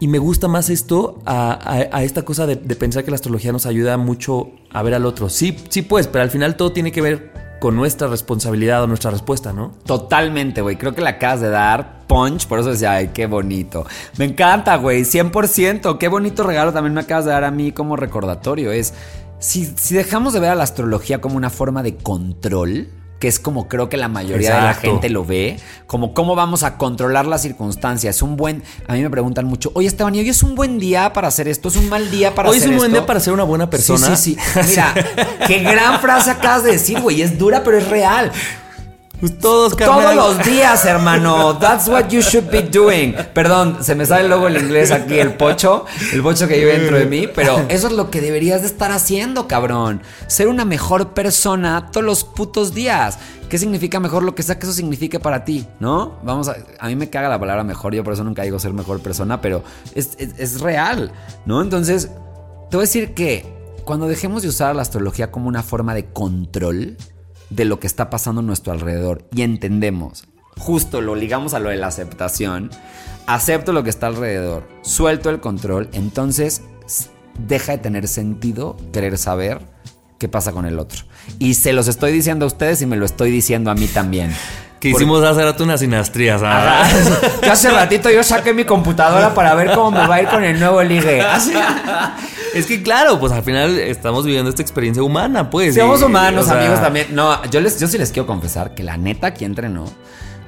Y 0.00 0.08
me 0.08 0.18
gusta 0.18 0.48
más 0.48 0.70
esto 0.70 1.20
a, 1.26 2.02
esta 2.02 2.24
cosa 2.24 2.46
de, 2.46 2.56
de, 2.56 2.76
pensar 2.76 3.04
que 3.04 3.10
la 3.10 3.16
astrología 3.16 3.52
nos 3.52 3.66
ayuda 3.66 3.96
mucho 3.96 4.50
a 4.72 4.82
ver 4.82 4.94
al 4.94 5.06
otro. 5.06 5.28
Sí, 5.28 5.56
sí, 5.68 5.82
pues, 5.82 6.06
pero 6.06 6.22
al 6.22 6.30
final 6.30 6.56
todo 6.56 6.72
tiene 6.72 6.92
que 6.92 7.00
ver 7.00 7.32
con 7.58 7.74
nuestra 7.74 8.08
responsabilidad 8.08 8.82
o 8.82 8.86
nuestra 8.86 9.10
respuesta, 9.10 9.52
¿no? 9.52 9.72
Totalmente, 9.86 10.60
güey. 10.60 10.76
Creo 10.76 10.94
que 10.94 11.00
la 11.00 11.10
acabas 11.10 11.40
de 11.40 11.48
dar 11.48 12.06
punch, 12.06 12.46
por 12.46 12.60
eso 12.60 12.70
decía, 12.70 12.92
ay, 12.92 13.08
qué 13.08 13.26
bonito. 13.26 13.86
Me 14.18 14.26
encanta, 14.26 14.76
güey, 14.76 15.02
100%. 15.02 15.98
Qué 15.98 16.08
bonito 16.08 16.42
regalo 16.42 16.72
también 16.72 16.94
me 16.94 17.00
acabas 17.00 17.24
de 17.24 17.30
dar 17.32 17.44
a 17.44 17.50
mí 17.50 17.72
como 17.72 17.96
recordatorio. 17.96 18.72
Es, 18.72 18.94
si, 19.38 19.64
si 19.64 19.94
dejamos 19.94 20.32
de 20.32 20.40
ver 20.40 20.50
a 20.50 20.54
la 20.54 20.64
astrología 20.64 21.20
como 21.20 21.36
una 21.36 21.50
forma 21.50 21.82
de 21.82 21.96
control, 21.96 22.88
que 23.18 23.28
es 23.28 23.38
como 23.38 23.68
creo 23.68 23.88
que 23.88 23.96
la 23.96 24.08
mayoría 24.08 24.56
de 24.56 24.62
la 24.62 24.74
gente 24.74 25.08
lo 25.08 25.24
ve, 25.24 25.58
como 25.86 26.12
cómo 26.12 26.34
vamos 26.34 26.62
a 26.62 26.76
controlar 26.76 27.26
las 27.26 27.42
circunstancias. 27.42 28.16
Es 28.16 28.22
un 28.22 28.36
buen, 28.36 28.62
a 28.86 28.94
mí 28.94 29.02
me 29.02 29.10
preguntan 29.10 29.46
mucho, 29.46 29.70
oye 29.74 29.88
Esteban, 29.88 30.14
¿y 30.14 30.20
hoy 30.20 30.28
es 30.28 30.42
un 30.42 30.54
buen 30.54 30.78
día 30.78 31.12
para 31.12 31.28
hacer 31.28 31.48
esto? 31.48 31.68
¿Es 31.68 31.76
un 31.76 31.88
mal 31.88 32.10
día 32.10 32.34
para 32.34 32.48
hacer 32.48 32.58
esto? 32.58 32.68
Hoy 32.68 32.74
es 32.74 32.76
un 32.76 32.78
buen 32.78 32.92
día 32.92 33.06
para 33.06 33.20
ser 33.20 33.32
una 33.32 33.44
buena 33.44 33.70
persona. 33.70 34.16
Sí, 34.16 34.36
sí, 34.36 34.40
sí. 34.54 34.60
Mira, 34.68 34.94
qué 35.46 35.60
gran 35.60 36.00
frase 36.00 36.30
acabas 36.30 36.64
de 36.64 36.72
decir, 36.72 37.00
güey, 37.00 37.22
es 37.22 37.38
dura 37.38 37.62
pero 37.64 37.78
es 37.78 37.88
real. 37.88 38.32
Pues 39.20 39.38
todos, 39.38 39.74
Todos 39.74 40.14
los 40.14 40.44
días, 40.44 40.84
hermano. 40.84 41.56
That's 41.58 41.88
what 41.88 42.08
you 42.08 42.20
should 42.20 42.50
be 42.50 42.62
doing. 42.62 43.14
Perdón, 43.32 43.78
se 43.82 43.94
me 43.94 44.04
sale 44.04 44.28
luego 44.28 44.46
el 44.46 44.58
inglés 44.58 44.90
aquí, 44.90 45.18
el 45.18 45.34
pocho, 45.34 45.86
el 46.12 46.22
pocho 46.22 46.46
que 46.46 46.58
vive 46.58 46.78
dentro 46.78 46.98
de 46.98 47.06
mí, 47.06 47.26
pero 47.26 47.64
eso 47.70 47.86
es 47.86 47.94
lo 47.94 48.10
que 48.10 48.20
deberías 48.20 48.60
de 48.60 48.66
estar 48.66 48.92
haciendo, 48.92 49.48
cabrón. 49.48 50.02
Ser 50.26 50.48
una 50.48 50.66
mejor 50.66 51.14
persona 51.14 51.88
todos 51.90 52.04
los 52.04 52.24
putos 52.24 52.74
días. 52.74 53.18
¿Qué 53.48 53.56
significa 53.56 54.00
mejor? 54.00 54.22
Lo 54.22 54.34
que 54.34 54.42
sea 54.42 54.58
que 54.58 54.66
eso 54.66 54.74
signifique 54.74 55.18
para 55.18 55.44
ti, 55.44 55.66
¿no? 55.80 56.18
Vamos 56.22 56.48
a. 56.48 56.56
A 56.78 56.88
mí 56.88 56.96
me 56.96 57.08
caga 57.08 57.30
la 57.30 57.40
palabra 57.40 57.64
mejor, 57.64 57.94
yo 57.94 58.04
por 58.04 58.12
eso 58.12 58.24
nunca 58.24 58.42
digo 58.42 58.58
ser 58.58 58.74
mejor 58.74 59.00
persona, 59.00 59.40
pero 59.40 59.62
es, 59.94 60.10
es 60.18 60.60
real, 60.60 61.12
¿no? 61.46 61.62
Entonces, 61.62 62.10
te 62.70 62.76
voy 62.76 62.82
a 62.82 62.86
decir 62.86 63.14
que 63.14 63.46
cuando 63.84 64.08
dejemos 64.08 64.42
de 64.42 64.48
usar 64.48 64.76
la 64.76 64.82
astrología 64.82 65.30
como 65.30 65.48
una 65.48 65.62
forma 65.62 65.94
de 65.94 66.04
control, 66.06 66.98
de 67.50 67.64
lo 67.64 67.80
que 67.80 67.86
está 67.86 68.10
pasando 68.10 68.40
a 68.40 68.44
nuestro 68.44 68.72
alrededor 68.72 69.24
y 69.34 69.42
entendemos, 69.42 70.26
justo 70.58 71.00
lo 71.00 71.14
ligamos 71.14 71.54
a 71.54 71.58
lo 71.58 71.70
de 71.70 71.76
la 71.76 71.88
aceptación, 71.88 72.70
acepto 73.26 73.72
lo 73.72 73.84
que 73.84 73.90
está 73.90 74.06
alrededor, 74.06 74.68
suelto 74.82 75.30
el 75.30 75.40
control, 75.40 75.88
entonces 75.92 76.62
deja 77.46 77.72
de 77.72 77.78
tener 77.78 78.08
sentido 78.08 78.76
querer 78.92 79.18
saber 79.18 79.60
qué 80.18 80.28
pasa 80.28 80.52
con 80.52 80.66
el 80.66 80.78
otro. 80.78 81.02
Y 81.38 81.54
se 81.54 81.72
los 81.72 81.88
estoy 81.88 82.12
diciendo 82.12 82.44
a 82.44 82.48
ustedes 82.48 82.80
y 82.82 82.86
me 82.86 82.96
lo 82.96 83.04
estoy 83.04 83.30
diciendo 83.30 83.70
a 83.70 83.74
mí 83.74 83.86
también. 83.86 84.34
Que 84.80 84.90
hicimos 84.90 85.24
hace 85.24 85.42
rato 85.42 85.64
unas 85.64 85.80
sinastrías. 85.80 86.42
¿ah? 86.44 86.86
que 87.40 87.48
hace 87.48 87.70
ratito 87.70 88.10
yo 88.10 88.22
saqué 88.22 88.52
mi 88.52 88.64
computadora 88.64 89.34
para 89.34 89.54
ver 89.54 89.72
cómo 89.74 89.90
me 89.90 90.06
va 90.06 90.16
a 90.16 90.22
ir 90.22 90.28
con 90.28 90.44
el 90.44 90.58
nuevo 90.58 90.82
ligue. 90.82 91.22
es 92.56 92.66
que 92.66 92.82
claro, 92.82 93.20
pues 93.20 93.32
al 93.32 93.42
final 93.42 93.78
estamos 93.78 94.24
viviendo 94.24 94.50
esta 94.50 94.62
experiencia 94.62 95.02
humana, 95.02 95.50
pues. 95.50 95.74
Somos 95.74 96.02
humanos, 96.02 96.48
amigos 96.48 96.80
también. 96.80 97.08
No, 97.14 97.44
yo, 97.50 97.60
les, 97.60 97.78
yo 97.78 97.86
sí 97.88 97.98
les 97.98 98.10
quiero 98.10 98.26
confesar 98.26 98.74
que 98.74 98.82
la 98.82 98.96
neta 98.96 99.28
aquí 99.28 99.44
entrenó. 99.44 99.86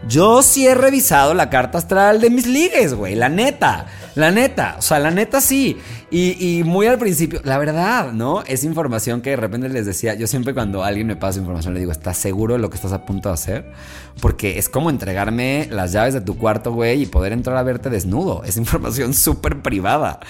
Yo 0.07 0.43
sí 0.43 0.67
he 0.67 0.75
revisado 0.75 1.35
la 1.35 1.51
carta 1.51 1.79
astral 1.79 2.21
de 2.21 2.31
mis 2.31 2.47
ligues, 2.47 2.95
güey. 2.95 3.15
La 3.15 3.29
neta. 3.29 3.87
La 4.15 4.31
neta. 4.31 4.77
O 4.79 4.83
sea, 4.83 4.99
la 5.01 5.11
neta 5.11 5.41
sí. 5.41 5.77
Y, 6.11 6.63
muy 6.65 6.87
al 6.87 6.99
principio, 6.99 7.41
la 7.45 7.59
verdad, 7.59 8.13
¿no? 8.13 8.43
Es 8.47 8.65
información 8.65 9.21
que 9.21 9.31
de 9.31 9.37
repente 9.37 9.69
les 9.69 9.85
decía. 9.85 10.15
Yo 10.15 10.27
siempre 10.27 10.55
cuando 10.55 10.83
alguien 10.83 11.07
me 11.07 11.17
pasa 11.17 11.39
información 11.41 11.75
le 11.75 11.81
digo, 11.81 11.93
¿estás 11.93 12.17
seguro 12.17 12.55
de 12.55 12.61
lo 12.61 12.71
que 12.71 12.77
estás 12.77 12.93
a 12.93 13.05
punto 13.05 13.29
de 13.29 13.35
hacer? 13.35 13.73
Porque 14.21 14.59
es 14.59 14.69
como 14.69 14.89
entregarme 14.89 15.69
las 15.71 15.93
llaves 15.93 16.15
de 16.15 16.21
tu 16.21 16.39
cuarto, 16.39 16.73
güey, 16.73 17.03
y 17.03 17.07
poder 17.07 17.33
entrar 17.33 17.57
a 17.57 17.63
verte 17.63 17.91
desnudo. 17.91 18.43
Es 18.45 18.57
información 18.57 19.13
súper 19.15 19.61
privada. 19.61 20.21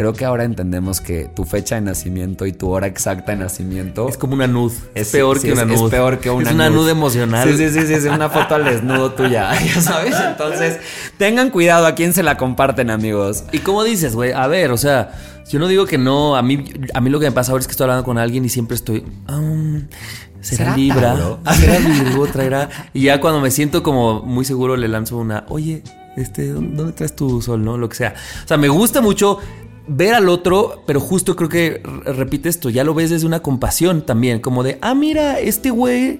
Creo 0.00 0.14
que 0.14 0.24
ahora 0.24 0.44
entendemos 0.44 1.02
que 1.02 1.26
tu 1.26 1.44
fecha 1.44 1.74
de 1.74 1.82
nacimiento 1.82 2.46
y 2.46 2.54
tu 2.54 2.70
hora 2.70 2.86
exacta 2.86 3.32
de 3.32 3.36
nacimiento 3.38 4.08
es 4.08 4.16
como 4.16 4.32
una 4.32 4.46
nud. 4.46 4.72
Es 4.94 5.10
peor 5.10 5.38
que 5.38 5.52
una 5.52 5.66
nud. 5.66 5.74
Es 5.74 5.90
peor 5.90 6.18
que 6.20 6.30
una 6.30 6.48
Es 6.48 6.54
una 6.54 6.70
nud, 6.70 6.88
emocional. 6.88 7.46
Sí, 7.46 7.54
sí, 7.58 7.68
sí, 7.68 7.86
sí, 7.86 7.92
es 7.92 8.04
una 8.06 8.30
foto 8.30 8.54
al 8.54 8.64
desnudo 8.64 9.12
tuya, 9.12 9.52
ya 9.62 9.78
sabes. 9.82 10.14
Entonces, 10.18 10.78
tengan 11.18 11.50
cuidado 11.50 11.86
a 11.86 11.94
quién 11.94 12.14
se 12.14 12.22
la 12.22 12.38
comparten, 12.38 12.88
amigos. 12.88 13.44
¿Y 13.52 13.58
cómo 13.58 13.84
dices, 13.84 14.14
güey? 14.14 14.32
A 14.32 14.46
ver, 14.46 14.70
o 14.70 14.78
sea, 14.78 15.10
yo 15.50 15.58
no 15.58 15.68
digo 15.68 15.84
que 15.84 15.98
no, 15.98 16.34
a 16.34 16.40
mí 16.40 16.64
a 16.94 17.00
mí 17.02 17.10
lo 17.10 17.20
que 17.20 17.26
me 17.26 17.32
pasa 17.32 17.52
ahora 17.52 17.60
es 17.60 17.66
que 17.66 17.72
estoy 17.72 17.84
hablando 17.84 18.04
con 18.04 18.16
alguien 18.16 18.42
y 18.46 18.48
siempre 18.48 18.76
estoy 18.76 19.04
um, 19.28 19.82
será, 20.40 20.74
Libra, 20.78 21.14
será 21.58 21.78
Virgo, 21.78 22.26
traerá 22.26 22.70
y 22.94 23.02
ya 23.02 23.20
cuando 23.20 23.42
me 23.42 23.50
siento 23.50 23.82
como 23.82 24.22
muy 24.22 24.46
seguro 24.46 24.78
le 24.78 24.88
lanzo 24.88 25.18
una, 25.18 25.44
"Oye, 25.50 25.82
este, 26.16 26.48
¿dónde 26.48 26.92
traes 26.92 27.14
tu 27.14 27.42
sol, 27.42 27.62
no? 27.62 27.76
Lo 27.76 27.88
que 27.90 27.96
sea. 27.96 28.14
O 28.44 28.48
sea, 28.48 28.56
me 28.56 28.68
gusta 28.68 29.02
mucho 29.02 29.38
ver 29.86 30.14
al 30.14 30.28
otro, 30.28 30.82
pero 30.86 31.00
justo 31.00 31.36
creo 31.36 31.48
que 31.48 31.82
repite 32.04 32.48
esto, 32.48 32.70
ya 32.70 32.84
lo 32.84 32.94
ves 32.94 33.10
desde 33.10 33.26
una 33.26 33.40
compasión 33.40 34.02
también, 34.02 34.40
como 34.40 34.62
de, 34.62 34.78
ah, 34.80 34.94
mira, 34.94 35.38
este 35.40 35.70
güey, 35.70 36.18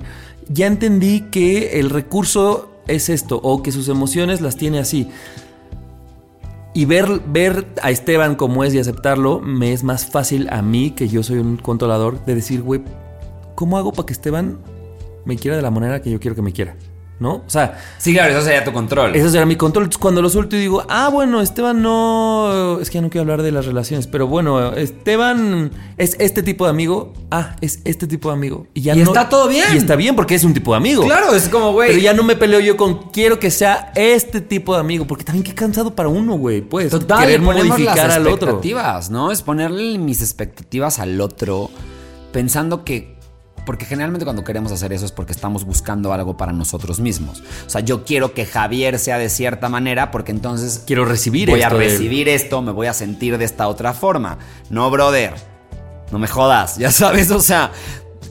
ya 0.49 0.67
entendí 0.67 1.23
que 1.31 1.81
el 1.81 1.91
recurso 1.91 2.71
es 2.87 3.09
esto, 3.09 3.41
o 3.43 3.63
que 3.63 3.73
sus 3.73 3.89
emociones 3.89 4.41
las 4.41 4.57
tiene 4.57 4.79
así. 4.79 5.09
Y 6.73 6.85
ver, 6.85 7.21
ver 7.27 7.67
a 7.83 7.91
Esteban 7.91 8.37
como 8.37 8.65
es 8.65 8.75
y 8.75 8.79
aceptarlo, 8.79 9.41
me 9.41 9.73
es 9.73 9.83
más 9.83 10.07
fácil 10.07 10.49
a 10.51 10.63
mí, 10.63 10.93
que 10.93 11.09
yo 11.09 11.23
soy 11.23 11.39
un 11.39 11.57
controlador, 11.57 12.25
de 12.25 12.35
decir, 12.35 12.63
güey, 12.63 12.83
¿cómo 13.55 13.77
hago 13.77 13.93
para 13.93 14.07
que 14.07 14.13
Esteban 14.13 14.59
me 15.25 15.37
quiera 15.37 15.57
de 15.57 15.63
la 15.63 15.71
manera 15.71 16.01
que 16.01 16.11
yo 16.11 16.21
quiero 16.21 16.35
que 16.35 16.43
me 16.43 16.53
quiera? 16.53 16.77
¿No? 17.21 17.35
O 17.47 17.51
sea. 17.51 17.79
Sí, 17.99 18.13
claro, 18.13 18.33
eso 18.33 18.43
sería 18.43 18.65
tu 18.65 18.73
control. 18.73 19.15
Eso 19.15 19.29
sería 19.29 19.47
mi 19.47 19.57
control. 19.57 19.89
cuando 20.01 20.23
lo 20.23 20.29
suelto 20.29 20.57
y 20.57 20.61
digo, 20.61 20.85
ah, 20.89 21.09
bueno, 21.11 21.41
Esteban 21.41 21.81
no. 21.81 22.79
Es 22.81 22.91
que 22.91 22.95
ya 22.95 23.03
no 23.03 23.11
quiero 23.11 23.23
hablar 23.23 23.43
de 23.43 23.53
las 23.53 23.67
relaciones, 23.67 24.07
pero 24.07 24.27
bueno, 24.27 24.73
Esteban 24.73 25.71
es 25.99 26.17
este 26.19 26.43
tipo 26.43 26.65
de 26.65 26.71
amigo. 26.71 27.13
Ah, 27.31 27.57
es 27.61 27.81
este 27.85 28.07
tipo 28.07 28.31
de 28.31 28.35
amigo. 28.35 28.67
Y 28.75 28.81
ya 28.81 28.95
está 28.95 29.29
todo 29.29 29.47
bien. 29.47 29.67
Y 29.75 29.77
está 29.77 29.95
bien 29.95 30.17
porque 30.17 30.35
es 30.35 30.45
un 30.45 30.55
tipo 30.55 30.73
de 30.73 30.79
amigo. 30.79 31.05
Claro, 31.05 31.35
es 31.35 31.49
como, 31.49 31.73
güey. 31.73 31.91
Pero 31.91 32.01
ya 32.01 32.15
no 32.15 32.25
me 32.25 32.37
peleo 32.37 32.61
yo 32.61 32.77
con 32.77 33.11
quiero 33.11 33.39
que 33.39 33.51
sea 33.51 33.93
este 33.95 34.41
tipo 34.41 34.75
de 34.75 34.81
amigo, 34.81 35.07
porque 35.07 35.23
también 35.23 35.45
qué 35.45 35.55
cansado 35.55 35.95
para 35.95 36.09
uno, 36.09 36.39
güey. 36.39 36.63
Pues 36.63 36.91
Total, 36.91 37.21
querer 37.21 37.43
modificar 37.43 38.09
las 38.09 38.17
al 38.17 38.27
otro. 38.27 38.61
¿no? 39.11 39.31
Es 39.31 39.43
ponerle 39.43 39.99
mis 39.99 40.23
expectativas 40.23 40.99
al 40.99 41.21
otro 41.21 41.71
pensando 42.33 42.85
que 42.85 43.20
porque 43.71 43.87
generalmente 43.87 44.25
cuando 44.25 44.43
queremos 44.43 44.73
hacer 44.73 44.93
eso 44.93 45.05
es 45.05 45.13
porque 45.13 45.31
estamos 45.31 45.65
buscando 45.65 46.13
algo 46.13 46.37
para 46.37 46.53
nosotros 46.53 46.99
mismos. 46.99 47.41
O 47.65 47.71
sea, 47.71 47.83
yo 47.83 48.05
quiero 48.05 48.35
que 48.35 48.45
Javier 48.45 48.99
sea 48.99 49.17
de 49.17 49.29
cierta 49.29 49.69
manera 49.69 50.11
porque 50.11 50.33
entonces 50.33 50.83
quiero 50.85 51.05
recibir 51.05 51.49
voy 51.49 51.63
a 51.63 51.69
recibir 51.69 52.29
esto, 52.29 52.63
me 52.63 52.73
voy 52.73 52.89
a 52.89 52.93
sentir 52.93 53.39
de 53.39 53.45
esta 53.45 53.69
otra 53.69 53.93
forma. 53.93 54.39
No, 54.71 54.91
brother. 54.91 55.35
No 56.11 56.19
me 56.19 56.27
jodas, 56.27 56.79
ya 56.79 56.91
sabes, 56.91 57.31
o 57.31 57.39
sea, 57.39 57.71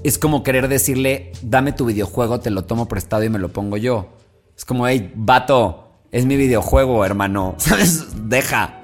es 0.04 0.19
como 0.19 0.43
querer 0.43 0.67
decirle, 0.67 1.32
dame 1.41 1.71
tu 1.71 1.86
videojuego, 1.86 2.41
te 2.41 2.49
lo 2.49 2.65
tomo 2.65 2.89
prestado 2.89 3.23
y 3.23 3.30
me 3.30 3.39
lo 3.39 3.47
pongo 3.47 3.78
yo. 3.78 4.10
Es 4.58 4.65
como, 4.65 4.89
hey, 4.89 5.13
vato, 5.15 6.02
es 6.12 6.25
mi 6.25 6.36
videojuego, 6.36 7.06
hermano. 7.06 7.56
¿Sabes? 7.60 8.08
Deja. 8.28 8.79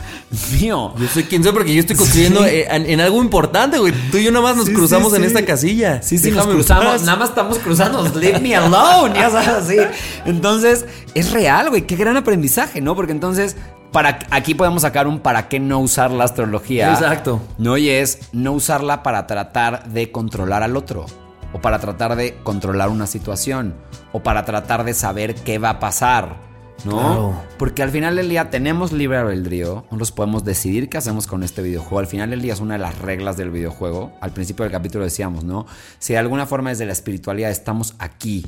Mío. 0.59 0.93
Yo 0.97 1.07
soy 1.07 1.23
quien 1.23 1.43
soy 1.43 1.53
porque 1.53 1.73
yo 1.73 1.79
estoy 1.79 1.95
construyendo 1.95 2.45
eh, 2.45 2.67
en, 2.69 2.99
algo 2.99 3.21
importante, 3.21 3.77
güey. 3.77 3.93
Tú 4.11 4.17
y 4.17 4.23
yo 4.23 4.31
nada 4.31 4.43
más 4.43 4.57
nos 4.57 4.69
cruzamos 4.69 5.13
en 5.13 5.23
esta 5.23 5.45
casilla. 5.45 6.01
Sí, 6.01 6.17
sí, 6.17 6.31
nos 6.31 6.47
cruzamos. 6.47 7.03
Nada 7.03 7.17
más 7.17 7.29
estamos 7.29 7.59
cruzando. 7.59 8.03
Leave 8.15 8.39
me 8.39 8.55
alone. 8.55 9.15
Ya 9.15 9.29
sabes, 9.29 9.47
así. 9.49 9.77
Entonces, 10.25 10.85
es 11.13 11.31
real, 11.31 11.69
güey. 11.69 11.85
Qué 11.85 11.95
gran 11.95 12.17
aprendizaje, 12.17 12.81
¿no? 12.81 12.95
Porque 12.95 13.11
entonces, 13.11 13.55
para, 13.91 14.19
aquí 14.31 14.55
podemos 14.55 14.81
sacar 14.81 15.07
un 15.07 15.19
para 15.19 15.47
qué 15.47 15.59
no 15.59 15.79
usar 15.79 16.11
la 16.11 16.23
astrología. 16.23 16.91
Exacto. 16.91 17.41
No, 17.57 17.77
y 17.77 17.89
es 17.89 18.19
no 18.33 18.53
usarla 18.53 19.03
para 19.03 19.27
tratar 19.27 19.87
de 19.89 20.11
controlar 20.11 20.63
al 20.63 20.75
otro. 20.75 21.05
O 21.53 21.61
para 21.61 21.79
tratar 21.79 22.15
de 22.15 22.35
controlar 22.43 22.89
una 22.89 23.07
situación. 23.07 23.75
O 24.11 24.23
para 24.23 24.43
tratar 24.43 24.83
de 24.83 24.93
saber 24.93 25.35
qué 25.35 25.59
va 25.59 25.69
a 25.69 25.79
pasar 25.79 26.54
¿no? 26.85 27.41
Porque 27.57 27.83
al 27.83 27.89
final 27.89 28.15
del 28.15 28.29
día 28.29 28.49
tenemos 28.49 28.91
libre 28.91 29.17
albedrío, 29.17 29.85
nosotros 29.85 30.11
podemos 30.11 30.45
decidir 30.45 30.89
qué 30.89 30.97
hacemos 30.97 31.27
con 31.27 31.43
este 31.43 31.61
videojuego. 31.61 31.99
Al 31.99 32.07
final 32.07 32.29
del 32.29 32.41
día 32.41 32.53
es 32.53 32.59
una 32.59 32.75
de 32.75 32.79
las 32.79 32.97
reglas 32.99 33.37
del 33.37 33.49
videojuego. 33.49 34.13
Al 34.21 34.31
principio 34.31 34.63
del 34.63 34.71
capítulo 34.71 35.03
decíamos, 35.03 35.43
¿no? 35.43 35.65
Si 35.99 36.13
de 36.13 36.19
alguna 36.19 36.45
forma 36.45 36.69
desde 36.69 36.85
la 36.85 36.93
espiritualidad 36.93 37.51
estamos 37.51 37.95
aquí 37.99 38.45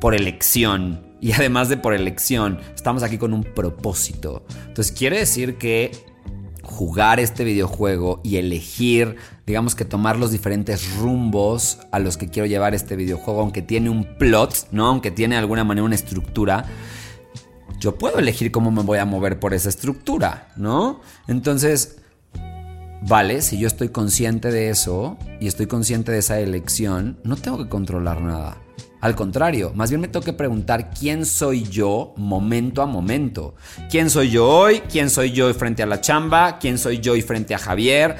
por 0.00 0.14
elección 0.14 1.02
y 1.20 1.32
además 1.32 1.68
de 1.68 1.76
por 1.76 1.94
elección, 1.94 2.60
estamos 2.74 3.02
aquí 3.02 3.18
con 3.18 3.34
un 3.34 3.44
propósito. 3.44 4.44
Entonces 4.66 4.92
quiere 4.92 5.18
decir 5.18 5.58
que 5.58 5.92
jugar 6.62 7.20
este 7.20 7.44
videojuego 7.44 8.20
y 8.22 8.36
elegir, 8.36 9.16
digamos 9.46 9.74
que 9.74 9.84
tomar 9.84 10.18
los 10.18 10.30
diferentes 10.30 10.96
rumbos 10.96 11.78
a 11.90 11.98
los 11.98 12.16
que 12.16 12.28
quiero 12.28 12.46
llevar 12.46 12.74
este 12.74 12.96
videojuego, 12.96 13.40
aunque 13.40 13.60
tiene 13.62 13.90
un 13.90 14.04
plot, 14.04 14.68
¿no? 14.70 14.86
Aunque 14.86 15.10
tiene 15.10 15.34
de 15.34 15.40
alguna 15.40 15.64
manera 15.64 15.84
una 15.84 15.94
estructura, 15.94 16.64
yo 17.80 17.96
puedo 17.96 18.18
elegir 18.18 18.52
cómo 18.52 18.70
me 18.70 18.82
voy 18.82 18.98
a 18.98 19.06
mover 19.06 19.40
por 19.40 19.54
esa 19.54 19.70
estructura, 19.70 20.48
¿no? 20.56 21.00
Entonces, 21.26 21.96
vale, 23.02 23.40
si 23.40 23.58
yo 23.58 23.66
estoy 23.66 23.88
consciente 23.88 24.52
de 24.52 24.68
eso 24.68 25.16
y 25.40 25.48
estoy 25.48 25.66
consciente 25.66 26.12
de 26.12 26.18
esa 26.18 26.38
elección, 26.38 27.18
no 27.24 27.36
tengo 27.36 27.56
que 27.56 27.68
controlar 27.68 28.20
nada. 28.20 28.58
Al 29.00 29.14
contrario, 29.14 29.72
más 29.74 29.88
bien 29.90 30.02
me 30.02 30.08
tengo 30.08 30.24
que 30.24 30.34
preguntar 30.34 30.90
quién 30.90 31.24
soy 31.24 31.62
yo 31.62 32.12
momento 32.18 32.82
a 32.82 32.86
momento. 32.86 33.54
¿Quién 33.90 34.10
soy 34.10 34.28
yo 34.28 34.46
hoy? 34.46 34.80
¿Quién 34.92 35.08
soy 35.08 35.32
yo 35.32 35.52
frente 35.54 35.82
a 35.82 35.86
la 35.86 36.02
chamba? 36.02 36.58
¿Quién 36.58 36.76
soy 36.76 37.00
yo 37.00 37.16
y 37.16 37.22
frente 37.22 37.54
a 37.54 37.58
Javier? 37.58 38.16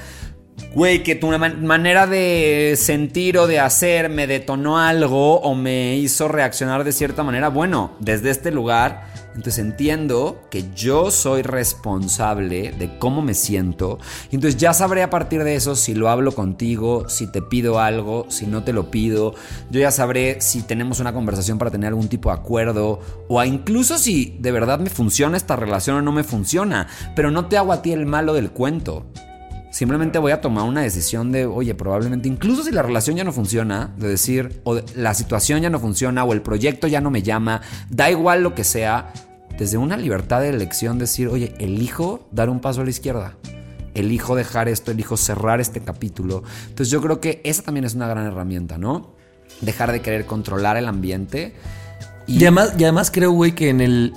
Güey, 0.75 1.03
que 1.03 1.17
tu 1.17 1.27
manera 1.27 2.07
de 2.07 2.77
sentir 2.79 3.37
o 3.37 3.47
de 3.47 3.61
hacer 3.61 4.09
me 4.09 4.27
detonó 4.27 4.79
algo 4.79 5.41
o 5.41 5.55
me 5.55 5.97
hizo 5.97 6.29
reaccionar 6.29 6.85
de 6.85 6.93
cierta 6.93 7.23
manera. 7.23 7.49
Bueno, 7.49 7.97
desde 8.01 8.31
este 8.31 8.51
lugar 8.51 9.20
entonces 9.35 9.59
entiendo 9.59 10.43
que 10.51 10.65
yo 10.75 11.11
soy 11.11 11.43
responsable 11.43 12.73
de 12.73 12.99
cómo 12.99 13.23
me 13.23 13.35
siento. 13.35 13.99
Y 14.31 14.35
entonces 14.35 14.61
ya 14.61 14.73
sabré 14.73 15.03
a 15.03 15.11
partir 15.11 15.45
de 15.45 15.55
eso 15.55 15.77
si 15.77 15.95
lo 15.95 16.09
hablo 16.09 16.33
contigo, 16.33 17.09
si 17.09 17.27
te 17.27 17.41
pido 17.41 17.79
algo, 17.79 18.27
si 18.29 18.47
no 18.47 18.65
te 18.65 18.73
lo 18.73 18.91
pido. 18.91 19.35
Yo 19.71 19.81
ya 19.81 19.91
sabré 19.91 20.41
si 20.41 20.63
tenemos 20.63 21.01
una 21.01 21.13
conversación 21.13 21.59
para 21.59 21.71
tener 21.71 21.89
algún 21.89 22.09
tipo 22.09 22.31
de 22.31 22.37
acuerdo. 22.37 23.01
O 23.29 23.43
incluso 23.45 23.99
si 23.99 24.37
de 24.41 24.53
verdad 24.53 24.81
me 24.81 24.91
funciona 24.91 25.37
esta 25.37 25.57
relación 25.57 25.97
o 25.97 26.03
no 26.03 26.13
me 26.13 26.25
funciona. 26.25 26.89
Pero 27.15 27.31
no 27.31 27.47
te 27.47 27.57
hago 27.57 27.73
a 27.73 27.83
ti 27.83 27.93
el 27.93 28.07
malo 28.07 28.35
del 28.35 28.51
cuento. 28.51 29.07
Simplemente 29.71 30.19
voy 30.19 30.33
a 30.33 30.41
tomar 30.41 30.65
una 30.65 30.83
decisión 30.83 31.31
de, 31.31 31.47
oye, 31.47 31.75
probablemente, 31.75 32.29
incluso 32.29 32.65
si 32.65 32.73
la 32.73 32.83
relación 32.83 33.17
ya 33.17 33.25
no 33.25 33.33
funciona, 33.33 33.95
de 33.97 34.09
decir, 34.09 34.61
o 34.65 34.81
la 34.97 35.15
situación 35.15 35.63
ya 35.63 35.71
no 35.71 35.79
funciona, 35.79 36.25
o 36.25 36.33
el 36.33 36.43
proyecto 36.43 36.89
ya 36.89 37.01
no 37.01 37.11
me 37.11 37.23
llama, 37.23 37.63
da 37.89 38.11
igual 38.11 38.43
lo 38.43 38.55
que 38.55 38.65
sea, 38.65 39.13
desde 39.57 39.77
una 39.79 39.97
libertad 39.97 40.41
de 40.41 40.49
elección 40.49 40.99
decir, 40.99 41.29
oye, 41.29 41.55
elijo 41.59 42.27
dar 42.33 42.51
un 42.51 42.61
paso 42.61 42.81
a 42.81 42.85
la 42.85 42.91
izquierda. 42.91 43.37
Elijo 43.95 44.35
dejar 44.35 44.69
esto, 44.69 44.91
elijo 44.91 45.17
cerrar 45.17 45.61
este 45.61 45.81
capítulo. 45.81 46.43
Entonces 46.69 46.91
yo 46.91 47.01
creo 47.01 47.21
que 47.21 47.41
esa 47.45 47.63
también 47.63 47.85
es 47.85 47.95
una 47.95 48.09
gran 48.09 48.27
herramienta, 48.27 48.79
¿no? 48.79 49.15
Dejar 49.61 49.93
de 49.93 50.01
querer 50.01 50.27
controlar 50.27 50.77
el 50.77 50.89
ambiente. 50.89 51.55
Y, 52.27 52.39
además, 52.43 52.75
y 52.79 52.85
además 52.85 53.11
creo, 53.11 53.33
güey, 53.33 53.55
que 53.55 53.69
en 53.69 53.81
el 53.81 54.15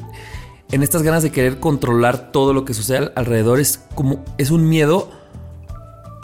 en 0.71 0.81
estas 0.81 1.03
ganas 1.03 1.21
de 1.21 1.31
querer 1.31 1.59
controlar 1.59 2.31
todo 2.31 2.51
lo 2.51 2.65
que 2.65 2.73
sucede 2.73 3.11
alrededor 3.15 3.59
es 3.59 3.81
como 3.93 4.23
es 4.39 4.49
un 4.49 4.67
miedo 4.67 5.11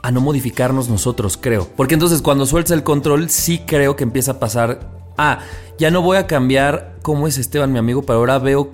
a 0.02 0.12
no 0.12 0.22
modificarnos 0.22 0.90
nosotros, 0.90 1.38
creo. 1.38 1.68
Porque 1.76 1.94
entonces 1.94 2.22
cuando 2.22 2.46
sueltas 2.46 2.72
el 2.72 2.84
control, 2.84 3.30
sí 3.30 3.62
creo 3.66 3.96
que 3.96 4.04
empieza 4.04 4.34
a 4.34 4.40
pasar, 4.40 4.92
ah, 5.18 5.40
ya 5.78 5.92
no 5.92 6.02
voy 6.02 6.18
a 6.18 6.28
cambiar 6.28 6.98
cómo 7.02 7.28
es 7.28 7.38
Esteban, 7.38 7.72
mi 7.72 7.80
amigo, 7.80 8.04
pero 8.04 8.20
ahora 8.20 8.40
veo 8.40 8.72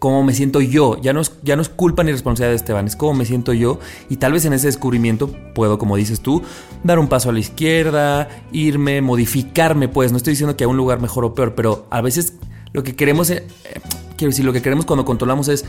cómo 0.00 0.24
me 0.24 0.32
siento 0.32 0.60
yo. 0.60 0.96
Ya 1.00 1.12
no, 1.12 1.20
es, 1.20 1.32
ya 1.42 1.54
no 1.54 1.62
es 1.62 1.68
culpa 1.68 2.02
ni 2.02 2.10
responsabilidad 2.10 2.52
de 2.52 2.56
Esteban, 2.56 2.86
es 2.86 2.96
cómo 2.96 3.14
me 3.14 3.24
siento 3.24 3.52
yo. 3.52 3.78
Y 4.08 4.16
tal 4.16 4.32
vez 4.32 4.44
en 4.44 4.52
ese 4.52 4.66
descubrimiento 4.66 5.30
puedo, 5.54 5.78
como 5.78 5.96
dices 5.96 6.20
tú, 6.20 6.42
dar 6.82 6.98
un 6.98 7.08
paso 7.08 7.30
a 7.30 7.32
la 7.32 7.38
izquierda, 7.38 8.28
irme, 8.50 9.00
modificarme, 9.02 9.88
pues. 9.88 10.10
No 10.10 10.16
estoy 10.16 10.32
diciendo 10.32 10.56
que 10.56 10.64
a 10.64 10.68
un 10.68 10.76
lugar 10.76 11.00
mejor 11.00 11.24
o 11.24 11.34
peor, 11.34 11.54
pero 11.54 11.86
a 11.90 12.00
veces 12.00 12.34
lo 12.72 12.82
que 12.82 12.96
queremos, 12.96 13.30
eh, 13.30 13.46
quiero 14.16 14.30
decir, 14.30 14.44
lo 14.44 14.52
que 14.52 14.62
queremos 14.62 14.86
cuando 14.86 15.04
controlamos 15.04 15.48
es 15.48 15.64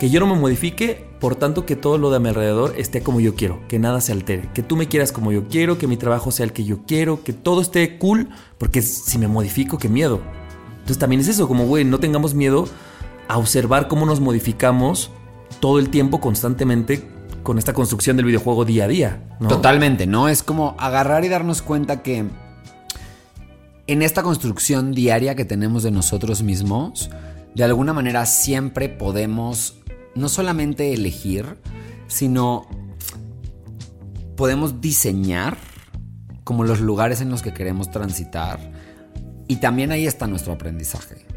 que 0.00 0.08
yo 0.08 0.18
no 0.18 0.26
me 0.26 0.34
modifique, 0.34 1.06
por 1.20 1.36
tanto 1.36 1.66
que 1.66 1.76
todo 1.76 1.98
lo 1.98 2.10
de 2.10 2.18
mi 2.20 2.30
alrededor 2.30 2.72
esté 2.78 3.02
como 3.02 3.20
yo 3.20 3.34
quiero, 3.34 3.60
que 3.68 3.78
nada 3.78 4.00
se 4.00 4.12
altere, 4.12 4.48
que 4.54 4.62
tú 4.62 4.74
me 4.74 4.88
quieras 4.88 5.12
como 5.12 5.30
yo 5.30 5.46
quiero, 5.46 5.76
que 5.76 5.86
mi 5.86 5.98
trabajo 5.98 6.30
sea 6.30 6.44
el 6.46 6.54
que 6.54 6.64
yo 6.64 6.86
quiero, 6.86 7.22
que 7.22 7.34
todo 7.34 7.60
esté 7.60 7.98
cool, 7.98 8.30
porque 8.56 8.80
si 8.80 9.18
me 9.18 9.28
modifico, 9.28 9.76
qué 9.76 9.90
miedo. 9.90 10.22
Entonces 10.70 10.96
también 10.96 11.20
es 11.20 11.28
eso, 11.28 11.46
como 11.46 11.66
güey, 11.66 11.84
no 11.84 12.00
tengamos 12.00 12.32
miedo 12.32 12.66
a 13.28 13.36
observar 13.36 13.88
cómo 13.88 14.06
nos 14.06 14.20
modificamos 14.20 15.10
todo 15.60 15.78
el 15.78 15.90
tiempo, 15.90 16.18
constantemente, 16.18 17.06
con 17.42 17.58
esta 17.58 17.74
construcción 17.74 18.16
del 18.16 18.24
videojuego 18.24 18.64
día 18.64 18.84
a 18.84 18.88
día. 18.88 19.22
Totalmente, 19.50 20.06
¿no? 20.06 20.30
Es 20.30 20.42
como 20.42 20.76
agarrar 20.78 21.26
y 21.26 21.28
darnos 21.28 21.60
cuenta 21.60 22.02
que 22.02 22.24
en 23.86 24.00
esta 24.00 24.22
construcción 24.22 24.92
diaria 24.92 25.34
que 25.34 25.44
tenemos 25.44 25.82
de 25.82 25.90
nosotros 25.90 26.42
mismos, 26.42 27.10
de 27.54 27.64
alguna 27.64 27.92
manera 27.92 28.24
siempre 28.24 28.88
podemos 28.88 29.79
no 30.14 30.28
solamente 30.28 30.92
elegir, 30.92 31.58
sino 32.08 32.66
podemos 34.36 34.80
diseñar 34.80 35.56
como 36.44 36.64
los 36.64 36.80
lugares 36.80 37.20
en 37.20 37.30
los 37.30 37.42
que 37.42 37.52
queremos 37.52 37.90
transitar. 37.90 38.58
Y 39.46 39.56
también 39.56 39.92
ahí 39.92 40.06
está 40.06 40.26
nuestro 40.26 40.52
aprendizaje. 40.52 41.29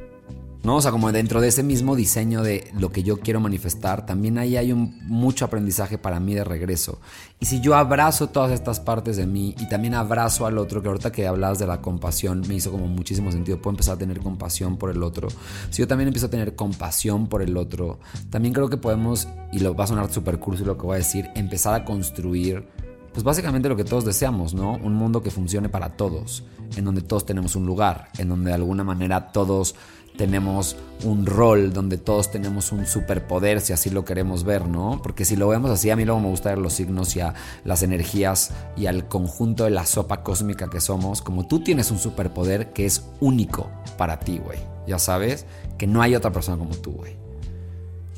¿No? 0.63 0.77
O 0.77 0.81
sea, 0.81 0.91
como 0.91 1.11
dentro 1.11 1.41
de 1.41 1.49
ese 1.49 1.61
mismo 1.61 1.95
diseño 1.95 2.41
de 2.41 2.71
lo 2.77 2.91
que 2.91 3.03
yo 3.03 3.19
quiero 3.19 3.39
manifestar, 3.39 4.05
también 4.05 4.37
ahí 4.37 4.55
hay 4.55 4.71
un, 4.71 4.97
mucho 5.03 5.45
aprendizaje 5.45 5.97
para 5.97 6.19
mí 6.19 6.33
de 6.33 6.43
regreso. 6.43 6.99
Y 7.39 7.45
si 7.45 7.59
yo 7.59 7.75
abrazo 7.75 8.29
todas 8.29 8.51
estas 8.51 8.79
partes 8.79 9.17
de 9.17 9.27
mí 9.27 9.53
y 9.59 9.67
también 9.67 9.93
abrazo 9.93 10.45
al 10.45 10.57
otro, 10.57 10.81
que 10.81 10.87
ahorita 10.87 11.11
que 11.11 11.27
hablabas 11.27 11.59
de 11.59 11.67
la 11.67 11.81
compasión, 11.81 12.43
me 12.47 12.55
hizo 12.55 12.71
como 12.71 12.87
muchísimo 12.87 13.31
sentido, 13.31 13.61
puedo 13.61 13.73
empezar 13.73 13.95
a 13.95 13.99
tener 13.99 14.21
compasión 14.21 14.77
por 14.77 14.89
el 14.89 15.03
otro. 15.03 15.27
Si 15.69 15.81
yo 15.81 15.87
también 15.87 16.07
empiezo 16.07 16.27
a 16.27 16.31
tener 16.31 16.55
compasión 16.55 17.27
por 17.27 17.41
el 17.41 17.57
otro, 17.57 17.99
también 18.29 18.53
creo 18.53 18.69
que 18.69 18.77
podemos, 18.77 19.27
y 19.51 19.59
lo 19.59 19.75
va 19.75 19.83
a 19.83 19.87
sonar 19.87 20.11
súper 20.11 20.39
curso 20.39 20.63
lo 20.63 20.77
que 20.77 20.85
voy 20.85 20.95
a 20.95 20.97
decir, 20.99 21.29
empezar 21.35 21.73
a 21.73 21.83
construir 21.83 22.65
pues 23.13 23.23
básicamente 23.23 23.69
lo 23.69 23.75
que 23.75 23.83
todos 23.83 24.05
deseamos, 24.05 24.55
¿no? 24.55 24.73
Un 24.73 24.95
mundo 24.95 25.21
que 25.21 25.29
funcione 25.29 25.69
para 25.69 25.89
todos, 25.89 26.43
en 26.75 26.83
donde 26.83 27.01
todos 27.01 27.27
tenemos 27.27 27.55
un 27.55 27.65
lugar, 27.65 28.09
en 28.17 28.27
donde 28.27 28.49
de 28.49 28.55
alguna 28.55 28.83
manera 28.83 29.31
todos 29.31 29.75
tenemos 30.17 30.75
un 31.03 31.25
rol 31.25 31.73
donde 31.73 31.97
todos 31.97 32.31
tenemos 32.31 32.71
un 32.71 32.85
superpoder, 32.85 33.61
si 33.61 33.73
así 33.73 33.89
lo 33.89 34.05
queremos 34.05 34.43
ver, 34.43 34.67
¿no? 34.67 35.01
Porque 35.01 35.25
si 35.25 35.35
lo 35.35 35.47
vemos 35.47 35.71
así, 35.71 35.89
a 35.89 35.95
mí 35.95 36.05
luego 36.05 36.21
me 36.21 36.29
gusta 36.29 36.49
ver 36.49 36.59
los 36.59 36.73
signos 36.73 37.15
y 37.15 37.21
las 37.63 37.83
energías 37.83 38.51
y 38.77 38.85
al 38.85 39.07
conjunto 39.07 39.65
de 39.65 39.71
la 39.71 39.85
sopa 39.85 40.23
cósmica 40.23 40.69
que 40.69 40.79
somos, 40.79 41.21
como 41.21 41.47
tú 41.47 41.61
tienes 41.61 41.91
un 41.91 41.99
superpoder 41.99 42.71
que 42.73 42.85
es 42.85 43.05
único 43.19 43.69
para 43.97 44.19
ti, 44.19 44.39
güey. 44.39 44.59
Ya 44.87 44.99
sabes 44.99 45.45
que 45.77 45.87
no 45.87 46.01
hay 46.01 46.15
otra 46.15 46.31
persona 46.31 46.57
como 46.57 46.75
tú, 46.75 46.91
güey. 46.91 47.15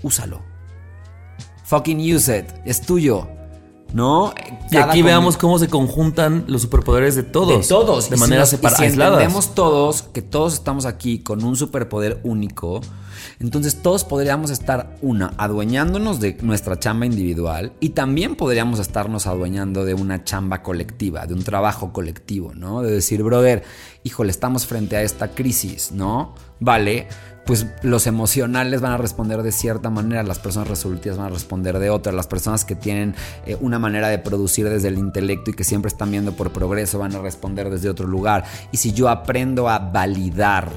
Úsalo. 0.04 0.42
Fucking 1.64 2.00
use 2.00 2.40
it. 2.40 2.46
Es 2.66 2.82
tuyo. 2.82 3.28
¿No? 3.96 4.34
y 4.70 4.76
aquí 4.76 5.02
veamos 5.02 5.38
cómo 5.38 5.58
se 5.58 5.70
conjuntan 5.70 6.44
los 6.48 6.64
superpoderes 6.64 7.16
de 7.16 7.24
todos. 7.24 7.62
De 7.62 7.68
todos. 7.68 8.10
De 8.10 8.18
manera 8.18 8.46
separada. 8.46 8.78
Si 8.78 8.86
entendemos 8.88 9.56
todos 9.56 10.02
que 10.02 10.22
todos 10.22 10.54
estamos 10.54 10.86
aquí 10.86 11.20
con 11.20 11.46
un 11.46 11.56
superpoder 11.56 12.20
único, 12.24 12.82
entonces 13.40 13.82
todos 13.82 14.04
podríamos 14.04 14.52
estar, 14.52 14.98
una, 15.02 15.34
adueñándonos 15.38 16.20
de 16.20 16.38
nuestra 16.42 16.78
chamba 16.78 17.06
individual 17.06 17.72
y 17.80 17.90
también 17.90 18.36
podríamos 18.36 18.82
estarnos 18.82 19.28
adueñando 19.28 19.86
de 19.86 19.94
una 19.94 20.26
chamba 20.26 20.62
colectiva, 20.62 21.26
de 21.26 21.34
un 21.34 21.44
trabajo 21.44 21.94
colectivo, 21.94 22.54
¿no? 22.54 22.82
De 22.82 22.92
decir, 22.92 23.24
brother, 23.24 23.64
híjole, 24.04 24.30
estamos 24.30 24.66
frente 24.66 24.98
a 24.98 25.04
esta 25.04 25.30
crisis, 25.30 25.94
¿no? 25.94 26.36
Vale, 26.60 27.08
pues 27.46 27.68
los 27.84 28.08
emocionales 28.08 28.82
van 28.82 28.94
a 28.94 28.98
responder 28.98 29.44
de 29.44 29.52
cierta 29.52 29.90
manera, 29.90 30.24
las 30.24 30.40
personas 30.40 30.68
resolutivas 30.68 31.18
van 31.18 31.28
a 31.28 31.30
responder 31.30 31.78
de 31.78 31.90
otra, 31.92 32.12
las 32.12 32.28
personas 32.28 32.66
que 32.66 32.76
tienen 32.76 33.16
eh, 33.46 33.56
una 33.62 33.78
manera 33.78 34.08
de 34.08 34.18
producir 34.18 34.68
desde 34.68 34.88
el 34.88 34.98
intelecto 34.98 35.52
y 35.52 35.54
que 35.54 35.64
siempre 35.64 35.90
están 35.90 36.12
viendo 36.12 36.34
por 36.34 36.52
progreso 36.52 36.98
van 37.00 37.16
a 37.16 37.20
responder 37.20 37.70
desde 37.70 37.90
otro 37.90 38.08
lugar. 38.08 38.46
Y 38.72 38.78
si 38.78 38.94
yo 38.94 39.10
aprendo 39.10 39.70
a 39.70 39.78
validar, 39.78 40.72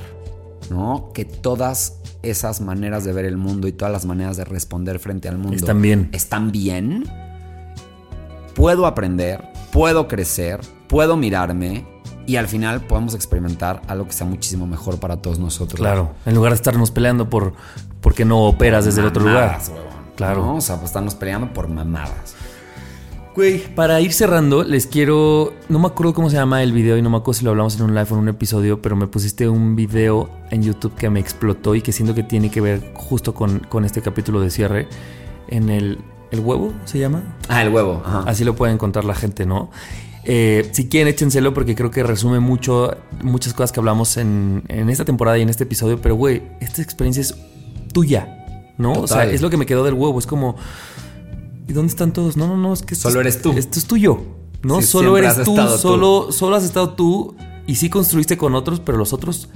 ¿no? 0.70 1.10
Que 1.14 1.24
todas 1.24 2.00
esas 2.22 2.60
maneras 2.60 3.04
de 3.04 3.12
ver 3.12 3.24
el 3.24 3.38
mundo 3.38 3.66
y 3.68 3.72
todas 3.72 3.92
las 3.92 4.04
maneras 4.04 4.36
de 4.36 4.44
responder 4.44 4.98
frente 4.98 5.28
al 5.28 5.38
mundo 5.38 5.56
están 5.56 5.80
bien. 5.80 6.10
Están 6.12 6.52
bien. 6.52 7.04
Puedo 8.54 8.86
aprender, 8.86 9.42
puedo 9.72 10.08
crecer, 10.08 10.60
puedo 10.88 11.16
mirarme 11.16 11.86
y 12.28 12.36
al 12.36 12.46
final 12.46 12.82
podemos 12.82 13.14
experimentar 13.14 13.80
algo 13.88 14.06
que 14.06 14.12
sea 14.12 14.26
muchísimo 14.26 14.66
mejor 14.66 15.00
para 15.00 15.16
todos 15.16 15.38
nosotros. 15.38 15.80
Claro, 15.80 16.10
en 16.26 16.34
lugar 16.34 16.52
de 16.52 16.56
estarnos 16.56 16.90
peleando 16.90 17.30
por, 17.30 17.54
por 18.02 18.14
qué 18.14 18.26
no 18.26 18.42
operas 18.42 18.84
desde 18.84 19.00
el 19.00 19.06
otro 19.06 19.24
lugar. 19.24 19.58
Claro. 20.14 20.54
O 20.54 20.60
sea, 20.60 20.76
pues 20.76 20.90
estarnos 20.90 21.14
peleando 21.14 21.54
por 21.54 21.68
mamadas. 21.68 22.36
Güey, 23.34 23.74
para 23.74 24.00
ir 24.02 24.12
cerrando, 24.12 24.62
les 24.62 24.86
quiero. 24.86 25.54
No 25.70 25.78
me 25.78 25.86
acuerdo 25.86 26.12
cómo 26.12 26.28
se 26.28 26.36
llama 26.36 26.62
el 26.62 26.72
video 26.72 26.98
y 26.98 27.02
no 27.02 27.08
me 27.08 27.16
acuerdo 27.16 27.38
si 27.38 27.44
lo 27.46 27.50
hablamos 27.52 27.76
en 27.76 27.84
un 27.84 27.94
live 27.94 28.08
o 28.10 28.14
en 28.14 28.20
un 28.20 28.28
episodio, 28.28 28.82
pero 28.82 28.94
me 28.94 29.06
pusiste 29.06 29.48
un 29.48 29.74
video 29.74 30.28
en 30.50 30.62
YouTube 30.62 30.94
que 30.96 31.08
me 31.08 31.20
explotó 31.20 31.74
y 31.76 31.80
que 31.80 31.92
siento 31.92 32.14
que 32.14 32.24
tiene 32.24 32.50
que 32.50 32.60
ver 32.60 32.92
justo 32.94 33.32
con, 33.32 33.60
con 33.60 33.86
este 33.86 34.02
capítulo 34.02 34.42
de 34.42 34.50
cierre. 34.50 34.86
En 35.48 35.70
el. 35.70 35.98
¿El 36.30 36.40
huevo 36.40 36.74
se 36.84 36.98
llama? 36.98 37.22
Ah, 37.48 37.62
el 37.62 37.72
huevo. 37.72 38.02
Así 38.26 38.44
lo 38.44 38.54
puede 38.54 38.74
encontrar 38.74 39.06
la 39.06 39.14
gente, 39.14 39.46
¿no? 39.46 39.70
Eh, 40.30 40.68
si 40.72 40.88
quieren, 40.88 41.08
échenselo 41.08 41.54
porque 41.54 41.74
creo 41.74 41.90
que 41.90 42.02
resume 42.02 42.38
mucho 42.38 42.94
muchas 43.22 43.54
cosas 43.54 43.72
que 43.72 43.80
hablamos 43.80 44.18
en, 44.18 44.62
en 44.68 44.90
esta 44.90 45.06
temporada 45.06 45.38
y 45.38 45.42
en 45.42 45.48
este 45.48 45.64
episodio. 45.64 46.00
Pero, 46.02 46.16
güey, 46.16 46.42
esta 46.60 46.82
experiencia 46.82 47.22
es 47.22 47.34
tuya, 47.94 48.44
¿no? 48.76 48.92
O 48.92 49.06
sea, 49.06 49.24
es 49.24 49.40
lo 49.40 49.48
que 49.48 49.56
me 49.56 49.64
quedó 49.64 49.84
del 49.84 49.94
huevo. 49.94 50.18
Es 50.18 50.26
como 50.26 50.56
¿y 51.68 51.72
dónde 51.72 51.90
están 51.90 52.12
todos? 52.12 52.36
No, 52.36 52.48
no, 52.48 52.56
no, 52.56 52.72
es 52.72 52.82
que 52.82 52.94
solo 52.94 53.20
eres 53.20 53.42
tú. 53.42 53.52
Esto 53.52 53.78
es 53.78 53.86
tuyo, 53.86 54.20
¿no? 54.62 54.82
solo 54.82 55.16
eres 55.18 55.42
tú, 55.44 55.56
solo, 55.78 56.32
solo 56.32 56.56
has 56.56 56.64
estado 56.64 56.90
tú 56.90 57.36
y 57.66 57.76
sí 57.76 57.90
construiste 57.90 58.36
con 58.36 58.54
otros, 58.54 58.80
pero 58.80 58.96
los 58.96 59.12
otros 59.12 59.48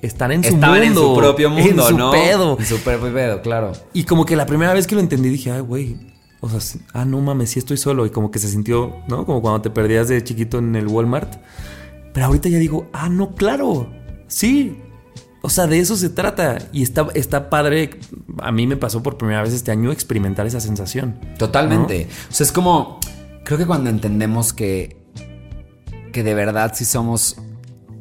están 0.00 0.30
en 0.30 0.44
su 0.44 0.52
mundo. 0.52 0.76
en 0.76 0.94
su 0.94 1.16
propio 1.16 1.50
mundo, 1.50 1.88
en 1.88 1.98
su 1.98 2.10
pedo. 2.10 2.56
En 2.58 2.66
su 2.66 2.78
propio 2.78 3.12
pedo, 3.12 3.42
claro. 3.42 3.72
Y 3.92 4.04
como 4.04 4.24
que 4.24 4.36
la 4.36 4.46
primera 4.46 4.72
vez 4.72 4.86
que 4.86 4.94
lo 4.94 5.00
entendí 5.00 5.28
dije, 5.28 5.50
ay, 5.50 5.60
güey, 5.60 5.96
o 6.40 6.48
sea, 6.48 6.80
ah, 6.92 7.04
no 7.04 7.20
mames, 7.20 7.50
sí 7.50 7.58
estoy 7.58 7.76
solo. 7.76 8.06
Y 8.06 8.10
como 8.10 8.30
que 8.30 8.38
se 8.38 8.48
sintió, 8.48 8.96
¿no? 9.08 9.24
Como 9.26 9.42
cuando 9.42 9.62
te 9.62 9.70
perdías 9.70 10.08
de 10.08 10.22
chiquito 10.22 10.58
en 10.58 10.76
el 10.76 10.86
Walmart. 10.86 11.36
Pero 12.12 12.26
ahorita 12.26 12.48
ya 12.48 12.58
digo, 12.58 12.88
ah, 12.92 13.08
no, 13.08 13.34
claro, 13.34 13.90
sí, 14.26 14.76
o 15.40 15.50
sea, 15.50 15.66
de 15.66 15.78
eso 15.78 15.96
se 15.96 16.10
trata. 16.10 16.58
Y 16.72 16.82
está, 16.82 17.06
está 17.14 17.48
padre. 17.48 17.98
A 18.42 18.52
mí 18.52 18.66
me 18.66 18.76
pasó 18.76 19.02
por 19.02 19.16
primera 19.16 19.42
vez 19.42 19.54
este 19.54 19.70
año 19.70 19.92
experimentar 19.92 20.46
esa 20.46 20.60
sensación. 20.60 21.18
Totalmente. 21.38 22.08
O 22.30 22.34
sea, 22.34 22.44
es 22.44 22.52
como. 22.52 22.98
Creo 23.44 23.56
que 23.56 23.66
cuando 23.66 23.88
entendemos 23.88 24.52
que. 24.52 24.96
Que 26.12 26.22
de 26.22 26.34
verdad 26.34 26.72
sí 26.74 26.84
somos. 26.84 27.36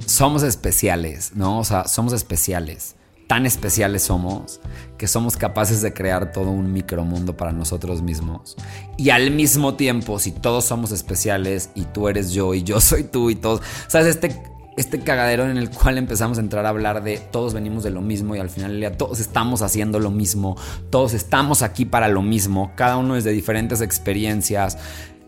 Somos 0.06 0.44
especiales, 0.44 1.32
¿no? 1.36 1.60
O 1.60 1.64
sea, 1.64 1.88
somos 1.88 2.14
especiales. 2.14 2.97
Tan 3.28 3.46
especiales 3.46 4.04
somos 4.04 4.62
que 4.98 5.08
somos 5.08 5.38
capaces 5.38 5.82
de 5.82 5.94
crear 5.94 6.32
todo 6.32 6.50
un 6.50 6.72
micromundo 6.72 7.36
para 7.36 7.52
nosotros 7.52 8.02
mismos. 8.02 8.56
Y 8.98 9.10
al 9.10 9.32
mismo 9.32 9.76
tiempo, 9.76 10.18
si 10.18 10.32
todos 10.32 10.66
somos 10.66 10.92
especiales 10.92 11.70
y 11.76 11.84
tú 11.84 12.08
eres 12.08 12.32
yo 12.32 12.54
y 12.54 12.64
yo 12.64 12.80
soy 12.82 13.04
tú 13.04 13.30
y 13.30 13.36
todos. 13.36 13.62
¿Sabes? 13.88 14.08
Este 14.08 14.42
este 14.78 15.00
cagadero 15.00 15.50
en 15.50 15.58
el 15.58 15.72
cual 15.72 15.98
empezamos 15.98 16.38
a 16.38 16.42
entrar 16.42 16.68
a 16.68 16.70
hablar 16.70 17.04
de 17.04 17.18
todos 17.18 17.56
venimos 17.56 17.84
de 17.84 17.90
lo 17.90 18.02
mismo 18.02 18.36
y 18.36 18.40
al 18.40 18.52
final 18.52 18.80
del 18.80 18.96
todos 18.96 19.20
estamos 19.20 19.64
haciendo 19.64 20.00
lo 20.00 20.12
mismo, 20.12 20.56
todos 20.92 21.16
estamos 21.16 21.64
aquí 21.64 21.84
para 21.84 22.08
lo 22.08 22.22
mismo, 22.22 22.72
cada 22.76 22.98
uno 22.98 23.16
es 23.16 23.24
de 23.24 23.32
diferentes 23.32 23.82
experiencias. 23.82 24.78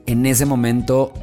En 0.06 0.28
ese 0.28 0.45
momento 0.45 1.14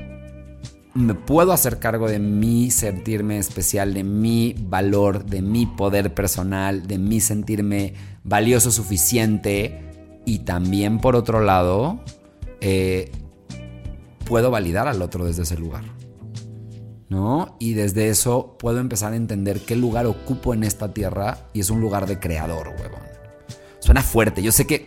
me 0.97 1.15
puedo 1.15 1.53
hacer 1.53 1.79
cargo 1.79 2.09
de 2.09 2.19
mi 2.19 2.71
sentirme 2.71 3.39
especial, 3.39 3.95
de 3.95 4.05
mi 4.05 4.55
valor, 4.59 5.25
de 5.27 5.43
mi 5.43 5.67
poder 5.67 6.15
personal, 6.15 6.87
de 6.87 6.99
mi 6.99 7.21
sentirme 7.21 7.95
valioso 8.25 8.71
suficiente 8.71 10.21
y 10.25 10.41
también 10.41 10.99
por 10.99 11.15
otro 11.15 11.41
lado 11.41 12.01
eh, 12.61 13.11
puedo 14.25 14.51
validar 14.51 14.89
al 14.89 15.03
otro 15.03 15.25
desde 15.25 15.43
ese 15.43 15.57
lugar. 15.57 15.85
¿no? 17.09 17.57
Y 17.61 17.75
desde 17.75 18.09
eso 18.09 18.57
puedo 18.59 18.81
empezar 18.81 19.13
a 19.13 19.17
entender 19.17 19.61
qué 19.61 19.77
lugar 19.77 20.07
ocupo 20.07 20.55
en 20.55 20.65
esta 20.65 20.93
tierra 20.93 21.49
y 21.53 21.61
es 21.61 21.71
un 21.71 21.81
lugar 21.81 22.07
de 22.07 22.19
creador, 22.19 22.69
huevón. 22.69 23.07
Suena 23.79 24.03
fuerte, 24.03 24.43
yo 24.43 24.51
sé 24.51 24.67
que 24.67 24.85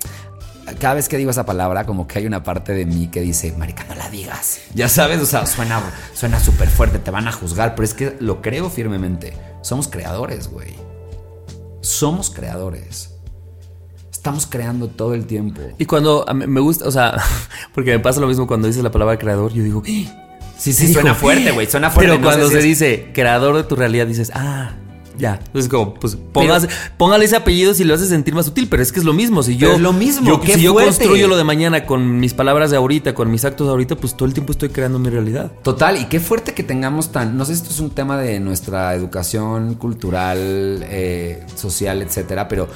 cada 0.80 0.96
vez 0.96 1.10
que 1.10 1.18
digo 1.18 1.32
esa 1.32 1.46
palabra, 1.46 1.86
como 1.86 2.08
que 2.08 2.20
hay 2.20 2.26
una 2.26 2.44
parte 2.44 2.74
de 2.74 2.86
mí 2.86 3.08
que 3.08 3.22
dice, 3.22 3.54
marica, 3.58 3.86
no 3.88 3.96
la 3.96 4.10
digas. 4.10 4.62
Ya 4.74 4.90
sabes, 4.90 5.22
o 5.22 5.26
sea, 5.26 5.46
suena 5.46 5.82
suena 6.14 6.40
súper 6.40 6.70
fuerte, 6.70 7.00
te 7.00 7.12
van 7.12 7.28
a 7.28 7.32
juzgar, 7.32 7.76
pero 7.76 7.86
es 7.86 7.94
que 7.94 8.16
lo 8.20 8.42
creo 8.42 8.70
firmemente. 8.70 9.34
Somos 9.62 9.88
creadores, 9.88 10.50
güey. 10.50 10.74
Somos 11.82 12.30
creadores. 12.30 13.16
Estamos 14.12 14.48
creando 14.48 14.90
todo 14.90 15.14
el 15.14 15.26
tiempo. 15.26 15.62
Y 15.78 15.86
cuando 15.86 16.26
me 16.34 16.60
gusta, 16.60 16.88
o 16.88 16.92
sea, 16.92 17.18
porque 17.74 17.92
me 17.92 18.00
pasa 18.00 18.20
lo 18.20 18.28
mismo 18.28 18.48
cuando 18.48 18.68
dices 18.68 18.84
la 18.84 18.92
palabra 18.92 19.18
creador, 19.18 19.54
yo 19.54 19.64
digo, 19.64 19.82
¡Ah! 19.86 20.26
Sí, 20.58 20.74
sí, 20.74 20.92
suena 20.92 21.16
fuerte, 21.16 21.52
güey. 21.52 21.68
Suena 21.68 21.90
fuerte. 21.90 22.12
Pero 22.12 22.22
cuando 22.22 22.50
se 22.50 22.60
dice 22.62 23.12
creador 23.14 23.56
de 23.56 23.64
tu 23.64 23.78
realidad, 23.78 24.06
dices, 24.06 24.30
ah, 24.36 24.74
ya. 25.20 25.40
Entonces, 25.46 25.70
como, 25.70 25.94
pues 25.94 26.18
póngale 26.98 27.26
ese 27.26 27.36
apellido 27.36 27.74
si 27.74 27.84
lo 27.84 27.94
hace 27.94 28.08
sentir 28.08 28.34
más 28.34 28.48
útil, 28.48 28.68
pero 28.70 28.82
es 28.82 28.92
que 28.92 29.00
es 29.00 29.06
lo 29.06 29.14
mismo. 29.14 29.44
Si 29.44 29.58
yo, 29.58 29.74
es 29.74 29.80
lo 29.80 29.94
mismo. 29.94 30.42
si 30.44 30.62
yo 30.62 30.74
construyo 30.74 31.28
lo 31.28 31.38
de 31.38 31.44
mañana 31.44 31.86
con 31.86 32.20
mis 32.20 32.34
palabras 32.34 32.72
de 32.72 32.78
ahorita, 32.78 33.14
con 33.14 33.30
mis 33.30 33.46
actos 33.46 33.68
de 33.68 33.72
ahorita, 33.72 33.96
pues 33.98 34.16
todo 34.16 34.26
el 34.28 34.34
tiempo 34.34 34.52
estoy 34.52 34.70
creando 34.70 34.98
mi 34.98 35.10
realidad. 35.10 35.52
Total, 35.62 35.98
y 35.98 36.06
qué 36.06 36.20
fuerte 36.20 36.54
que 36.54 36.64
tengamos 36.64 37.12
tan. 37.12 37.38
No 37.38 37.46
sé 37.46 37.54
si 37.54 37.62
esto 37.62 37.74
es 37.74 37.80
un 37.80 37.92
tema 37.92 38.18
de 38.18 38.40
nuestra 38.40 38.96
educación 38.96 39.76
cultural, 39.76 40.84
eh, 40.88 41.46
social, 41.56 42.02
etcétera, 42.02 42.48
pero. 42.48 42.68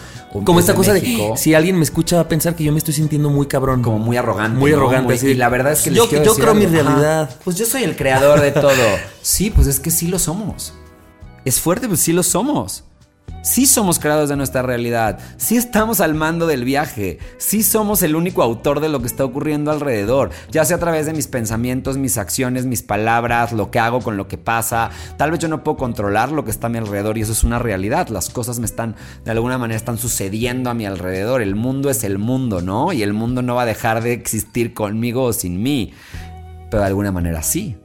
Como 0.44 0.60
esta 0.60 0.74
cosa 0.74 0.94
de 0.94 1.34
si 1.38 1.54
alguien 1.54 1.78
me 1.78 1.84
escucha 1.84 2.16
va 2.16 2.24
a 2.24 2.28
pensar 2.28 2.56
que 2.56 2.64
yo 2.64 2.72
me 2.72 2.80
estoy 2.80 2.94
sintiendo 2.94 3.30
muy 3.30 3.46
cabrón. 3.46 3.82
Como 3.82 4.00
muy 4.00 4.18
arrogante. 4.18 4.60
Muy 4.60 4.74
arrogante. 4.74 5.16
y 5.30 5.36
la 5.36 5.48
verdad 5.50 5.72
es 5.74 5.82
que 5.82 5.94
yo, 5.94 6.10
yo 6.10 6.36
creo 6.36 6.54
mi 6.54 6.66
realidad. 6.66 7.30
Pues 7.44 7.56
yo 7.56 7.66
soy 7.66 7.84
el 7.84 7.96
creador 7.96 8.42
de 8.42 8.52
todo. 8.52 8.74
sí, 9.22 9.50
pues 9.50 9.68
es 9.68 9.80
que 9.80 9.92
sí 9.92 10.08
lo 10.08 10.20
somos. 10.20 10.74
Es 11.46 11.60
fuerte, 11.60 11.88
pues 11.88 12.00
sí 12.00 12.14
lo 12.14 12.24
somos. 12.24 12.86
Sí 13.42 13.66
somos 13.66 14.00
creadores 14.00 14.30
de 14.30 14.38
nuestra 14.38 14.62
realidad, 14.62 15.20
sí 15.36 15.58
estamos 15.58 16.00
al 16.00 16.14
mando 16.14 16.48
del 16.48 16.64
viaje, 16.64 17.20
sí 17.38 17.62
somos 17.62 18.02
el 18.02 18.16
único 18.16 18.42
autor 18.42 18.80
de 18.80 18.88
lo 18.88 19.02
que 19.02 19.08
está 19.08 19.26
ocurriendo 19.26 19.70
alrededor, 19.70 20.30
ya 20.50 20.64
sea 20.64 20.78
a 20.78 20.80
través 20.80 21.06
de 21.08 21.14
mis 21.14 21.28
pensamientos, 21.28 21.98
mis 21.98 22.18
acciones, 22.18 22.66
mis 22.66 22.84
palabras, 22.84 23.52
lo 23.52 23.70
que 23.70 23.80
hago 23.80 24.00
con 24.00 24.16
lo 24.16 24.30
que 24.30 24.38
pasa. 24.38 24.92
Tal 25.18 25.32
vez 25.32 25.42
yo 25.42 25.50
no 25.50 25.62
puedo 25.62 25.76
controlar 25.76 26.32
lo 26.32 26.46
que 26.46 26.52
está 26.52 26.68
a 26.68 26.70
mi 26.70 26.78
alrededor 26.78 27.18
y 27.18 27.22
eso 27.22 27.34
es 27.34 27.44
una 27.44 27.60
realidad. 27.60 28.08
Las 28.08 28.30
cosas 28.30 28.60
me 28.60 28.66
están, 28.66 28.96
de 29.26 29.32
alguna 29.32 29.58
manera, 29.58 29.76
están 29.76 29.98
sucediendo 29.98 30.70
a 30.70 30.74
mi 30.74 30.86
alrededor. 30.86 31.42
El 31.42 31.56
mundo 31.56 31.90
es 31.90 32.06
el 32.06 32.20
mundo, 32.20 32.62
¿no? 32.62 32.94
Y 32.94 33.04
el 33.04 33.12
mundo 33.12 33.42
no 33.42 33.56
va 33.56 33.64
a 33.64 33.66
dejar 33.66 34.04
de 34.04 34.14
existir 34.14 34.74
conmigo 34.74 35.24
o 35.24 35.34
sin 35.34 35.62
mí. 35.62 35.92
Pero 36.72 36.80
de 36.80 36.88
alguna 36.88 37.12
manera 37.12 37.44
sí. 37.44 37.76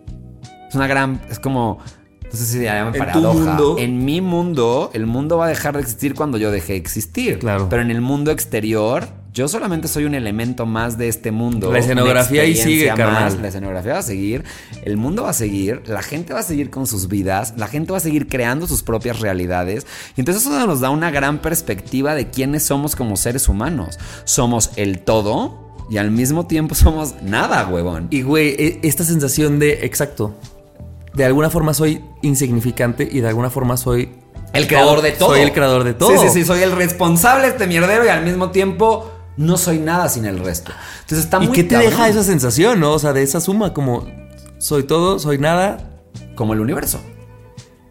Es 0.68 0.74
una 0.76 0.86
gran, 0.86 1.20
es 1.30 1.40
como 1.40 1.78
entonces 2.28 2.48
se 2.48 2.62
llama 2.62 2.92
paradoja. 2.92 3.58
en 3.78 4.04
mi 4.04 4.20
mundo, 4.20 4.90
el 4.92 5.06
mundo 5.06 5.38
va 5.38 5.46
a 5.46 5.48
dejar 5.48 5.74
de 5.76 5.80
existir 5.80 6.14
cuando 6.14 6.36
yo 6.36 6.50
deje 6.50 6.74
de 6.74 6.78
existir. 6.78 7.38
Claro. 7.38 7.68
Pero 7.70 7.80
en 7.80 7.90
el 7.90 8.02
mundo 8.02 8.30
exterior, 8.30 9.08
yo 9.32 9.48
solamente 9.48 9.88
soy 9.88 10.04
un 10.04 10.14
elemento 10.14 10.66
más 10.66 10.98
de 10.98 11.08
este 11.08 11.30
mundo. 11.30 11.72
La 11.72 11.78
escenografía 11.78 12.42
ahí 12.42 12.54
sigue, 12.54 12.88
carnal. 12.88 13.40
La 13.40 13.48
escenografía 13.48 13.94
va 13.94 14.00
a 14.00 14.02
seguir, 14.02 14.44
el 14.84 14.98
mundo 14.98 15.22
va 15.22 15.30
a 15.30 15.32
seguir, 15.32 15.80
la 15.86 16.02
gente 16.02 16.34
va 16.34 16.40
a 16.40 16.42
seguir 16.42 16.68
con 16.68 16.86
sus 16.86 17.08
vidas, 17.08 17.54
la 17.56 17.66
gente 17.66 17.92
va 17.92 17.96
a 17.96 18.00
seguir 18.02 18.28
creando 18.28 18.66
sus 18.66 18.82
propias 18.82 19.20
realidades. 19.20 19.86
Y 20.14 20.20
entonces 20.20 20.44
eso 20.44 20.66
nos 20.66 20.80
da 20.80 20.90
una 20.90 21.10
gran 21.10 21.38
perspectiva 21.38 22.14
de 22.14 22.28
quiénes 22.28 22.62
somos 22.62 22.94
como 22.94 23.16
seres 23.16 23.48
humanos. 23.48 23.98
Somos 24.24 24.72
el 24.76 24.98
todo 24.98 25.74
y 25.88 25.96
al 25.96 26.10
mismo 26.10 26.46
tiempo 26.46 26.74
somos 26.74 27.14
nada, 27.22 27.66
huevón. 27.68 28.08
Y 28.10 28.20
güey, 28.20 28.48
e, 28.48 28.80
esta 28.82 29.04
sensación 29.04 29.58
de, 29.58 29.86
exacto, 29.86 30.34
de 31.18 31.24
alguna 31.24 31.50
forma 31.50 31.74
soy 31.74 32.04
insignificante 32.22 33.06
y 33.10 33.20
de 33.20 33.28
alguna 33.28 33.50
forma 33.50 33.76
soy 33.76 34.08
el 34.52 34.68
creador 34.68 35.02
de 35.02 35.10
todo. 35.10 35.30
Soy 35.30 35.40
el 35.40 35.52
creador 35.52 35.82
de 35.82 35.92
todo. 35.92 36.10
Sí, 36.12 36.28
sí, 36.28 36.28
sí, 36.30 36.44
soy 36.44 36.62
el 36.62 36.72
responsable 36.72 37.42
de 37.42 37.48
este 37.50 37.66
mierdero 37.66 38.04
y 38.04 38.08
al 38.08 38.24
mismo 38.24 38.50
tiempo 38.50 39.10
no 39.36 39.58
soy 39.58 39.78
nada 39.78 40.08
sin 40.08 40.26
el 40.26 40.38
resto. 40.38 40.72
Entonces 41.00 41.24
está 41.24 41.40
muy 41.40 41.48
¿Y 41.48 41.52
qué 41.52 41.64
te 41.64 41.76
deja 41.76 42.08
esa 42.08 42.22
sensación, 42.22 42.78
no? 42.78 42.92
O 42.92 42.98
sea, 43.00 43.12
de 43.12 43.24
esa 43.24 43.40
suma 43.40 43.74
como 43.74 44.06
soy 44.58 44.84
todo, 44.84 45.18
soy 45.18 45.38
nada, 45.38 46.00
como 46.36 46.52
el 46.52 46.60
universo. 46.60 47.00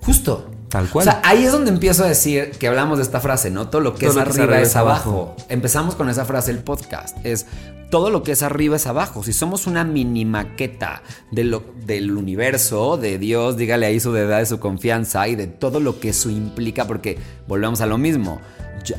Justo. 0.06 0.50
Tal 0.70 0.90
cual. 0.90 1.08
O 1.08 1.12
sea, 1.12 1.22
ahí 1.24 1.46
es 1.46 1.52
donde 1.52 1.70
empiezo 1.70 2.04
a 2.04 2.08
decir 2.08 2.52
que 2.52 2.68
hablamos 2.68 2.98
de 2.98 3.04
esta 3.04 3.20
frase, 3.20 3.50
¿no? 3.52 3.70
Todo 3.70 3.82
lo 3.82 3.96
que 3.96 4.06
es 4.06 4.18
arriba 4.18 4.60
es 4.60 4.76
abajo. 4.76 5.36
Empezamos 5.50 5.96
con 5.96 6.10
esa 6.10 6.26
frase 6.26 6.52
el 6.52 6.60
podcast. 6.60 7.18
Es 7.26 7.46
todo 7.90 8.10
lo 8.10 8.24
que 8.24 8.34
es 8.34 8.44
arriba 8.44 8.76
es 8.76 8.88
abajo. 8.88 9.24
Si 9.24 9.34
somos 9.34 9.68
una 9.68 9.84
mini 9.84 10.26
maqueta 10.26 11.04
del 11.32 12.12
universo, 12.12 12.98
de 12.98 13.18
Dios, 13.18 13.58
dígale 13.58 13.86
ahí 13.86 14.00
su 14.00 14.12
deidad, 14.12 14.40
de 14.40 14.46
su 14.46 14.60
confianza 14.60 15.28
y 15.28 15.36
de 15.36 15.48
todo 15.48 15.80
lo 15.80 16.00
que 16.00 16.10
eso 16.10 16.30
implica, 16.30 16.86
porque 16.86 17.18
volvemos 17.48 17.82
a 17.82 17.86
lo 17.86 17.98
mismo. 17.98 18.42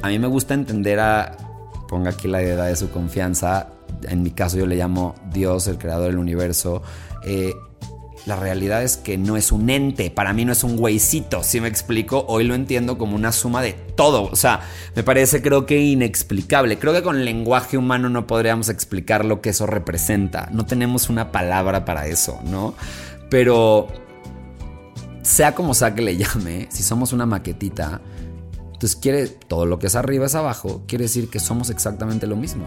a 0.03 0.09
mí 0.09 0.18
me 0.18 0.28
gusta 0.28 0.55
entender 0.55 1.01
a. 1.01 1.36
Ponga 1.89 2.11
aquí 2.11 2.28
la 2.28 2.39
deidad 2.39 2.66
de 2.66 2.76
su 2.76 2.91
confianza. 2.91 3.68
En 4.09 4.22
mi 4.22 4.30
caso, 4.30 4.59
yo 4.59 4.66
le 4.66 4.76
llamo 4.76 5.14
Dios, 5.32 5.66
el 5.68 5.78
creador 5.78 6.09
del 6.09 6.18
universo. 6.18 6.82
Eh, 7.24 7.55
la 8.28 8.36
realidad 8.36 8.82
es 8.82 8.98
que 8.98 9.16
no 9.16 9.38
es 9.38 9.52
un 9.52 9.70
ente, 9.70 10.10
para 10.10 10.34
mí 10.34 10.44
no 10.44 10.52
es 10.52 10.62
un 10.62 10.76
güeycito, 10.76 11.42
si 11.42 11.62
me 11.62 11.68
explico, 11.68 12.26
hoy 12.28 12.44
lo 12.44 12.54
entiendo 12.54 12.98
como 12.98 13.16
una 13.16 13.32
suma 13.32 13.62
de 13.62 13.72
todo, 13.72 14.24
o 14.24 14.36
sea, 14.36 14.60
me 14.94 15.02
parece 15.02 15.40
creo 15.40 15.64
que 15.64 15.80
inexplicable, 15.80 16.78
creo 16.78 16.92
que 16.92 17.02
con 17.02 17.24
lenguaje 17.24 17.78
humano 17.78 18.10
no 18.10 18.26
podríamos 18.26 18.68
explicar 18.68 19.24
lo 19.24 19.40
que 19.40 19.48
eso 19.48 19.66
representa, 19.66 20.50
no 20.52 20.66
tenemos 20.66 21.08
una 21.08 21.32
palabra 21.32 21.86
para 21.86 22.06
eso, 22.06 22.38
¿no? 22.44 22.74
Pero 23.30 23.88
sea 25.22 25.54
como 25.54 25.72
sea 25.72 25.94
que 25.94 26.02
le 26.02 26.16
llame, 26.18 26.68
si 26.70 26.82
somos 26.82 27.14
una 27.14 27.24
maquetita, 27.24 28.02
entonces 28.74 28.94
quiere 28.94 29.26
todo 29.28 29.64
lo 29.64 29.78
que 29.78 29.86
es 29.86 29.94
arriba 29.94 30.26
es 30.26 30.34
abajo, 30.34 30.82
quiere 30.86 31.04
decir 31.04 31.30
que 31.30 31.40
somos 31.40 31.70
exactamente 31.70 32.26
lo 32.26 32.36
mismo. 32.36 32.66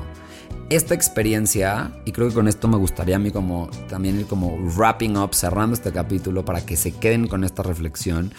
Esta 0.71 0.95
experiencia, 0.95 1.91
y 2.05 2.13
creo 2.13 2.29
que 2.29 2.33
con 2.33 2.47
esto 2.47 2.69
me 2.69 2.77
gustaría 2.77 3.17
a 3.17 3.19
mí 3.19 3.31
como 3.31 3.69
también 3.89 4.19
ir 4.19 4.25
como 4.25 4.57
wrapping 4.57 5.17
up, 5.17 5.35
cerrando 5.35 5.73
este 5.73 5.91
capítulo 5.91 6.45
para 6.45 6.65
que 6.65 6.77
se 6.77 6.93
queden 6.93 7.27
con 7.27 7.43
esta 7.43 7.61
reflexión, 7.61 8.33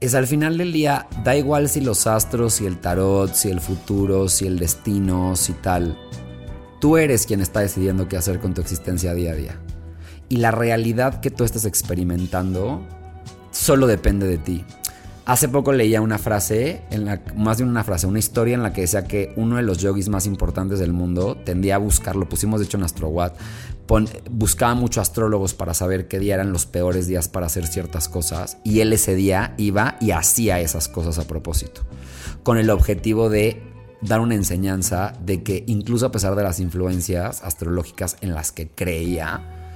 es 0.00 0.14
al 0.14 0.26
final 0.26 0.56
del 0.56 0.72
día, 0.72 1.08
da 1.24 1.36
igual 1.36 1.68
si 1.68 1.80
los 1.80 2.06
astros, 2.06 2.54
si 2.54 2.66
el 2.66 2.80
tarot, 2.80 3.34
si 3.34 3.50
el 3.50 3.60
futuro, 3.60 4.28
si 4.28 4.46
el 4.46 4.58
destino, 4.58 5.36
si 5.36 5.52
tal. 5.52 5.98
Tú 6.80 6.96
eres 6.96 7.26
quien 7.26 7.40
está 7.40 7.60
decidiendo 7.60 8.08
qué 8.08 8.16
hacer 8.16 8.40
con 8.40 8.54
tu 8.54 8.60
existencia 8.60 9.12
día 9.12 9.32
a 9.32 9.34
día. 9.34 9.60
Y 10.28 10.36
la 10.36 10.52
realidad 10.52 11.20
que 11.20 11.30
tú 11.30 11.44
estás 11.44 11.64
experimentando 11.64 12.86
solo 13.50 13.86
depende 13.86 14.26
de 14.26 14.38
ti. 14.38 14.64
Hace 15.28 15.46
poco 15.50 15.74
leía 15.74 16.00
una 16.00 16.16
frase, 16.16 16.80
en 16.90 17.04
la, 17.04 17.20
más 17.36 17.58
de 17.58 17.64
una 17.64 17.84
frase, 17.84 18.06
una 18.06 18.18
historia 18.18 18.54
en 18.54 18.62
la 18.62 18.72
que 18.72 18.80
decía 18.80 19.04
que 19.04 19.34
uno 19.36 19.56
de 19.56 19.62
los 19.62 19.76
yogis 19.76 20.08
más 20.08 20.24
importantes 20.24 20.78
del 20.78 20.94
mundo 20.94 21.36
tendía 21.44 21.74
a 21.74 21.78
buscar, 21.78 22.16
lo 22.16 22.30
pusimos 22.30 22.60
de 22.60 22.64
hecho 22.64 22.78
en 22.78 22.84
Astrowatt, 22.84 23.36
buscaba 24.30 24.74
mucho 24.74 25.02
astrólogos 25.02 25.52
para 25.52 25.74
saber 25.74 26.08
qué 26.08 26.18
día 26.18 26.36
eran 26.36 26.50
los 26.50 26.64
peores 26.64 27.06
días 27.06 27.28
para 27.28 27.44
hacer 27.44 27.66
ciertas 27.66 28.08
cosas 28.08 28.56
y 28.64 28.80
él 28.80 28.90
ese 28.90 29.14
día 29.14 29.52
iba 29.58 29.98
y 30.00 30.12
hacía 30.12 30.60
esas 30.60 30.88
cosas 30.88 31.18
a 31.18 31.26
propósito, 31.28 31.82
con 32.42 32.56
el 32.56 32.70
objetivo 32.70 33.28
de 33.28 33.62
dar 34.00 34.20
una 34.20 34.34
enseñanza 34.34 35.12
de 35.26 35.42
que 35.42 35.62
incluso 35.66 36.06
a 36.06 36.10
pesar 36.10 36.36
de 36.36 36.42
las 36.42 36.58
influencias 36.58 37.42
astrológicas 37.42 38.16
en 38.22 38.34
las 38.34 38.50
que 38.50 38.70
creía, 38.70 39.67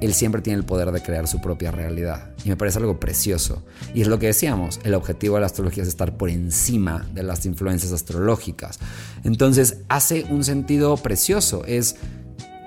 él 0.00 0.14
siempre 0.14 0.42
tiene 0.42 0.58
el 0.58 0.64
poder 0.64 0.90
de 0.92 1.02
crear 1.02 1.26
su 1.26 1.40
propia 1.40 1.70
realidad. 1.70 2.30
Y 2.44 2.48
me 2.48 2.56
parece 2.56 2.78
algo 2.78 3.00
precioso. 3.00 3.62
Y 3.94 4.02
es 4.02 4.08
lo 4.08 4.18
que 4.18 4.26
decíamos, 4.26 4.80
el 4.84 4.94
objetivo 4.94 5.36
de 5.36 5.40
la 5.40 5.46
astrología 5.46 5.82
es 5.82 5.88
estar 5.88 6.16
por 6.16 6.30
encima 6.30 7.06
de 7.12 7.22
las 7.22 7.46
influencias 7.46 7.92
astrológicas. 7.92 8.78
Entonces 9.24 9.78
hace 9.88 10.26
un 10.30 10.44
sentido 10.44 10.96
precioso. 10.96 11.64
Es, 11.66 11.96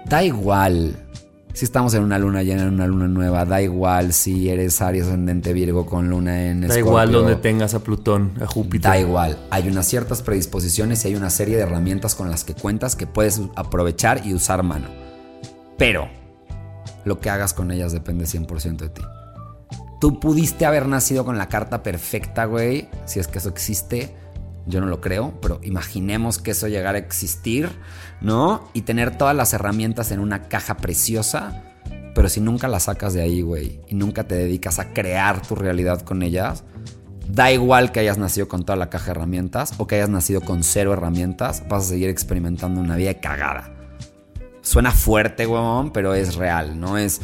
da 0.06 0.24
igual 0.24 0.96
si 1.58 1.66
estamos 1.66 1.92
en 1.96 2.04
una 2.04 2.20
luna 2.20 2.44
llena, 2.44 2.62
en 2.62 2.76
una 2.76 2.86
luna 2.86 3.08
nueva, 3.08 3.44
da 3.44 3.64
igual 3.64 4.14
si 4.14 4.48
eres 4.48 4.80
Aries 4.80 5.08
ascendente 5.08 5.54
Virgo 5.54 5.88
con 5.88 6.08
luna 6.08 6.46
en 6.46 6.62
Da 6.62 6.78
igual 6.78 7.12
donde 7.12 7.36
tengas 7.36 7.74
a 7.74 7.80
Plutón, 7.80 8.34
a 8.40 8.46
Júpiter. 8.46 8.92
Da 8.92 9.00
igual. 9.00 9.40
Hay 9.50 9.68
unas 9.68 9.88
ciertas 9.88 10.22
predisposiciones 10.22 11.04
y 11.04 11.08
hay 11.08 11.16
una 11.16 11.32
serie 11.32 11.58
de 11.58 11.64
herramientas 11.64 12.14
con 12.14 12.30
las 12.30 12.44
que 12.44 12.54
cuentas 12.54 12.96
que 12.96 13.08
puedes 13.08 13.42
aprovechar 13.56 14.22
y 14.24 14.36
usar 14.36 14.62
mano. 14.62 14.88
Pero 15.80 16.08
lo 17.08 17.20
que 17.20 17.30
hagas 17.30 17.54
con 17.54 17.72
ellas 17.72 17.92
depende 17.92 18.26
100% 18.26 18.78
de 18.78 18.90
ti. 18.90 19.02
Tú 20.00 20.20
pudiste 20.20 20.66
haber 20.66 20.88
nacido 20.88 21.26
con 21.26 21.38
la 21.38 21.50
carta 21.50 21.82
perfecta, 21.82 22.46
güey, 22.46 22.88
si 23.06 23.20
es 23.20 23.28
que 23.28 23.40
eso 23.40 23.50
existe. 23.50 24.16
Yo 24.68 24.82
no 24.82 24.88
lo 24.88 25.02
creo, 25.02 25.40
pero 25.42 25.60
imaginemos 25.64 26.38
que 26.38 26.52
eso 26.52 26.68
llegara 26.68 26.98
a 26.98 27.02
existir, 27.02 27.70
¿no? 28.22 28.70
Y 28.74 28.82
tener 28.82 29.18
todas 29.18 29.36
las 29.36 29.54
herramientas 29.54 30.12
en 30.12 30.20
una 30.20 30.44
caja 30.50 30.78
preciosa, 30.78 31.64
pero 32.14 32.30
si 32.30 32.42
nunca 32.42 32.68
las 32.68 32.84
sacas 32.84 33.14
de 33.14 33.22
ahí, 33.22 33.42
güey, 33.42 33.80
y 33.88 33.96
nunca 33.96 34.26
te 34.26 34.36
dedicas 34.36 34.78
a 34.80 34.94
crear 34.94 35.42
tu 35.42 35.56
realidad 35.56 36.02
con 36.02 36.22
ellas, 36.22 36.64
da 37.30 37.52
igual 37.52 37.92
que 37.92 38.02
hayas 38.02 38.18
nacido 38.18 38.48
con 38.48 38.66
toda 38.66 38.76
la 38.76 38.90
caja 38.90 39.06
de 39.06 39.12
herramientas 39.12 39.74
o 39.78 39.88
que 39.88 39.96
hayas 39.96 40.10
nacido 40.10 40.42
con 40.42 40.64
cero 40.64 40.94
herramientas, 40.94 41.64
vas 41.70 41.86
a 41.86 41.90
seguir 41.90 42.10
experimentando 42.10 42.82
una 42.82 42.98
vida 42.98 43.14
cagada. 43.16 43.77
Suena 44.68 44.92
fuerte, 44.92 45.48
huevón, 45.48 45.92
pero 45.92 46.14
es 46.14 46.36
real, 46.36 46.78
¿no? 46.78 46.98
Es 46.98 47.22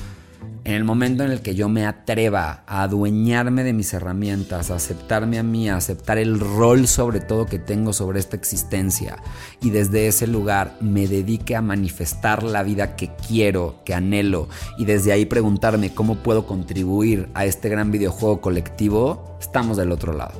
en 0.63 0.75
el 0.75 0.85
momento 0.85 1.25
en 1.25 1.31
el 1.31 1.41
que 1.41 1.55
yo 1.55 1.67
me 1.67 1.85
atreva 1.85 2.63
a 2.67 2.83
adueñarme 2.83 3.65
de 3.65 3.73
mis 3.73 3.93
herramientas, 3.93 4.71
a 4.71 4.75
aceptarme 4.75 5.39
a 5.39 5.43
mí, 5.43 5.67
a 5.67 5.75
aceptar 5.75 6.17
el 6.19 6.39
rol 6.39 6.87
sobre 6.87 7.19
todo 7.19 7.45
que 7.45 7.59
tengo 7.59 7.91
sobre 7.91 8.21
esta 8.21 8.37
existencia 8.37 9.17
y 9.59 9.71
desde 9.71 10.07
ese 10.07 10.25
lugar 10.25 10.77
me 10.79 11.05
dedique 11.05 11.57
a 11.57 11.61
manifestar 11.61 12.43
la 12.43 12.63
vida 12.63 12.95
que 12.95 13.11
quiero, 13.27 13.81
que 13.83 13.93
anhelo 13.93 14.47
y 14.77 14.85
desde 14.85 15.11
ahí 15.11 15.25
preguntarme 15.25 15.93
cómo 15.93 16.23
puedo 16.23 16.47
contribuir 16.47 17.27
a 17.33 17.43
este 17.43 17.67
gran 17.67 17.91
videojuego 17.91 18.39
colectivo, 18.39 19.37
estamos 19.41 19.75
del 19.75 19.91
otro 19.91 20.13
lado. 20.13 20.39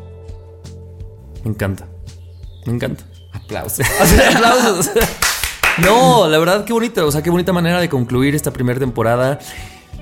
Me 1.44 1.50
encanta. 1.50 1.86
Me 2.66 2.72
encanta. 2.72 3.04
Aplausos. 3.34 3.86
Aplausos. 4.36 4.90
No, 5.82 6.28
la 6.28 6.38
verdad, 6.38 6.66
qué 6.66 6.74
bonita, 6.74 7.04
o 7.04 7.12
sea, 7.12 7.24
qué 7.24 7.32
bonita 7.32 7.52
manera 7.52 7.80
de 7.80 7.90
concluir 7.90 8.36
esta 8.36 8.52
primera 8.52 8.80
temporada. 8.80 9.40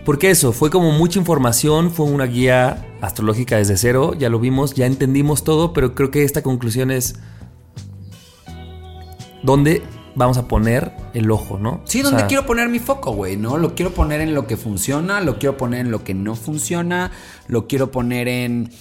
Porque 0.04 0.32
eso, 0.32 0.52
fue 0.52 0.70
como 0.70 0.92
mucha 0.92 1.20
información, 1.20 1.92
fue 1.92 2.08
una 2.08 2.26
guía 2.26 2.88
astrológica 3.02 3.58
desde 3.58 3.78
cero, 3.78 4.14
ya 4.18 4.30
lo 4.30 4.40
vimos, 4.40 4.74
ya 4.74 4.86
entendimos 4.88 5.44
todo, 5.44 5.74
pero 5.74 5.94
creo 5.94 6.10
que 6.10 6.24
esta 6.24 6.42
conclusión 6.42 6.90
es 6.90 7.20
dónde 9.44 9.84
vamos 10.16 10.38
a 10.38 10.48
poner 10.48 10.92
el 11.14 11.30
ojo, 11.32 11.58
¿no? 11.58 11.82
Sí, 11.86 12.02
¿dónde 12.02 12.26
quiero 12.26 12.46
poner 12.46 12.68
mi 12.68 12.80
foco, 12.80 13.12
güey, 13.14 13.38
¿no? 13.38 13.58
Lo 13.58 13.76
quiero 13.76 13.94
poner 13.94 14.22
en 14.22 14.34
lo 14.34 14.48
que 14.48 14.58
funciona, 14.58 15.22
lo 15.22 15.38
quiero 15.38 15.56
poner 15.56 15.82
en 15.82 15.92
lo 15.92 16.04
que 16.04 16.14
no 16.14 16.36
funciona, 16.36 17.12
lo 17.48 17.68
quiero 17.68 17.92
poner 17.92 18.28
en... 18.28 18.72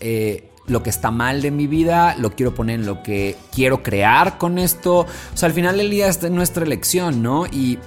Eh, 0.00 0.47
lo 0.68 0.82
que 0.82 0.90
está 0.90 1.10
mal 1.10 1.42
de 1.42 1.50
mi 1.50 1.66
vida, 1.66 2.14
lo 2.18 2.30
quiero 2.30 2.54
poner 2.54 2.80
en 2.80 2.86
lo 2.86 3.02
que 3.02 3.36
quiero 3.52 3.82
crear 3.82 4.38
con 4.38 4.58
esto. 4.58 5.00
O 5.00 5.36
sea, 5.36 5.48
al 5.48 5.52
final 5.52 5.76
del 5.76 5.90
día 5.90 6.08
es 6.08 6.22
nuestra 6.30 6.64
elección, 6.64 7.22
¿no? 7.22 7.46
Y 7.46 7.78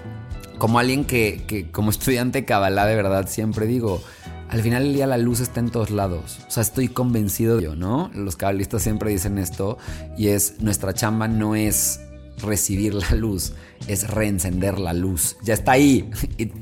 como 0.57 0.79
alguien 0.79 1.05
que, 1.05 1.69
como 1.71 1.89
estudiante 1.89 2.41
de 2.41 2.45
de 2.45 2.95
verdad 2.95 3.27
siempre 3.27 3.65
digo, 3.65 4.01
al 4.49 4.61
final 4.61 4.83
del 4.83 4.93
día 4.93 5.07
la 5.07 5.17
luz 5.17 5.39
está 5.39 5.59
en 5.59 5.69
todos 5.69 5.89
lados. 5.91 6.39
O 6.47 6.51
sea, 6.51 6.61
estoy 6.61 6.89
convencido 6.89 7.57
de 7.57 7.63
ello, 7.63 7.75
¿no? 7.75 8.11
Los 8.13 8.35
cabalistas 8.35 8.83
siempre 8.83 9.09
dicen 9.11 9.37
esto 9.37 9.77
y 10.17 10.27
es 10.27 10.59
nuestra 10.59 10.93
chamba 10.93 11.27
no 11.27 11.55
es 11.55 12.01
recibir 12.41 12.93
la 12.93 13.11
luz, 13.11 13.53
es 13.87 14.09
reencender 14.09 14.79
la 14.79 14.93
luz. 14.93 15.37
Ya 15.43 15.53
está 15.53 15.73
ahí. 15.73 16.09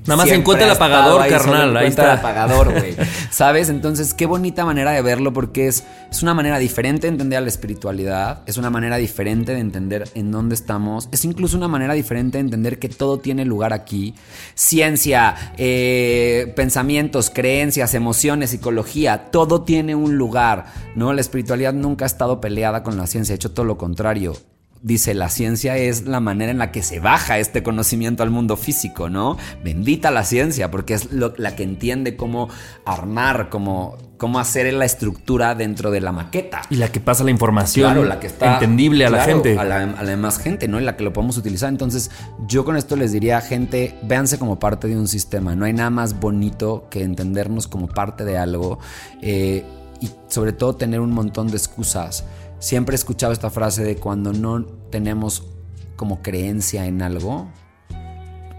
Nada 0.05 0.17
más 0.17 0.32
encuentra 0.32 0.65
el 0.65 0.73
apagador, 0.73 1.27
carnal. 1.27 1.75
Ahí 1.77 1.88
está. 1.88 2.13
el 2.13 2.19
apagador, 2.19 2.71
güey. 2.71 2.95
¿Sabes? 3.32 3.69
Entonces, 3.69 4.13
qué 4.13 4.25
bonita 4.25 4.65
manera 4.65 4.91
de 4.91 5.01
verlo 5.01 5.34
porque 5.34 5.67
es, 5.67 5.84
es 6.11 6.23
una 6.23 6.34
manera 6.34 6.59
diferente 6.59 7.07
de 7.07 7.11
entender 7.11 7.41
la 7.41 7.47
espiritualidad, 7.47 8.43
es 8.45 8.57
una 8.57 8.69
manera 8.69 8.97
diferente 8.97 9.53
de 9.53 9.59
entender 9.59 10.09
en 10.15 10.32
dónde 10.32 10.55
estamos, 10.55 11.09
es 11.11 11.25
incluso 11.25 11.57
una 11.57 11.67
manera 11.67 11.93
diferente 11.93 12.38
de 12.38 12.41
entender 12.41 12.80
que 12.80 12.89
todo 12.89 13.19
tiene 13.19 13.45
lugar 13.45 13.73
aquí. 13.73 14.15
Ciencia, 14.55 15.53
eh, 15.57 16.53
pensamientos, 16.55 17.30
creencias, 17.30 17.93
emociones, 17.93 18.51
psicología, 18.51 19.30
todo 19.32 19.63
tiene 19.63 19.95
un 19.95 20.17
lugar, 20.17 20.65
¿no? 20.95 21.13
La 21.13 21.21
espiritualidad 21.21 21.73
nunca 21.73 22.05
ha 22.05 22.07
estado 22.07 22.41
peleada 22.41 22.84
con 22.84 22.97
la 22.97 23.07
ciencia, 23.07 23.34
ha 23.34 23.36
hecho 23.36 23.51
todo 23.51 23.65
lo 23.65 23.77
contrario 23.77 24.34
dice, 24.82 25.13
la 25.13 25.30
ciencia 25.30 25.77
es 25.77 26.05
la 26.05 26.19
manera 26.19 26.51
en 26.51 26.57
la 26.57 26.71
que 26.71 26.84
se 26.84 26.99
baja 26.99 27.38
este 27.38 27.63
conocimiento 27.63 28.23
al 28.23 28.30
mundo 28.30 28.55
físico, 28.55 29.09
¿no? 29.09 29.38
Bendita 29.63 30.11
la 30.11 30.23
ciencia, 30.23 30.71
porque 30.71 30.93
es 30.93 31.09
la 31.11 31.55
que 31.55 31.63
entiende 31.63 32.15
cómo 32.15 32.49
armar, 32.86 33.49
cómo, 33.49 33.97
cómo 34.17 34.39
hacer 34.39 34.71
la 34.73 34.86
estructura 34.86 35.55
dentro 35.55 35.91
de 35.91 36.01
la 36.01 36.11
maqueta. 36.11 36.61
Y 36.69 36.75
la 36.75 36.91
que 36.91 36.99
pasa 36.99 37.23
la 37.23 37.32
información 37.32 38.07
la 38.07 38.19
que 38.19 38.27
está, 38.27 38.53
entendible 38.53 39.05
a 39.05 39.09
la 39.09 39.23
gente. 39.23 39.57
A 39.57 39.63
la, 39.63 39.84
a 39.84 40.03
la, 40.03 40.09
demás 40.09 40.38
gente, 40.38 40.67
¿no? 40.67 40.80
Y 40.80 40.84
la 40.84 40.95
que 40.95 41.03
lo 41.03 41.11
podemos 41.11 41.38
utilizar. 41.38 41.69
Entonces, 41.69 42.11
yo 42.47 42.63
con 42.63 42.77
esto 42.77 42.95
les 42.95 43.11
diría, 43.11 43.41
gente, 43.41 43.97
véanse 44.03 44.39
como 44.39 44.59
parte 44.59 44.88
de 44.88 44.97
un 44.97 45.07
sistema. 45.07 45.55
No 45.55 45.65
hay 45.65 45.73
nada 45.73 45.89
más 45.89 46.19
bonito 46.19 46.88
que 46.89 47.03
entendernos 47.03 47.67
como 47.67 47.88
parte 47.88 48.23
de 48.23 48.38
algo. 48.38 48.80
Eh, 49.21 49.65
y 50.01 50.09
sobre 50.30 50.53
todo 50.53 50.75
tener 50.75 51.01
un 51.01 51.11
montón 51.11 51.47
de 51.47 51.57
excusas 51.57 52.23
Siempre 52.60 52.93
he 52.93 52.97
escuchado 52.97 53.32
esta 53.32 53.49
frase 53.49 53.86
de 53.86 53.95
cuando 53.95 54.34
no 54.34 54.66
tenemos 54.66 55.47
como 55.95 56.22
creencia 56.22 56.86
en 56.88 57.01
algo, 57.01 57.47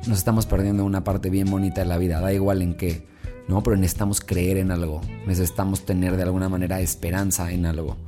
nos 0.07 0.17
estamos 0.17 0.47
perdiendo 0.47 0.87
una 0.87 1.05
parte 1.05 1.29
bien 1.29 1.51
bonita 1.51 1.83
de 1.83 1.87
la 1.87 1.99
vida, 1.99 2.19
da 2.19 2.33
igual 2.33 2.63
en 2.63 2.75
qué, 2.75 3.07
¿no? 3.47 3.63
Pero 3.63 3.77
necesitamos 3.77 4.23
creer 4.23 4.57
en 4.57 4.71
algo, 4.71 5.03
necesitamos 5.27 5.85
tener 5.85 6.17
de 6.17 6.23
alguna 6.23 6.49
manera 6.49 6.81
esperanza 6.81 7.53
en 7.53 7.67
algo. 7.67 7.99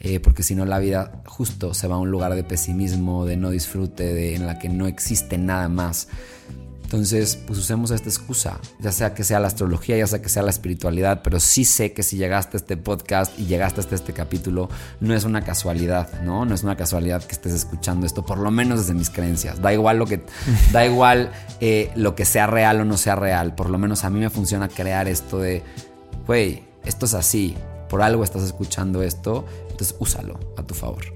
Eh, 0.00 0.18
porque 0.18 0.42
si 0.42 0.54
no 0.56 0.66
la 0.66 0.80
vida 0.80 1.22
justo 1.26 1.74
se 1.74 1.86
va 1.88 1.94
a 1.94 1.98
un 1.98 2.10
lugar 2.10 2.34
de 2.34 2.42
pesimismo, 2.42 3.24
de 3.24 3.36
no 3.36 3.50
disfrute, 3.50 4.12
de, 4.12 4.34
en 4.34 4.46
la 4.46 4.58
que 4.58 4.68
no 4.68 4.88
existe 4.88 5.38
nada 5.38 5.68
más. 5.68 6.08
Entonces, 6.86 7.36
pues 7.48 7.58
usemos 7.58 7.90
esta 7.90 8.08
excusa, 8.08 8.60
ya 8.78 8.92
sea 8.92 9.12
que 9.12 9.24
sea 9.24 9.40
la 9.40 9.48
astrología, 9.48 9.96
ya 9.96 10.06
sea 10.06 10.22
que 10.22 10.28
sea 10.28 10.44
la 10.44 10.50
espiritualidad, 10.50 11.20
pero 11.24 11.40
sí 11.40 11.64
sé 11.64 11.92
que 11.92 12.04
si 12.04 12.16
llegaste 12.16 12.56
a 12.56 12.60
este 12.60 12.76
podcast 12.76 13.36
y 13.36 13.46
llegaste 13.46 13.80
hasta 13.80 13.96
este 13.96 14.12
capítulo, 14.12 14.68
no 15.00 15.12
es 15.12 15.24
una 15.24 15.42
casualidad, 15.42 16.22
¿no? 16.22 16.44
No 16.44 16.54
es 16.54 16.62
una 16.62 16.76
casualidad 16.76 17.24
que 17.24 17.32
estés 17.32 17.54
escuchando 17.54 18.06
esto, 18.06 18.24
por 18.24 18.38
lo 18.38 18.52
menos 18.52 18.78
desde 18.78 18.94
mis 18.94 19.10
creencias. 19.10 19.60
Da 19.60 19.72
igual 19.72 19.98
lo 19.98 20.06
que, 20.06 20.24
da 20.72 20.86
igual 20.86 21.32
eh, 21.60 21.90
lo 21.96 22.14
que 22.14 22.24
sea 22.24 22.46
real 22.46 22.80
o 22.80 22.84
no 22.84 22.96
sea 22.96 23.16
real, 23.16 23.56
por 23.56 23.68
lo 23.68 23.78
menos 23.78 24.04
a 24.04 24.10
mí 24.10 24.20
me 24.20 24.30
funciona 24.30 24.68
crear 24.68 25.08
esto 25.08 25.40
de, 25.40 25.64
güey, 26.24 26.62
esto 26.84 27.06
es 27.06 27.14
así, 27.14 27.56
por 27.88 28.00
algo 28.00 28.22
estás 28.22 28.44
escuchando 28.44 29.02
esto, 29.02 29.44
entonces 29.70 29.96
úsalo 29.98 30.38
a 30.56 30.62
tu 30.62 30.74
favor. 30.74 31.15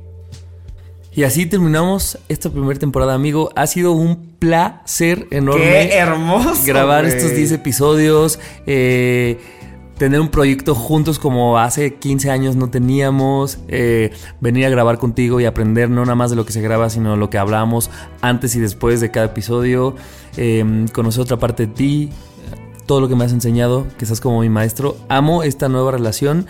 Y 1.12 1.24
así 1.24 1.46
terminamos 1.46 2.18
esta 2.28 2.50
primera 2.50 2.78
temporada, 2.78 3.14
amigo. 3.14 3.50
Ha 3.56 3.66
sido 3.66 3.92
un 3.92 4.36
placer 4.38 5.26
enorme. 5.30 5.64
¡Qué 5.64 5.96
hermoso! 5.96 6.62
Grabar 6.64 7.04
estos 7.04 7.34
10 7.34 7.52
episodios. 7.52 8.38
Eh, 8.66 9.38
tener 9.98 10.20
un 10.20 10.28
proyecto 10.28 10.74
juntos 10.74 11.18
como 11.18 11.58
hace 11.58 11.96
15 11.96 12.30
años 12.30 12.56
no 12.56 12.70
teníamos, 12.70 13.58
eh, 13.68 14.12
venir 14.40 14.64
a 14.64 14.70
grabar 14.70 14.98
contigo 14.98 15.40
y 15.40 15.44
aprender 15.44 15.90
no 15.90 16.02
nada 16.02 16.14
más 16.14 16.30
de 16.30 16.36
lo 16.36 16.46
que 16.46 16.52
se 16.52 16.62
graba, 16.62 16.88
sino 16.88 17.16
lo 17.16 17.28
que 17.28 17.36
hablamos 17.36 17.90
antes 18.22 18.54
y 18.54 18.60
después 18.60 19.00
de 19.00 19.10
cada 19.10 19.26
episodio, 19.26 19.96
eh, 20.36 20.86
conocer 20.94 21.20
otra 21.20 21.38
parte 21.38 21.66
de 21.66 21.72
ti, 21.74 22.10
todo 22.86 23.00
lo 23.00 23.08
que 23.08 23.14
me 23.14 23.24
has 23.24 23.32
enseñado, 23.32 23.86
que 23.98 24.04
estás 24.04 24.20
como 24.20 24.40
mi 24.40 24.48
maestro. 24.48 24.96
Amo 25.08 25.42
esta 25.42 25.68
nueva 25.68 25.90
relación. 25.90 26.46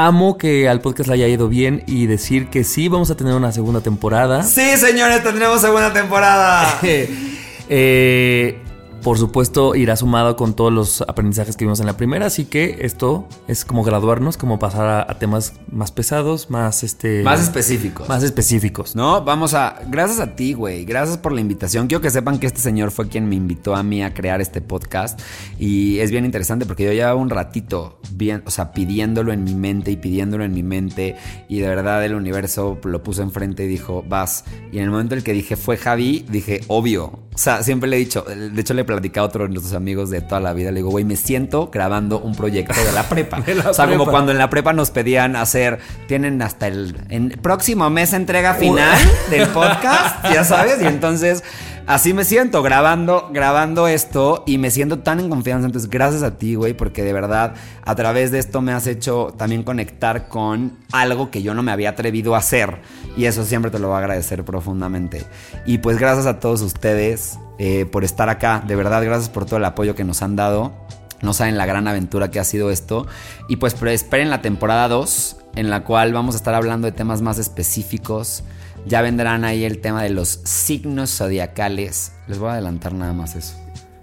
Amo 0.00 0.38
que 0.38 0.68
al 0.68 0.80
podcast 0.80 1.08
le 1.08 1.14
haya 1.14 1.26
ido 1.26 1.48
bien 1.48 1.82
y 1.88 2.06
decir 2.06 2.50
que 2.50 2.62
sí 2.62 2.86
vamos 2.86 3.10
a 3.10 3.16
tener 3.16 3.34
una 3.34 3.50
segunda 3.50 3.80
temporada. 3.80 4.44
Sí, 4.44 4.76
señores, 4.76 5.24
tendremos 5.24 5.60
segunda 5.60 5.92
temporada. 5.92 6.78
eh, 7.68 8.62
por 9.02 9.18
supuesto, 9.18 9.74
irá 9.74 9.96
sumado 9.96 10.36
con 10.36 10.54
todos 10.54 10.72
los 10.72 11.02
aprendizajes 11.02 11.56
que 11.56 11.64
vimos 11.64 11.80
en 11.80 11.86
la 11.86 11.96
primera, 11.96 12.26
así 12.26 12.44
que 12.44 12.78
esto 12.80 13.28
es 13.46 13.64
como 13.64 13.82
graduarnos, 13.82 14.36
como 14.36 14.58
pasar 14.58 15.06
a, 15.08 15.18
temas 15.18 15.54
más 15.70 15.92
pesados, 15.92 16.50
más 16.50 16.82
este... 16.82 17.22
Más 17.22 17.40
específicos. 17.40 18.08
Más 18.08 18.22
específicos. 18.22 18.96
No, 18.96 19.24
vamos 19.24 19.54
a... 19.54 19.80
Gracias 19.88 20.20
a 20.20 20.34
ti, 20.36 20.52
güey. 20.52 20.84
Gracias 20.84 21.18
por 21.18 21.32
la 21.32 21.40
invitación. 21.40 21.86
Quiero 21.86 22.00
que 22.00 22.10
sepan 22.10 22.38
que 22.38 22.46
este 22.46 22.60
señor 22.60 22.90
fue 22.90 23.08
quien 23.08 23.28
me 23.28 23.36
invitó 23.36 23.74
a 23.74 23.82
mí 23.82 24.02
a 24.02 24.14
crear 24.14 24.40
este 24.40 24.60
podcast 24.60 25.20
y 25.58 25.98
es 26.00 26.10
bien 26.10 26.24
interesante 26.24 26.66
porque 26.66 26.84
yo 26.84 26.92
llevaba 26.92 27.14
un 27.14 27.30
ratito 27.30 28.00
bien, 28.12 28.42
o 28.46 28.50
sea, 28.50 28.72
pidiéndolo 28.72 29.32
en 29.32 29.44
mi 29.44 29.54
mente 29.54 29.90
y 29.90 29.96
pidiéndolo 29.96 30.44
en 30.44 30.54
mi 30.54 30.62
mente 30.62 31.16
y 31.48 31.60
de 31.60 31.68
verdad 31.68 32.04
el 32.04 32.14
universo 32.14 32.78
lo 32.82 33.02
puso 33.02 33.22
enfrente 33.22 33.64
y 33.64 33.68
dijo, 33.68 34.04
vas. 34.08 34.44
Y 34.72 34.78
en 34.78 34.84
el 34.84 34.90
momento 34.90 35.14
en 35.14 35.18
el 35.18 35.24
que 35.24 35.32
dije, 35.32 35.56
fue 35.56 35.76
Javi, 35.76 36.26
dije, 36.28 36.60
obvio. 36.68 37.27
O 37.38 37.40
sea, 37.40 37.62
siempre 37.62 37.88
le 37.88 37.94
he 37.94 37.98
dicho, 38.00 38.22
de 38.22 38.60
hecho 38.60 38.74
le 38.74 38.84
platicado 38.84 39.26
a 39.26 39.28
otro 39.28 39.44
de 39.44 39.50
nuestros 39.50 39.72
amigos 39.72 40.10
de 40.10 40.20
toda 40.20 40.40
la 40.40 40.52
vida. 40.54 40.72
Le 40.72 40.78
digo, 40.78 40.90
güey, 40.90 41.04
me 41.04 41.14
siento 41.14 41.70
grabando 41.72 42.18
un 42.18 42.34
proyecto 42.34 42.74
de 42.84 42.90
la 42.90 43.08
prepa. 43.08 43.40
o 43.70 43.72
sea, 43.72 43.86
como 43.86 44.06
cuando 44.06 44.32
en 44.32 44.38
la 44.38 44.50
prepa 44.50 44.72
nos 44.72 44.90
pedían 44.90 45.36
hacer, 45.36 45.78
tienen 46.08 46.42
hasta 46.42 46.66
el 46.66 47.38
próximo 47.40 47.88
mes 47.90 48.12
entrega 48.12 48.54
final 48.54 48.98
del 49.30 49.46
podcast, 49.50 50.24
ya 50.24 50.42
sabes, 50.42 50.82
y 50.82 50.86
entonces 50.86 51.44
así 51.88 52.12
me 52.12 52.24
siento 52.24 52.62
grabando, 52.62 53.30
grabando 53.32 53.88
esto 53.88 54.44
y 54.46 54.58
me 54.58 54.70
siento 54.70 55.00
tan 55.00 55.18
en 55.18 55.30
confianza. 55.30 55.66
Entonces, 55.66 55.90
gracias 55.90 56.22
a 56.22 56.38
ti, 56.38 56.54
güey, 56.54 56.74
porque 56.74 57.02
de 57.02 57.12
verdad 57.12 57.54
a 57.84 57.94
través 57.94 58.30
de 58.30 58.38
esto 58.38 58.60
me 58.60 58.72
has 58.72 58.86
hecho 58.86 59.34
también 59.36 59.62
conectar 59.62 60.28
con 60.28 60.76
algo 60.92 61.30
que 61.30 61.42
yo 61.42 61.54
no 61.54 61.62
me 61.62 61.72
había 61.72 61.90
atrevido 61.90 62.34
a 62.34 62.38
hacer. 62.38 62.78
Y 63.16 63.24
eso 63.24 63.44
siempre 63.44 63.70
te 63.70 63.78
lo 63.78 63.88
voy 63.88 63.96
a 63.96 63.98
agradecer 63.98 64.44
profundamente. 64.44 65.24
Y 65.66 65.78
pues 65.78 65.98
gracias 65.98 66.26
a 66.26 66.38
todos 66.38 66.60
ustedes 66.60 67.27
eh, 67.58 67.86
por 67.86 68.04
estar 68.04 68.28
acá. 68.28 68.62
De 68.66 68.76
verdad, 68.76 69.04
gracias 69.04 69.28
por 69.28 69.44
todo 69.44 69.56
el 69.56 69.64
apoyo 69.64 69.94
que 69.94 70.04
nos 70.04 70.22
han 70.22 70.36
dado. 70.36 70.72
No 71.20 71.32
saben 71.32 71.58
la 71.58 71.66
gran 71.66 71.88
aventura 71.88 72.30
que 72.30 72.38
ha 72.38 72.44
sido 72.44 72.70
esto. 72.70 73.06
Y 73.48 73.56
pues 73.56 73.74
esperen 73.82 74.30
la 74.30 74.40
temporada 74.40 74.88
2, 74.88 75.36
en 75.56 75.70
la 75.70 75.84
cual 75.84 76.12
vamos 76.12 76.34
a 76.34 76.38
estar 76.38 76.54
hablando 76.54 76.86
de 76.86 76.92
temas 76.92 77.22
más 77.22 77.38
específicos 77.38 78.44
ya 78.86 79.02
vendrán 79.02 79.44
ahí 79.44 79.64
el 79.64 79.80
tema 79.80 80.02
de 80.02 80.10
los 80.10 80.40
signos 80.44 81.10
zodiacales. 81.10 82.12
Les 82.26 82.38
voy 82.38 82.50
a 82.50 82.52
adelantar 82.52 82.94
nada 82.94 83.12
más 83.12 83.34
eso. 83.36 83.54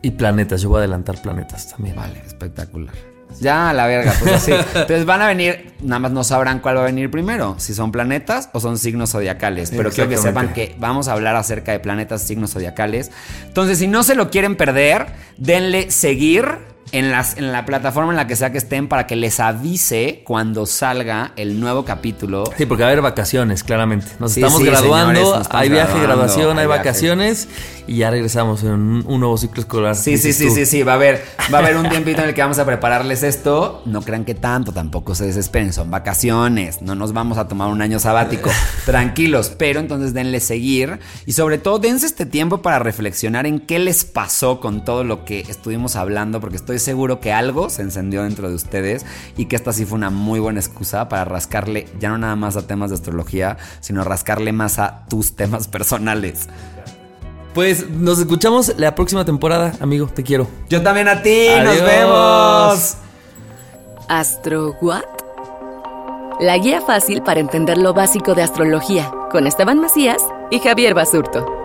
Y 0.02 0.12
planetas, 0.12 0.62
yo 0.62 0.70
voy 0.70 0.78
a 0.78 0.80
adelantar 0.80 1.22
planetas 1.22 1.72
también. 1.72 1.96
Vale, 1.96 2.22
espectacular. 2.26 2.94
Ya, 3.40 3.70
a 3.70 3.74
la 3.74 3.88
verga, 3.88 4.14
pues 4.20 4.34
así. 4.34 4.52
Entonces 4.76 5.06
van 5.06 5.22
a 5.22 5.28
venir, 5.28 5.74
nada 5.82 6.00
más 6.00 6.12
no 6.12 6.24
sabrán 6.24 6.60
cuál 6.60 6.78
va 6.78 6.82
a 6.82 6.86
venir 6.86 7.12
primero, 7.12 7.56
si 7.58 7.74
son 7.74 7.92
planetas 7.92 8.50
o 8.54 8.60
son 8.60 8.78
signos 8.78 9.12
zodiacales. 9.12 9.72
Pero 9.72 9.90
quiero 9.92 10.10
que 10.10 10.18
sepan 10.18 10.54
que 10.54 10.76
vamos 10.80 11.08
a 11.08 11.14
hablar 11.14 11.36
acerca 11.36 11.72
de 11.72 11.80
planetas, 11.80 12.22
signos 12.22 12.52
zodiacales. 12.52 13.12
Entonces, 13.46 13.80
si 13.80 13.88
no 13.88 14.04
se 14.04 14.16
lo 14.16 14.30
quieren 14.30 14.56
perder, 14.56 15.08
denle 15.38 15.92
seguir 15.92 16.75
en, 16.96 17.12
las, 17.12 17.38
en 17.38 17.52
la 17.52 17.66
plataforma 17.66 18.14
en 18.14 18.16
la 18.16 18.26
que 18.26 18.38
sea 18.38 18.54
que 18.54 18.58
estén 18.58 18.88
para 18.88 19.06
que 19.06 19.18
les 19.18 19.42
avise 19.42 20.22
cuando 20.24 20.66
salga 20.66 21.34
el 21.36 21.60
nuevo 21.60 21.84
capítulo. 21.84 22.46
Sí, 22.58 22.66
porque 22.66 22.84
va 22.84 22.88
a 22.88 22.92
haber 22.94 23.02
vacaciones, 23.02 23.66
claramente. 23.66 24.08
Nos 24.18 24.38
estamos 24.38 24.64
graduando, 24.64 25.44
hay 25.50 25.68
viaje, 25.68 26.00
graduación, 26.00 26.58
hay, 26.58 26.68
vacaciones 26.68 27.50
y 27.86 27.98
ya 27.98 28.12
regresamos 28.12 28.64
en 28.64 29.04
un, 29.06 29.20
nuevo 29.20 29.38
ciclo 29.38 29.60
escolar. 29.60 29.98
Sí, 29.98 30.18
sí, 30.18 30.32
sí, 30.32 30.50
sí, 30.50 30.66
sí, 30.66 30.84
va 30.84 30.94
a 30.94 30.96
haber 30.96 31.22
va 31.54 31.58
a 31.58 31.62
haber 31.62 31.76
un 31.76 31.90
tiempito 31.90 32.22
en 32.22 32.30
el 32.30 32.34
que 32.34 32.42
vamos 32.42 32.60
a 32.60 32.66
prepararles 32.66 33.24
esto. 33.24 33.82
No 33.86 34.02
crean 34.02 34.24
que 34.24 34.34
tanto, 34.34 34.72
tampoco 34.72 35.16
se 35.16 35.26
desesperen, 35.26 35.74
son 35.74 35.92
vacaciones, 35.92 36.82
no 36.82 36.96
nos 36.96 37.12
vamos 37.12 37.38
a 37.38 37.50
tomar 37.50 37.68
un 37.68 37.82
año 37.82 38.00
sabático. 38.00 38.50
Tranquilos, 38.86 39.52
pero 39.58 39.82
entonces 39.82 40.14
denle 40.14 40.40
seguir 40.40 41.00
y 41.26 41.34
sobre 41.34 41.58
todo 41.58 41.78
dense 41.78 42.06
este 42.06 42.26
tiempo 42.26 42.62
para 42.62 42.80
reflexionar 42.80 43.46
en 43.46 43.60
qué 43.60 43.80
les 43.80 44.06
pasó 44.06 44.62
con 44.62 44.86
todo 44.86 45.04
lo 45.04 45.26
que 45.26 45.42
estuvimos 45.42 45.98
hablando 45.98 46.40
porque 46.40 46.56
estoy 46.56 46.80
seguro 46.86 47.20
que 47.20 47.34
algo 47.34 47.70
se 47.70 47.82
encendió 47.82 48.24
dentro 48.24 48.48
de 48.48 48.56
ustedes 48.56 49.06
y 49.36 49.46
que 49.46 49.56
esta 49.56 49.74
sí 49.74 49.86
fue 49.86 49.98
una 49.98 50.10
muy 50.10 50.40
buena 50.40 50.60
excusa 50.60 51.10
para 51.10 51.26
rascarle 51.26 51.88
ya 52.00 52.10
no 52.10 52.18
nada 52.18 52.36
más 52.36 52.56
a 52.56 52.66
temas 52.66 52.92
de 52.92 52.96
astrología, 52.96 53.58
sino 53.82 54.04
rascarle 54.04 54.54
más 54.54 54.80
a 54.80 55.06
tus 55.10 55.36
temas 55.36 55.68
personales. 55.68 56.48
Pues 57.54 57.90
nos 57.90 58.20
escuchamos 58.20 58.74
la 58.78 58.96
próxima 58.96 59.24
temporada, 59.24 59.74
amigo. 59.80 60.08
Te 60.08 60.24
quiero. 60.24 60.46
Yo 60.70 60.82
también 60.82 61.08
a 61.08 61.22
ti. 61.22 61.48
Nos 61.64 61.82
vemos. 61.82 62.98
¿Astro 64.10 64.76
What? 64.82 65.04
La 66.42 66.58
guía 66.58 66.82
fácil 66.82 67.24
para 67.24 67.40
entender 67.40 67.78
lo 67.78 67.94
básico 67.94 68.36
de 68.36 68.44
astrología 68.44 69.10
con 69.32 69.48
Esteban 69.48 69.80
Macías 69.80 70.22
y 70.52 70.60
Javier 70.60 70.94
Basurto. 70.94 71.65